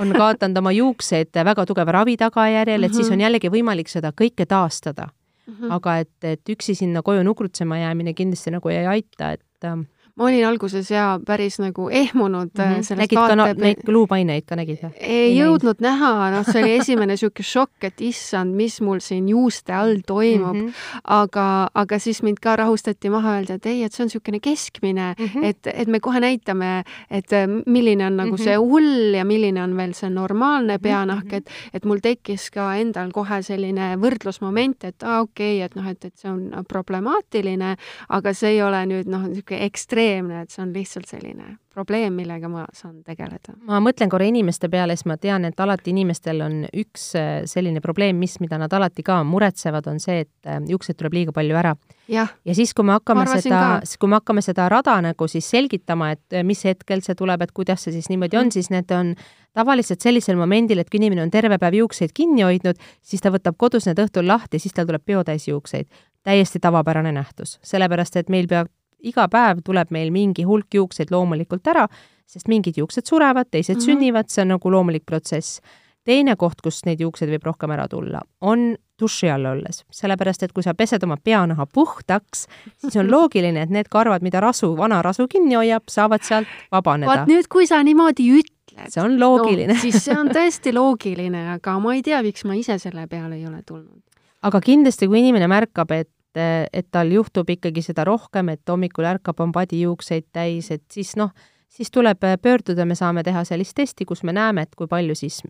on 0.00 0.14
kaotanud 0.16 0.62
oma 0.62 0.72
juuksed 0.72 1.42
väga 1.50 1.66
tugeva 1.68 1.98
ravi 2.00 2.16
tagajärjel, 2.22 2.88
et 2.88 2.96
siis 2.96 3.12
on 3.12 3.26
jällegi 3.26 3.52
võimalik 3.52 3.92
seda 3.92 4.14
kõike 4.16 4.48
taastada. 4.48 5.10
-hmm. 5.44 5.72
aga 5.74 5.98
et, 5.98 6.24
et 6.24 6.48
üksi 6.48 6.74
sinna 6.74 7.02
koju 7.02 7.22
nukrutsema 7.22 7.78
jäämine 7.78 8.14
kindlasti 8.14 8.50
nagu 8.54 8.68
ei 8.68 8.86
aita, 8.86 9.32
et 9.32 9.68
ma 10.14 10.28
olin 10.28 10.44
alguses 10.46 10.90
jaa 10.90 11.16
päris 11.26 11.56
nagu 11.58 11.88
ehmunud 11.90 12.50
mm 12.54 12.74
-hmm. 12.74 12.96
nägid 12.96 13.18
vaate... 13.18 13.36
ka 13.36 13.54
neid 13.58 13.88
luupaineid 13.88 14.44
ka 14.46 14.56
nägid 14.56 14.78
või? 14.82 14.92
ei, 15.00 15.34
jõudnud 15.34 15.80
näid. 15.80 15.90
näha, 15.90 16.30
noh, 16.30 16.44
see 16.46 16.62
oli 16.62 16.76
esimene 16.78 17.14
niisugune 17.14 17.46
šokk, 17.48 17.84
et 17.88 18.00
issand, 18.00 18.54
mis 18.54 18.80
mul 18.80 19.00
siin 19.02 19.28
juuste 19.28 19.72
all 19.74 20.04
toimub 20.06 20.54
mm. 20.54 20.68
-hmm. 20.68 21.00
aga, 21.04 21.68
aga 21.74 21.98
siis 21.98 22.22
mind 22.22 22.38
ka 22.42 22.56
rahustati 22.56 23.10
maha, 23.10 23.36
öeldi, 23.38 23.52
et 23.52 23.66
ei, 23.66 23.82
et 23.82 23.92
see 23.92 24.04
on 24.04 24.06
niisugune 24.06 24.40
keskmine 24.40 25.14
mm, 25.18 25.24
-hmm. 25.24 25.44
et, 25.44 25.66
et 25.66 25.88
me 25.88 26.00
kohe 26.00 26.20
näitame, 26.20 26.84
et 27.10 27.32
äh, 27.32 27.48
milline 27.66 28.06
on 28.06 28.16
nagu 28.16 28.30
mm 28.30 28.36
-hmm. 28.36 28.44
see 28.44 28.56
hull 28.56 29.14
ja 29.14 29.24
milline 29.24 29.62
on 29.62 29.76
veel 29.76 29.94
see 29.94 30.10
normaalne 30.10 30.78
peanahk 30.78 31.24
mm, 31.24 31.30
-hmm. 31.30 31.36
et, 31.36 31.50
et 31.74 31.84
mul 31.84 31.98
tekkis 31.98 32.50
ka 32.50 32.74
endal 32.74 33.10
kohe 33.10 33.42
selline 33.42 33.96
võrdlusmoment, 33.96 34.84
et 34.84 35.02
aa, 35.02 35.20
okei 35.20 35.58
okay,, 35.58 35.66
et 35.66 35.74
noh, 35.74 35.90
et, 35.90 36.04
et 36.04 36.16
see 36.16 36.30
on 36.30 36.64
problemaatiline, 36.68 37.76
aga 38.08 38.32
see 38.32 38.50
ei 38.50 38.62
ole 38.62 38.86
nüüd 38.86 39.10
noh, 39.10 39.26
niisugune 39.26 39.64
ekstreemne 39.64 40.03
ekstreemne, 40.04 40.42
et 40.42 40.50
see 40.50 40.62
on 40.62 40.72
lihtsalt 40.74 41.08
selline 41.08 41.56
probleem, 41.74 42.14
millega 42.14 42.48
ma 42.48 42.64
saan 42.74 43.02
tegeleda. 43.04 43.54
ma 43.66 43.80
mõtlen 43.82 44.10
korra 44.10 44.26
inimeste 44.28 44.68
peale, 44.70 44.94
siis 44.96 45.06
ma 45.10 45.16
tean, 45.18 45.44
et 45.44 45.60
alati 45.60 45.90
inimestel 45.90 46.42
on 46.44 46.64
üks 46.70 47.12
äh, 47.18 47.44
selline 47.50 47.80
probleem, 47.82 48.16
mis, 48.18 48.38
mida 48.40 48.58
nad 48.60 48.72
alati 48.72 49.02
ka 49.02 49.22
muretsevad, 49.26 49.86
on 49.90 50.00
see, 50.00 50.24
et 50.24 50.50
äh, 50.50 50.60
juukseid 50.68 50.98
tuleb 51.00 51.16
liiga 51.18 51.34
palju 51.34 51.56
ära. 51.56 51.74
ja 52.08 52.26
siis, 52.54 52.74
kui 52.74 52.84
me 52.84 52.94
hakkame 52.98 53.26
seda, 53.40 53.80
kui 53.98 54.08
me 54.08 54.20
hakkame 54.20 54.42
seda 54.42 54.68
rada 54.68 55.00
nagu 55.02 55.28
siis 55.28 55.48
selgitama, 55.50 56.12
et 56.14 56.38
äh, 56.38 56.44
mis 56.46 56.64
hetkel 56.64 57.02
see 57.02 57.14
tuleb, 57.18 57.42
et 57.42 57.52
kuidas 57.52 57.82
see 57.84 57.96
siis 57.96 58.10
niimoodi 58.12 58.38
on, 58.38 58.50
mm. 58.50 58.54
siis 58.54 58.70
need 58.70 58.94
on 58.94 59.14
tavaliselt 59.54 60.02
sellisel 60.02 60.36
momendil, 60.36 60.78
et 60.82 60.90
kui 60.90 60.98
inimene 60.98 61.22
on 61.22 61.30
terve 61.30 61.58
päev 61.58 61.78
juukseid 61.82 62.14
kinni 62.14 62.42
hoidnud, 62.42 62.78
siis 63.02 63.22
ta 63.22 63.30
võtab 63.34 63.58
kodus 63.58 63.86
need 63.86 63.98
õhtul 64.02 64.26
lahti, 64.26 64.58
siis 64.58 64.74
tal 64.74 64.86
tuleb 64.86 65.02
peotäis 65.06 65.48
juukseid. 65.48 65.90
täiesti 66.24 66.58
tavapärane 66.58 67.12
nähtus, 67.12 67.58
sellepärast 67.62 68.16
et 68.16 68.30
meil 68.32 68.46
peab 68.48 68.70
iga 69.04 69.28
päev 69.30 69.62
tuleb 69.64 69.92
meil 69.94 70.12
mingi 70.14 70.46
hulk 70.48 70.74
juukseid 70.74 71.12
loomulikult 71.14 71.66
ära, 71.72 71.86
sest 72.26 72.48
mingid 72.48 72.78
juuksed 72.80 73.06
surevad, 73.08 73.50
teised 73.50 73.76
mm 73.76 73.80
-hmm. 73.80 73.84
sünnivad, 73.84 74.30
see 74.32 74.42
on 74.42 74.54
nagu 74.56 74.70
loomulik 74.70 75.06
protsess. 75.06 75.60
teine 76.04 76.36
koht, 76.36 76.60
kus 76.60 76.84
neid 76.84 77.00
juukseid 77.00 77.30
võib 77.32 77.46
rohkem 77.46 77.70
ära 77.70 77.88
tulla, 77.88 78.20
on 78.40 78.74
duši 79.00 79.30
all 79.30 79.46
olles, 79.48 79.84
sellepärast 79.90 80.42
et 80.42 80.52
kui 80.52 80.62
sa 80.62 80.74
pesed 80.74 81.02
oma 81.02 81.16
peanaha 81.16 81.66
puhtaks, 81.66 82.46
siis 82.76 82.96
on 82.96 83.10
loogiline, 83.14 83.62
et 83.62 83.70
need 83.70 83.88
karvad, 83.88 84.22
mida 84.22 84.40
rasu, 84.40 84.76
vana 84.76 85.02
rasu 85.02 85.26
kinni 85.28 85.54
hoiab, 85.54 85.88
saavad 85.88 86.22
sealt 86.22 86.46
vabaneda. 86.72 87.10
vot 87.10 87.30
nüüd, 87.30 87.48
kui 87.48 87.66
sa 87.66 87.82
niimoodi 87.82 88.28
ütled. 88.40 88.90
see 88.90 89.02
on 89.02 89.20
loogiline 89.20 89.72
no,. 89.72 89.80
siis 89.80 90.04
see 90.04 90.18
on 90.18 90.28
tõesti 90.28 90.74
loogiline, 90.74 91.48
aga 91.54 91.78
ma 91.80 91.94
ei 91.94 92.02
tea, 92.02 92.22
miks 92.22 92.44
ma 92.44 92.54
ise 92.54 92.78
selle 92.78 93.06
peale 93.06 93.36
ei 93.36 93.46
ole 93.46 93.62
tulnud. 93.66 94.02
aga 94.42 94.60
kindlasti, 94.60 95.08
kui 95.08 95.18
inimene 95.24 95.48
märkab, 95.48 95.90
et 95.90 96.10
et 96.36 96.86
tal 96.90 97.12
juhtub 97.12 97.50
ikkagi 97.50 97.82
seda 97.82 98.04
rohkem, 98.04 98.48
et 98.48 98.68
hommikul 98.68 99.04
ärkab, 99.04 99.40
on 99.40 99.52
padijuukseid 99.52 100.30
täis, 100.32 100.70
et 100.70 100.84
siis 100.92 101.14
noh, 101.16 101.30
siis 101.68 101.90
tuleb 101.90 102.22
pöörduda, 102.42 102.86
me 102.86 102.94
saame 102.94 103.22
teha 103.22 103.44
sellist 103.44 103.76
testi, 103.76 104.04
kus 104.04 104.22
me 104.22 104.32
näeme, 104.32 104.62
et 104.62 104.74
kui 104.74 104.90
palju 104.90 105.14
siis 105.18 105.42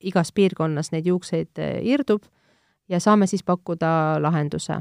igas 0.00 0.32
piirkonnas 0.32 0.92
neid 0.94 1.06
juukseid 1.06 1.60
eh, 1.60 1.80
irdub 1.92 2.24
ja 2.88 3.00
saame 3.00 3.26
siis 3.26 3.44
pakkuda 3.44 4.20
lahenduse. 4.22 4.80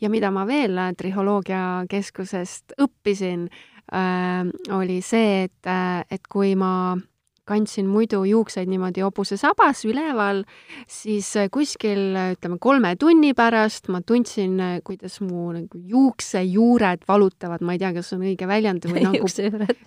ja 0.00 0.10
mida 0.10 0.30
ma 0.30 0.46
veel 0.46 0.78
Triholoogia 0.96 1.84
Keskusest 1.90 2.74
õppisin 2.80 3.48
äh,, 3.94 4.46
oli 4.70 5.00
see, 5.02 5.44
et, 5.44 5.66
äh, 5.66 6.04
et 6.10 6.28
kui 6.28 6.54
ma 6.56 6.96
kandsin 7.48 7.88
muidu 7.90 8.22
juukseid 8.24 8.70
niimoodi 8.70 9.02
hobusesabas 9.02 9.82
üleval, 9.88 10.44
siis 10.86 11.26
äh, 11.40 11.48
kuskil 11.50 12.14
ütleme 12.36 12.58
kolme 12.62 12.92
tunni 13.00 13.32
pärast 13.34 13.88
ma 13.90 13.98
tundsin, 14.06 14.54
äh, 14.62 14.76
kuidas 14.86 15.18
mu 15.24 15.48
nagu 15.50 15.80
juuksejuured 15.90 17.02
valutavad, 17.08 17.64
ma 17.66 17.74
ei 17.74 17.80
tea, 17.82 17.90
kas 17.96 18.12
on 18.14 18.22
õige 18.22 18.46
väljend 18.46 18.86
või 18.86 19.02
nagu 19.08 19.30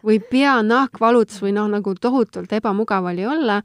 või 0.04 0.20
peanahk 0.20 1.00
valutas 1.00 1.40
või 1.44 1.54
noh, 1.56 1.70
nagu 1.72 1.96
tohutult 1.96 2.52
ebamugav 2.58 3.08
oli 3.08 3.24
olla. 3.30 3.62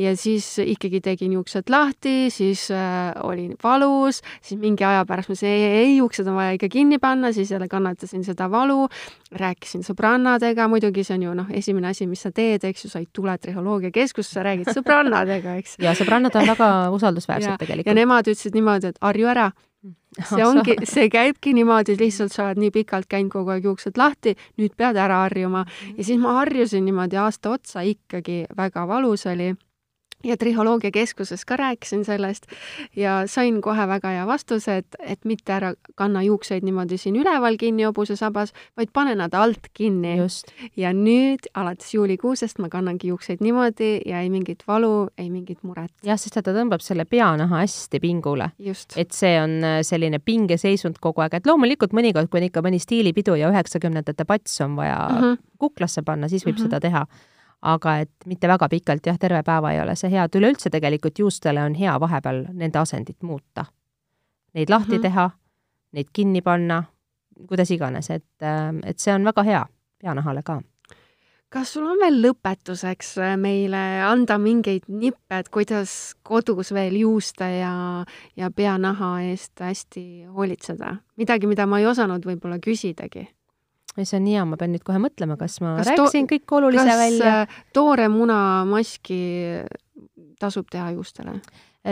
Ja 0.00 0.14
siis 0.16 0.46
ikkagi 0.62 1.02
tegin 1.04 1.36
juuksed 1.36 1.68
lahti, 1.72 2.30
siis 2.32 2.70
äh, 2.72 3.12
oli 3.28 3.50
valus, 3.62 4.22
siis 4.40 4.60
mingi 4.60 4.88
aja 4.88 5.04
pärast 5.04 5.28
ma 5.28 5.36
ütlesin, 5.36 5.52
ei, 5.52 5.84
ei, 5.84 5.92
juuksed 5.98 6.32
on 6.32 6.40
vaja 6.40 6.56
ikka 6.56 6.72
kinni 6.72 6.98
panna, 7.02 7.32
siis 7.36 7.52
jälle 7.52 7.68
kannatasin 7.68 8.24
seda 8.24 8.48
valu, 8.50 8.88
rääkisin 9.36 9.84
sõbrannadega, 9.84 10.64
muidugi 10.72 11.04
see 11.04 11.18
on 11.18 11.28
ju 11.28 11.36
noh, 11.42 11.52
esimene 11.52 11.92
asi, 11.92 12.08
mis 12.08 12.24
sa 12.24 12.32
teed, 12.32 12.64
eks 12.64 12.86
ju, 12.86 12.92
sa 12.94 13.04
ei 13.04 13.08
tule 13.12 13.33
triholoogiakeskusse, 13.42 14.42
räägid 14.46 14.72
sõbrannadega, 14.76 15.58
eks. 15.60 15.76
ja 15.84 15.94
sõbrannad 15.98 16.34
on 16.38 16.48
väga 16.48 16.70
usaldusväärsed 16.94 17.58
tegelikult. 17.62 17.90
ja 17.90 17.96
nemad 18.00 18.30
ütlesid 18.30 18.56
niimoodi, 18.56 18.92
et 18.92 19.00
harju 19.02 19.30
ära. 19.30 19.50
see 20.14 20.44
ongi, 20.46 20.76
see 20.86 21.08
käibki 21.10 21.52
niimoodi, 21.56 21.96
lihtsalt 21.98 22.32
sa 22.32 22.46
oled 22.46 22.60
nii 22.62 22.70
pikalt 22.74 23.08
käinud 23.10 23.32
kogu 23.32 23.50
aeg 23.50 23.64
juuksed 23.66 23.98
lahti, 23.98 24.36
nüüd 24.60 24.76
pead 24.76 24.96
ära 24.96 25.24
harjuma. 25.26 25.66
ja 25.96 26.04
siis 26.04 26.20
ma 26.22 26.38
harjusin 26.40 26.84
niimoodi 26.84 27.18
aasta 27.20 27.50
otsa 27.50 27.82
ikkagi, 27.82 28.44
väga 28.56 28.86
valus 28.88 29.26
oli 29.26 29.54
ja 30.24 30.36
Triholoogia 30.36 30.90
Keskuses 30.90 31.44
ka 31.44 31.56
rääkisin 31.56 32.04
sellest 32.04 32.46
ja 32.96 33.22
sain 33.26 33.60
kohe 33.62 33.86
väga 33.88 34.08
hea 34.16 34.26
vastuse, 34.26 34.76
et, 34.82 34.96
et 35.00 35.24
mitte 35.24 35.52
ära 35.52 35.74
kanna 35.94 36.22
juukseid 36.22 36.64
niimoodi 36.64 36.98
siin 37.00 37.16
üleval 37.20 37.58
kinni 37.60 37.86
hobuse 37.86 38.16
sabas, 38.16 38.54
vaid 38.76 38.92
pane 38.92 39.14
nad 39.14 39.34
alt 39.34 39.68
kinni. 39.74 40.16
ja 40.76 40.92
nüüd 40.92 41.48
alates 41.54 41.94
juulikuusest 41.94 42.58
ma 42.58 42.68
kannangi 42.68 43.08
juukseid 43.08 43.42
niimoodi 43.44 44.00
ja 44.06 44.20
ei 44.20 44.30
mingit 44.30 44.64
valu, 44.68 45.08
ei 45.18 45.30
mingit 45.30 45.62
muret. 45.62 45.92
jah, 46.02 46.18
sest 46.18 46.40
ta 46.40 46.54
tõmbab 46.54 46.82
selle 46.82 47.04
peanaha 47.04 47.62
hästi 47.64 48.00
pingule. 48.00 48.50
et 48.96 49.12
see 49.12 49.36
on 49.40 49.58
äh, 49.64 49.82
selline 49.82 50.18
pingeseisund 50.18 51.00
kogu 51.00 51.20
aeg, 51.20 51.34
et 51.34 51.46
loomulikult 51.46 51.92
mõnikord, 51.92 52.30
kui 52.30 52.40
on 52.40 52.48
ikka 52.48 52.62
mõni 52.62 52.80
stiilipidu 52.80 53.36
ja 53.38 53.50
üheksakümnendate 53.52 54.24
pats 54.24 54.60
on 54.60 54.76
vaja 54.76 55.08
mm 55.10 55.20
-hmm. 55.20 55.38
kuklasse 55.58 56.02
panna, 56.02 56.28
siis 56.28 56.46
võib 56.46 56.54
mm 56.54 56.58
-hmm. 56.58 56.70
seda 56.70 56.80
teha 56.80 57.06
aga 57.64 57.98
et 58.04 58.26
mitte 58.28 58.48
väga 58.48 58.68
pikalt, 58.68 59.06
jah, 59.06 59.18
terve 59.20 59.42
päeva 59.42 59.72
ei 59.72 59.80
ole 59.80 59.96
see 59.96 60.10
hea, 60.12 60.26
et 60.28 60.36
üleüldse 60.36 60.70
tegelikult 60.70 61.18
juustele 61.18 61.62
on 61.64 61.74
hea 61.78 61.94
vahepeal 62.00 62.44
nende 62.52 62.78
asendit 62.78 63.22
muuta. 63.22 63.64
Neid 64.54 64.70
lahti 64.70 64.92
mm 64.92 64.98
-hmm. 64.98 65.02
teha, 65.02 65.30
neid 65.92 66.12
kinni 66.12 66.42
panna, 66.42 66.84
kuidas 67.48 67.70
iganes, 67.70 68.10
et, 68.10 68.26
et 68.84 68.98
see 68.98 69.14
on 69.14 69.24
väga 69.24 69.42
hea 69.42 69.66
peanahale 70.02 70.42
ka 70.42 70.60
kas 71.54 71.72
sul 71.72 71.86
on 71.86 72.00
veel 72.02 72.16
lõpetuseks 72.22 73.12
meile 73.38 74.02
anda 74.02 74.38
mingeid 74.42 74.88
nippe, 74.88 75.38
et 75.38 75.48
kuidas 75.48 76.14
kodus 76.22 76.72
veel 76.74 76.96
juuste 76.98 77.44
ja, 77.44 78.04
ja 78.36 78.50
peanaha 78.50 79.20
eest 79.22 79.60
hästi 79.60 80.26
hoolitseda? 80.34 80.96
midagi, 81.16 81.46
mida 81.46 81.66
ma 81.66 81.78
ei 81.78 81.86
osanud 81.86 82.26
võib-olla 82.26 82.58
küsidagi 82.58 83.28
see 84.02 84.18
on 84.18 84.26
nii 84.26 84.38
hea, 84.38 84.46
ma 84.50 84.58
pean 84.60 84.74
nüüd 84.74 84.82
kohe 84.86 84.98
mõtlema, 85.02 85.38
kas 85.40 85.60
ma 85.62 85.76
kas 85.78 85.92
rääkisin 85.92 86.26
kõik 86.30 86.56
olulise 86.58 86.86
kas 86.88 87.02
välja. 87.04 87.36
Äh, 87.44 87.60
toore 87.76 88.08
muna 88.12 88.38
maski 88.68 89.20
tasub 90.40 90.66
teha 90.70 90.90
juustele? 90.96 91.38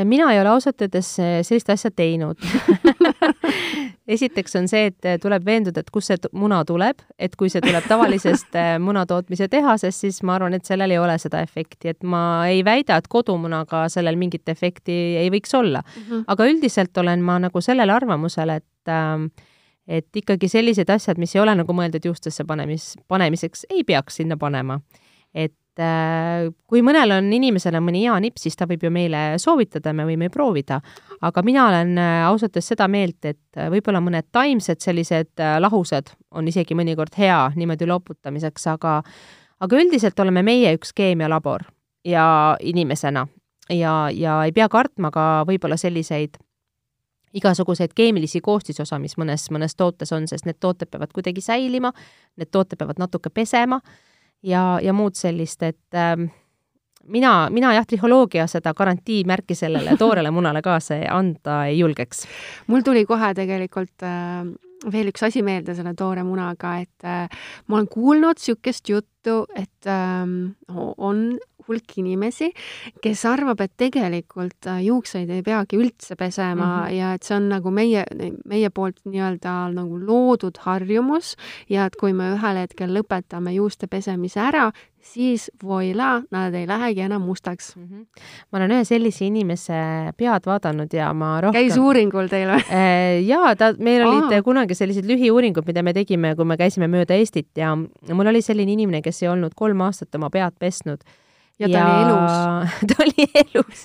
mina 0.09 0.31
ei 0.33 0.39
ole 0.41 0.49
ausalt 0.49 0.81
öeldes 0.81 1.09
sellist 1.45 1.69
asja 1.69 1.91
teinud 1.93 2.41
esiteks 4.15 4.57
on 4.59 4.69
see, 4.71 4.89
et 4.91 5.21
tuleb 5.23 5.45
veenduda, 5.47 5.83
et 5.83 5.91
kust 5.95 6.11
see 6.11 6.31
muna 6.39 6.63
tuleb, 6.69 7.03
et 7.23 7.37
kui 7.39 7.51
see 7.53 7.63
tuleb 7.65 7.87
tavalisest 7.91 8.57
munatootmise 8.83 9.49
tehasest, 9.53 10.05
siis 10.07 10.23
ma 10.27 10.37
arvan, 10.39 10.57
et 10.57 10.69
sellel 10.69 10.95
ei 10.95 11.01
ole 11.01 11.17
seda 11.23 11.43
efekti, 11.45 11.93
et 11.93 12.03
ma 12.03 12.23
ei 12.51 12.65
väida, 12.67 12.99
et 12.99 13.09
kodumunaga 13.13 13.85
sellel 13.93 14.19
mingit 14.21 14.49
efekti 14.53 14.99
ei 15.23 15.31
võiks 15.33 15.55
olla 15.59 15.83
mm. 15.85 16.03
-hmm. 16.09 16.25
aga 16.35 16.51
üldiselt 16.51 16.99
olen 16.99 17.23
ma 17.23 17.39
nagu 17.43 17.61
sellel 17.61 17.91
arvamusel, 17.91 18.57
et 18.59 18.89
äh, 18.89 19.29
et 19.89 20.17
ikkagi 20.17 20.49
sellised 20.49 20.91
asjad, 20.91 21.19
mis 21.19 21.35
ei 21.37 21.43
ole 21.43 21.55
nagu 21.59 21.75
mõeldud 21.75 22.05
juustesse 22.07 22.45
panemis, 22.49 22.93
panemiseks, 23.11 23.67
ei 23.71 23.85
peaks 23.85 24.21
sinna 24.21 24.37
panema. 24.39 24.81
et 25.35 25.81
äh, 25.81 26.53
kui 26.69 26.83
mõnel 26.85 27.15
on 27.17 27.33
inimesele 27.33 27.81
mõni 27.81 28.05
hea 28.05 28.19
nipp, 28.21 28.37
siis 28.39 28.57
ta 28.57 28.67
võib 28.69 28.85
ju 28.85 28.91
meile 28.93 29.39
soovitada, 29.41 29.93
me 29.93 30.05
võime 30.05 30.29
proovida. 30.31 30.81
aga 31.21 31.43
mina 31.43 31.67
olen 31.69 31.99
äh, 31.99 32.25
ausalt 32.29 32.57
öeldes 32.57 32.69
seda 32.75 32.89
meelt, 32.89 33.25
et 33.25 33.59
äh, 33.59 33.71
võib-olla 33.73 34.01
mõned 34.01 34.29
taimsed 34.33 34.81
sellised 34.81 35.43
lahused 35.59 36.13
on 36.31 36.49
isegi 36.49 36.75
mõnikord 36.75 37.17
hea 37.19 37.51
niimoodi 37.57 37.87
loputamiseks, 37.87 38.67
aga 38.67 39.03
aga 39.63 39.79
üldiselt 39.79 40.19
oleme 40.21 40.43
meie 40.43 40.75
üks 40.77 40.93
keemialabor 40.93 41.65
ja 42.05 42.57
inimesena 42.61 43.27
ja, 43.71 44.11
ja 44.11 44.41
ei 44.47 44.53
pea 44.53 44.69
kartma 44.69 45.11
ka 45.15 45.45
võib-olla 45.49 45.79
selliseid 45.79 46.39
igasuguseid 47.35 47.95
keemilisi 47.97 48.41
koostisosa, 48.45 48.99
mis 49.03 49.17
mõnes, 49.21 49.49
mõnes 49.55 49.77
tootes 49.77 50.13
on, 50.13 50.29
sest 50.29 50.47
need 50.49 50.61
tooted 50.61 50.91
peavad 50.93 51.13
kuidagi 51.15 51.45
säilima, 51.45 51.93
need 52.37 52.53
tooted 52.53 52.81
peavad 52.81 53.01
natuke 53.03 53.31
pesema 53.31 53.81
ja, 54.43 54.79
ja 54.83 54.93
muud 54.93 55.17
sellist, 55.19 55.63
et 55.63 55.99
äh, 55.99 56.17
mina, 57.05 57.33
mina 57.51 57.73
jah, 57.77 57.87
trihholoogia 57.89 58.47
seda 58.51 58.75
garantiimärki 58.75 59.57
sellele 59.59 59.97
toorele 59.99 60.31
munale 60.37 60.63
kaasa 60.63 61.01
anda 61.11 61.65
ei 61.71 61.79
julgeks. 61.79 62.27
mul 62.67 62.85
tuli 62.85 63.07
kohe 63.07 63.33
tegelikult 63.35 64.07
äh, 64.07 64.45
veel 64.91 65.13
üks 65.13 65.23
asi 65.27 65.43
meelde 65.47 65.77
selle 65.79 65.95
toore 65.99 66.25
munaga, 66.27 66.77
et 66.83 67.07
äh, 67.07 67.43
ma 67.69 67.79
olen 67.79 67.89
kuulnud 67.91 68.41
niisugust 68.41 68.89
juttu, 68.89 69.43
et 69.55 69.91
äh, 69.91 70.27
on 70.97 71.25
hulk 71.69 71.97
inimesi, 72.03 72.51
kes 73.03 73.25
arvab, 73.29 73.61
et 73.65 73.73
tegelikult 73.77 74.69
äh, 74.71 74.83
juukseid 74.87 75.31
ei 75.31 75.43
peagi 75.47 75.79
üldse 75.81 76.17
pesema 76.17 76.67
mm 76.67 76.87
-hmm. 76.87 76.95
ja 76.99 77.13
et 77.15 77.23
see 77.23 77.37
on 77.37 77.49
nagu 77.49 77.71
meie, 77.71 78.05
meie 78.45 78.71
poolt 78.71 79.01
nii-öelda 79.05 79.73
nagu 79.75 79.99
loodud 79.99 80.59
harjumus 80.67 81.37
ja 81.69 81.87
et 81.87 81.97
kui 81.97 82.13
me 82.13 82.33
ühel 82.37 82.57
hetkel 82.57 82.95
lõpetame 82.95 83.55
juuste 83.55 83.87
pesemise 83.87 84.41
ära, 84.41 84.71
siis 85.03 85.51
voila, 85.63 86.23
nad 86.31 86.55
ei 86.55 86.67
lähegi 86.67 87.01
enam 87.01 87.23
mustaks 87.23 87.77
mm. 87.77 87.85
-hmm. 87.85 88.07
ma 88.53 88.59
olen 88.59 88.71
ühe 88.71 88.85
sellise 88.85 89.25
inimese 89.27 89.79
pead 90.17 90.47
vaadanud 90.47 90.93
ja 90.95 91.13
ma 91.13 91.41
rohkem 91.41 91.61
käis 91.61 91.79
uuringul 91.79 92.31
teil 92.31 92.49
või? 92.55 92.63
Äh, 92.71 93.23
jaa, 93.27 93.57
ta, 93.57 93.73
meil 93.79 94.07
olid 94.07 94.33
Aa. 94.33 94.43
kunagi 94.43 94.75
sellised 94.75 95.07
lühiuuringud, 95.09 95.67
mida 95.67 95.83
me 95.83 95.93
tegime, 95.93 96.35
kui 96.37 96.45
me 96.45 96.57
käisime 96.57 96.89
mööda 96.89 97.15
Eestit 97.15 97.51
ja 97.57 97.75
mul 97.77 98.27
oli 98.27 98.43
selline 98.43 98.73
inimene, 98.73 99.03
kes 99.03 99.23
ei 99.23 99.29
olnud 99.29 99.55
kolm 99.57 99.81
aastat 99.81 100.15
oma 100.15 100.31
pead 100.31 100.55
pesnud 100.59 101.03
ja 101.63 101.71
ta 101.71 101.79
ja... 101.79 101.89
oli 101.89 102.05
elus 102.05 102.63
ta 102.91 103.03
oli 103.05 103.27
elus 103.43 103.85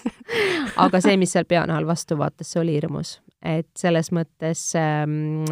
aga 0.86 1.02
see, 1.04 1.18
mis 1.22 1.34
seal 1.36 1.48
peanahal 1.50 1.88
vastu 1.88 2.18
vaatas, 2.20 2.52
see 2.52 2.62
oli 2.62 2.78
hirmus. 2.78 3.18
et 3.42 3.70
selles 3.78 4.12
mõttes 4.16 4.70
ähm, 4.80 5.46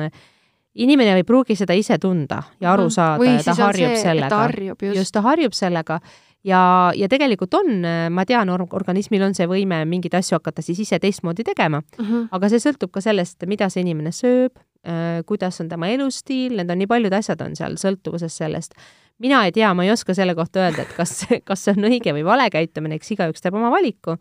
inimene 0.75 1.15
ei 1.15 1.25
pruugi 1.27 1.57
seda 1.57 1.75
ise 1.77 1.97
tunda 2.01 2.41
ja 2.59 2.73
aru 2.73 2.89
mhm. 2.89 2.95
saada 2.97 3.19
Või 3.21 3.33
ja 3.33 3.43
ta 3.45 3.57
harjub 3.63 3.95
see, 3.95 4.03
sellega. 4.03 4.47
just. 4.81 5.01
just, 5.01 5.15
ta 5.15 5.23
harjub 5.25 5.55
sellega 5.55 5.99
ja, 6.45 6.61
ja 6.95 7.09
tegelikult 7.11 7.55
on, 7.61 7.87
ma 8.11 8.25
tean, 8.27 8.51
organismil 8.51 9.29
on 9.29 9.35
see 9.37 9.47
võime 9.49 9.83
mingeid 9.89 10.17
asju 10.19 10.39
hakata 10.39 10.65
siis 10.65 10.83
ise 10.85 10.99
teistmoodi 10.99 11.45
tegema 11.47 11.81
mhm. 11.81 12.05
-huh. 12.05 12.29
aga 12.31 12.51
see 12.51 12.63
sõltub 12.63 12.93
ka 12.93 13.01
sellest, 13.01 13.47
mida 13.47 13.69
see 13.69 13.85
inimene 13.85 14.11
sööb 14.15 14.57
äh,, 14.87 15.23
kuidas 15.25 15.61
on 15.61 15.71
tema 15.71 15.89
elustiil, 15.93 16.57
need 16.57 16.69
on 16.69 16.83
nii 16.83 16.91
paljud 16.91 17.13
asjad 17.13 17.41
on 17.41 17.55
seal 17.55 17.79
sõltuvuses 17.81 18.37
sellest 18.43 18.75
mina 19.19 19.45
ei 19.45 19.51
tea, 19.51 19.73
ma 19.73 19.85
ei 19.85 19.91
oska 19.91 20.13
selle 20.13 20.35
kohta 20.35 20.65
öelda, 20.65 20.85
et 20.85 20.95
kas, 20.97 21.21
kas 21.47 21.63
see 21.65 21.75
on 21.77 21.87
õige 21.89 22.13
või 22.15 22.25
vale 22.27 22.49
käitumine, 22.53 22.99
eks 22.99 23.13
igaüks 23.15 23.43
teeb 23.43 23.55
oma 23.55 23.69
valiku, 23.73 24.17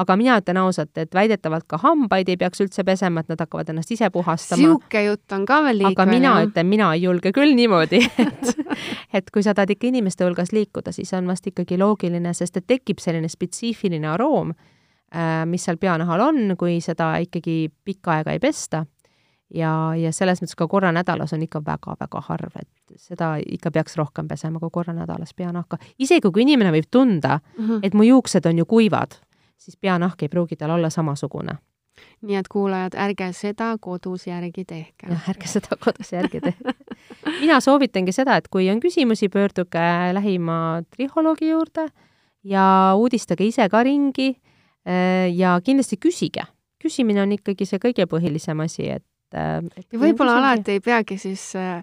aga 0.00 0.16
mina 0.18 0.36
ütlen 0.40 0.58
ausalt, 0.64 0.92
et 0.98 1.14
väidetavalt 1.14 1.66
ka 1.70 1.78
hambaid 1.82 2.28
ei 2.32 2.36
peaks 2.40 2.60
üldse 2.64 2.84
pesema, 2.86 3.22
et 3.22 3.30
nad 3.30 3.40
hakkavad 3.40 3.70
ennast 3.70 3.90
ise 3.94 4.10
puhastama. 4.10 4.60
niisugune 4.60 5.04
jutt 5.06 5.36
on 5.36 5.46
ka 5.46 5.60
veel 5.68 5.80
liikvel. 5.82 5.96
aga 5.96 6.06
mina 6.10 6.34
jah. 6.34 6.48
ütlen, 6.48 6.70
mina 6.70 6.92
ei 6.94 7.04
julge 7.06 7.32
küll 7.36 7.54
niimoodi, 7.56 8.02
et, 8.26 8.54
et 9.20 9.30
kui 9.30 9.46
sa 9.46 9.54
tahad 9.54 9.74
ikka 9.76 9.88
inimeste 9.92 10.26
hulgas 10.26 10.52
liikuda, 10.52 10.92
siis 10.92 11.12
on 11.14 11.30
vast 11.30 11.46
ikkagi 11.50 11.78
loogiline, 11.80 12.34
sest 12.34 12.60
et 12.60 12.66
tekib 12.66 13.02
selline 13.02 13.30
spetsiifiline 13.30 14.10
aroom, 14.16 14.52
äh, 15.14 15.44
mis 15.48 15.64
seal 15.64 15.78
peanahal 15.80 16.28
on, 16.28 16.42
kui 16.58 16.80
seda 16.84 17.14
ikkagi 17.22 17.70
pikka 17.84 18.18
aega 18.18 18.34
ei 18.34 18.42
pesta 18.42 18.84
ja, 19.54 19.72
ja 19.98 20.12
selles 20.12 20.42
mõttes 20.42 20.56
ka 20.58 20.68
korra 20.70 20.92
nädalas 20.94 21.34
on 21.36 21.42
ikka 21.44 21.62
väga-väga 21.66 22.22
harv, 22.28 22.56
et 22.60 22.98
seda 23.00 23.34
ikka 23.38 23.70
peaks 23.74 23.96
rohkem 24.00 24.28
pesema 24.28 24.60
kui 24.62 24.72
korra 24.72 24.94
nädalas 24.96 25.34
peanahka. 25.34 25.78
isegi 25.98 26.30
kui 26.30 26.42
inimene 26.42 26.72
võib 26.74 26.90
tunda 26.90 27.38
mm, 27.38 27.68
-hmm. 27.68 27.80
et 27.82 27.94
mu 27.94 28.02
juuksed 28.02 28.46
on 28.46 28.58
ju 28.58 28.66
kuivad, 28.66 29.16
siis 29.56 29.76
peanahk 29.76 30.22
ei 30.22 30.28
pruugi 30.28 30.56
tal 30.56 30.70
olla 30.70 30.90
samasugune. 30.90 31.58
nii 32.22 32.36
et 32.36 32.48
kuulajad, 32.48 32.94
ärge 32.98 33.32
seda 33.32 33.76
kodus 33.80 34.26
järgi 34.26 34.64
tehke. 34.64 35.06
jah, 35.08 35.28
ärge 35.28 35.46
seda 35.46 35.76
kodus 35.76 36.12
järgi 36.12 36.40
tehke 36.40 36.74
mina 37.40 37.60
soovitangi 37.60 38.12
seda, 38.12 38.36
et 38.36 38.48
kui 38.48 38.70
on 38.70 38.80
küsimusi, 38.80 39.28
pöörduge 39.28 40.12
lähima 40.12 40.82
trihholoogi 40.90 41.50
juurde 41.50 41.88
ja 42.44 42.94
uudistage 42.96 43.44
ise 43.44 43.68
ka 43.68 43.82
ringi 43.82 44.34
äh, 44.88 45.30
ja 45.34 45.60
kindlasti 45.64 45.96
küsige. 45.96 46.46
küsimine 46.84 47.22
on 47.22 47.32
ikkagi 47.32 47.64
see 47.64 47.78
kõige 47.80 48.04
põhilisem 48.04 48.60
asi, 48.60 48.90
et 48.90 49.04
et, 49.34 49.76
et 49.76 49.86
ja 49.92 50.00
võib-olla 50.00 50.38
alati 50.40 50.78
ei 50.78 50.80
peagi 50.84 51.18
siis 51.18 51.50
äh, 51.58 51.82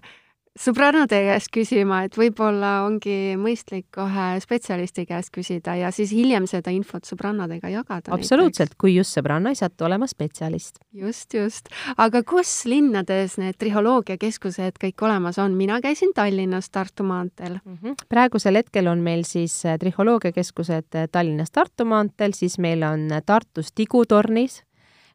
sõbrannade 0.58 1.16
käest 1.24 1.48
küsima, 1.52 2.02
et 2.06 2.16
võib-olla 2.18 2.82
ongi 2.84 3.34
mõistlik 3.40 3.86
kohe 3.94 4.26
spetsialisti 4.42 5.06
käest 5.08 5.32
küsida 5.32 5.74
ja 5.78 5.90
siis 5.94 6.12
hiljem 6.12 6.46
seda 6.50 6.72
infot 6.74 7.08
sõbrannadega 7.08 7.70
jagada. 7.72 8.12
absoluutselt, 8.12 8.74
kui 8.80 8.94
just 8.96 9.16
sõbranna 9.16 9.52
ei 9.52 9.58
satu 9.58 9.86
olema 9.88 10.06
spetsialist. 10.10 10.82
just, 10.92 11.32
just. 11.34 11.72
aga 11.96 12.22
kus 12.22 12.52
linnades 12.68 13.38
need 13.40 13.56
trihholoogiakeskused 13.60 14.76
kõik 14.82 15.06
olemas 15.06 15.38
on? 15.40 15.56
mina 15.56 15.80
käisin 15.80 16.12
Tallinnas 16.14 16.70
Tartu 16.70 17.04
maanteel 17.04 17.58
mm. 17.64 17.78
-hmm. 17.82 18.04
praegusel 18.08 18.60
hetkel 18.60 18.86
on 18.86 18.98
meil 18.98 19.24
siis 19.24 19.64
äh, 19.66 19.78
trihholoogiakeskused 19.78 20.94
äh, 20.94 21.08
Tallinnas 21.12 21.50
Tartu 21.50 21.84
maanteel, 21.84 22.36
siis 22.36 22.58
meil 22.58 22.82
on 22.82 23.08
Tartus 23.26 23.72
Tigu 23.72 24.04
tornis 24.06 24.62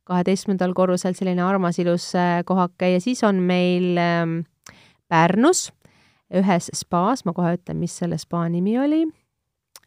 kaheteistkümnendal 0.08 0.74
korrusel 0.78 1.16
selline 1.18 1.44
armas 1.44 1.80
ilus 1.82 2.10
äh, 2.16 2.42
kohake 2.48 2.94
ja 2.96 3.04
siis 3.04 3.24
on 3.28 3.42
meil 3.44 3.98
ähm, 4.02 4.40
Pärnus 5.08 5.70
ühes 6.36 6.68
spaas, 6.76 7.24
ma 7.24 7.32
kohe 7.36 7.54
ütlen, 7.56 7.80
mis 7.80 7.96
selle 7.96 8.18
spa 8.20 8.44
nimi 8.52 8.76
oli, 8.80 9.06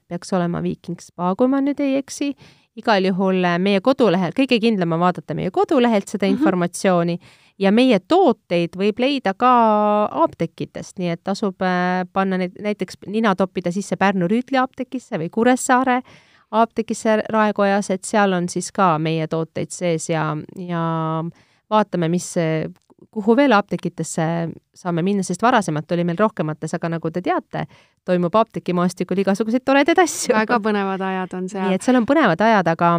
peaks 0.08 0.32
olema 0.36 0.62
Viiking 0.64 1.00
spa, 1.04 1.34
kui 1.36 1.50
ma 1.52 1.60
nüüd 1.64 1.80
ei 1.84 1.98
eksi, 2.00 2.32
igal 2.80 3.04
juhul 3.10 3.44
äh, 3.44 3.58
meie 3.60 3.82
kodulehel, 3.84 4.34
kõige 4.36 4.60
kindlam 4.62 4.96
on 4.96 5.04
vaadata 5.04 5.36
meie 5.36 5.52
kodulehelt 5.52 6.08
seda 6.08 6.26
mm 6.26 6.32
-hmm. 6.32 6.38
informatsiooni 6.38 7.18
ja 7.60 7.72
meie 7.72 7.98
tooteid 8.00 8.76
võib 8.76 8.98
leida 8.98 9.34
ka 9.34 9.52
apteekidest, 10.24 10.98
nii 10.98 11.16
et 11.16 11.24
tasub 11.24 11.60
äh, 11.62 12.06
panna 12.12 12.38
neid 12.40 12.56
näiteks 12.60 13.04
nina 13.06 13.34
toppida 13.36 13.72
sisse 13.72 13.96
Pärnu 13.96 14.28
Rüütli 14.28 14.58
apteegisse 14.60 15.18
või 15.18 15.28
Kuressaare. 15.30 15.96
äh, 15.96 16.29
apteegisse 16.50 17.20
Raekojas, 17.28 17.90
et 17.90 18.04
seal 18.04 18.32
on 18.32 18.48
siis 18.48 18.70
ka 18.74 18.96
meie 18.98 19.26
tooteid 19.30 19.70
sees 19.74 20.08
ja, 20.10 20.24
ja 20.58 20.82
vaatame, 21.70 22.08
mis, 22.10 22.32
kuhu 23.10 23.36
veel 23.36 23.54
apteekidesse 23.54 24.26
saame 24.80 25.04
minna, 25.06 25.24
sest 25.26 25.42
varasemalt 25.44 25.92
oli 25.92 26.06
meil 26.08 26.18
rohkemates, 26.20 26.74
aga 26.76 26.92
nagu 26.96 27.12
te 27.12 27.22
teate, 27.24 27.66
toimub 28.08 28.36
apteegimaastikul 28.40 29.22
igasuguseid 29.24 29.64
toredaid 29.66 30.00
asju. 30.02 30.34
väga 30.34 30.60
põnevad 30.64 31.04
ajad 31.10 31.38
on 31.38 31.48
seal. 31.52 31.68
nii 31.68 31.80
et 31.80 31.86
seal 31.86 32.00
on 32.00 32.08
põnevad 32.08 32.40
ajad, 32.48 32.72
aga, 32.74 32.92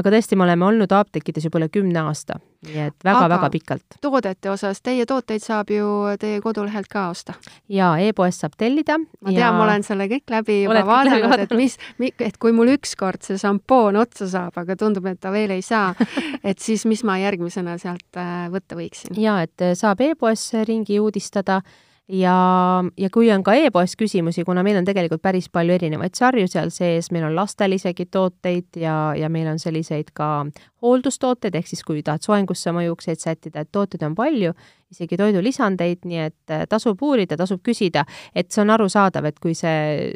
aga 0.00 0.14
tõesti, 0.16 0.38
me 0.38 0.48
oleme 0.48 0.70
olnud 0.72 0.94
apteekides 1.00 1.48
juba 1.48 1.62
üle 1.62 1.70
kümne 1.72 2.02
aasta 2.04 2.40
nii 2.66 2.80
et 2.88 3.04
väga-väga 3.06 3.48
pikalt. 3.54 3.98
toodete 4.02 4.50
osas, 4.50 4.80
teie 4.82 5.06
tooteid 5.06 5.42
saab 5.42 5.70
ju 5.70 5.86
teie 6.18 6.40
kodulehelt 6.42 6.88
ka 6.90 7.06
osta? 7.12 7.36
jaa, 7.70 7.92
e-poest 8.02 8.42
saab 8.42 8.56
tellida. 8.58 8.98
ma 8.98 9.30
tean 9.30 9.38
ja..., 9.38 9.52
ma 9.54 9.62
olen 9.66 9.86
selle 9.86 10.08
kõik 10.10 10.32
läbi 10.32 10.56
juba 10.64 10.74
Oled 10.74 10.88
vaadanud, 10.88 11.44
et 11.44 11.54
mis, 11.58 11.78
et 12.18 12.38
kui 12.42 12.52
mul 12.56 12.72
ükskord 12.74 13.22
see 13.22 13.38
šampoon 13.38 14.00
otsa 14.02 14.26
saab, 14.30 14.58
aga 14.58 14.76
tundub, 14.78 15.06
et 15.06 15.20
ta 15.22 15.30
veel 15.34 15.54
ei 15.54 15.62
saa, 15.62 15.92
et 16.50 16.58
siis 16.58 16.82
mis 16.90 17.04
ma 17.06 17.20
järgmisena 17.22 17.78
sealt 17.78 18.18
äh, 18.18 18.48
võtta 18.50 18.78
võiksin? 18.78 19.14
jaa, 19.22 19.38
et 19.46 19.62
äh, 19.62 19.76
saab 19.78 20.02
e-poes 20.02 20.48
ringi 20.66 20.98
uudistada 21.28 21.62
ja, 22.08 22.84
ja 22.96 23.10
kui 23.12 23.30
on 23.30 23.42
ka 23.44 23.54
e-poes 23.54 23.94
küsimusi, 23.96 24.44
kuna 24.44 24.62
meil 24.62 24.78
on 24.78 24.84
tegelikult 24.84 25.22
päris 25.22 25.48
palju 25.52 25.74
erinevaid 25.74 26.14
sarju 26.16 26.48
seal 26.48 26.70
sees, 26.70 27.10
meil 27.12 27.26
on 27.28 27.36
lastel 27.36 27.72
isegi 27.76 28.06
tooteid 28.06 28.80
ja, 28.80 29.12
ja 29.16 29.28
meil 29.28 29.48
on 29.48 29.58
selliseid 29.58 30.10
ka 30.16 30.46
hooldustooteid, 30.82 31.54
ehk 31.54 31.68
siis 31.68 31.84
kui 31.84 32.02
tahad 32.02 32.24
soengusse 32.24 32.70
oma 32.70 32.84
juukseid 32.86 33.20
sättida, 33.20 33.60
et 33.60 33.72
tooteid 33.72 34.02
on 34.06 34.14
palju, 34.14 34.54
isegi 34.90 35.16
toidulisandeid, 35.20 36.04
nii 36.08 36.20
et 36.24 36.54
äh, 36.54 36.66
tasub 36.68 37.02
uurida, 37.02 37.36
tasub 37.36 37.60
küsida, 37.62 38.06
et 38.34 38.50
see 38.50 38.62
on 38.62 38.70
arusaadav, 38.70 39.28
et 39.28 39.38
kui 39.38 39.54
see 39.54 40.14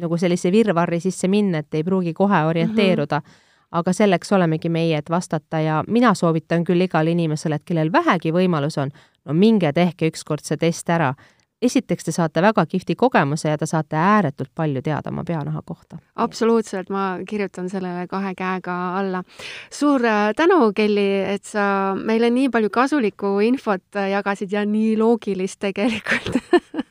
nagu 0.00 0.18
sellise 0.20 0.52
virvarri 0.52 1.00
sisse 1.00 1.28
minna, 1.28 1.64
et 1.64 1.78
ei 1.78 1.86
pruugi 1.86 2.12
kohe 2.14 2.44
orienteeruda. 2.52 3.20
Mm, 3.20 3.30
-hmm 3.30 3.48
aga 3.70 3.92
selleks 3.94 4.32
olemegi 4.32 4.68
meie, 4.68 4.98
et 4.98 5.10
vastata 5.10 5.60
ja 5.62 5.84
mina 5.86 6.14
soovitan 6.14 6.64
küll 6.66 6.82
igale 6.82 7.12
inimesele, 7.14 7.60
et 7.60 7.64
kellel 7.64 7.92
vähegi 7.92 8.32
võimalus 8.34 8.78
on, 8.82 8.90
no 9.26 9.34
minge 9.34 9.72
tehke 9.72 10.10
ükskord 10.10 10.44
see 10.44 10.56
test 10.60 10.88
ära 10.90 11.14
esiteks 11.62 12.06
te 12.06 12.12
saate 12.14 12.42
väga 12.42 12.64
kihvti 12.66 12.96
kogemuse 12.96 13.52
ja 13.52 13.58
te 13.60 13.68
saate 13.68 13.98
ääretult 14.00 14.50
palju 14.56 14.82
teada 14.82 15.12
oma 15.12 15.24
peanaha 15.28 15.62
kohta. 15.66 15.98
absoluutselt, 16.16 16.90
ma 16.90 17.18
kirjutan 17.28 17.68
sellele 17.70 18.06
kahe 18.08 18.34
käega 18.34 18.76
alla. 18.98 19.22
suur 19.70 20.04
äh, 20.04 20.32
tänu, 20.36 20.72
Kelly, 20.76 21.08
et 21.34 21.44
sa 21.44 21.94
meile 21.96 22.30
nii 22.30 22.48
palju 22.50 22.70
kasulikku 22.70 23.38
infot 23.44 24.00
jagasid 24.10 24.52
ja 24.52 24.64
nii 24.66 24.96
loogilist 24.98 25.60
tegelikult 25.60 26.40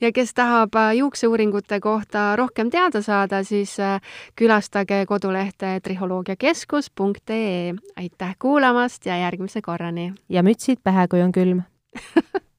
ja 0.00 0.12
kes 0.12 0.34
tahab 0.34 0.74
äh, 0.74 0.92
juukseuuringute 0.96 1.80
kohta 1.80 2.36
rohkem 2.36 2.70
teada 2.70 3.02
saada, 3.02 3.42
siis 3.44 3.78
äh, 3.80 4.00
külastage 4.36 5.04
kodulehte 5.06 5.80
trihholoogiakeskus.ee. 5.82 7.74
aitäh 7.96 8.36
kuulamast 8.38 9.06
ja 9.06 9.16
järgmise 9.16 9.62
korrani! 9.62 10.12
ja 10.28 10.42
mütsid 10.42 10.78
pähe, 10.84 11.08
kui 11.08 11.22
on 11.22 11.32
külm 11.32 11.62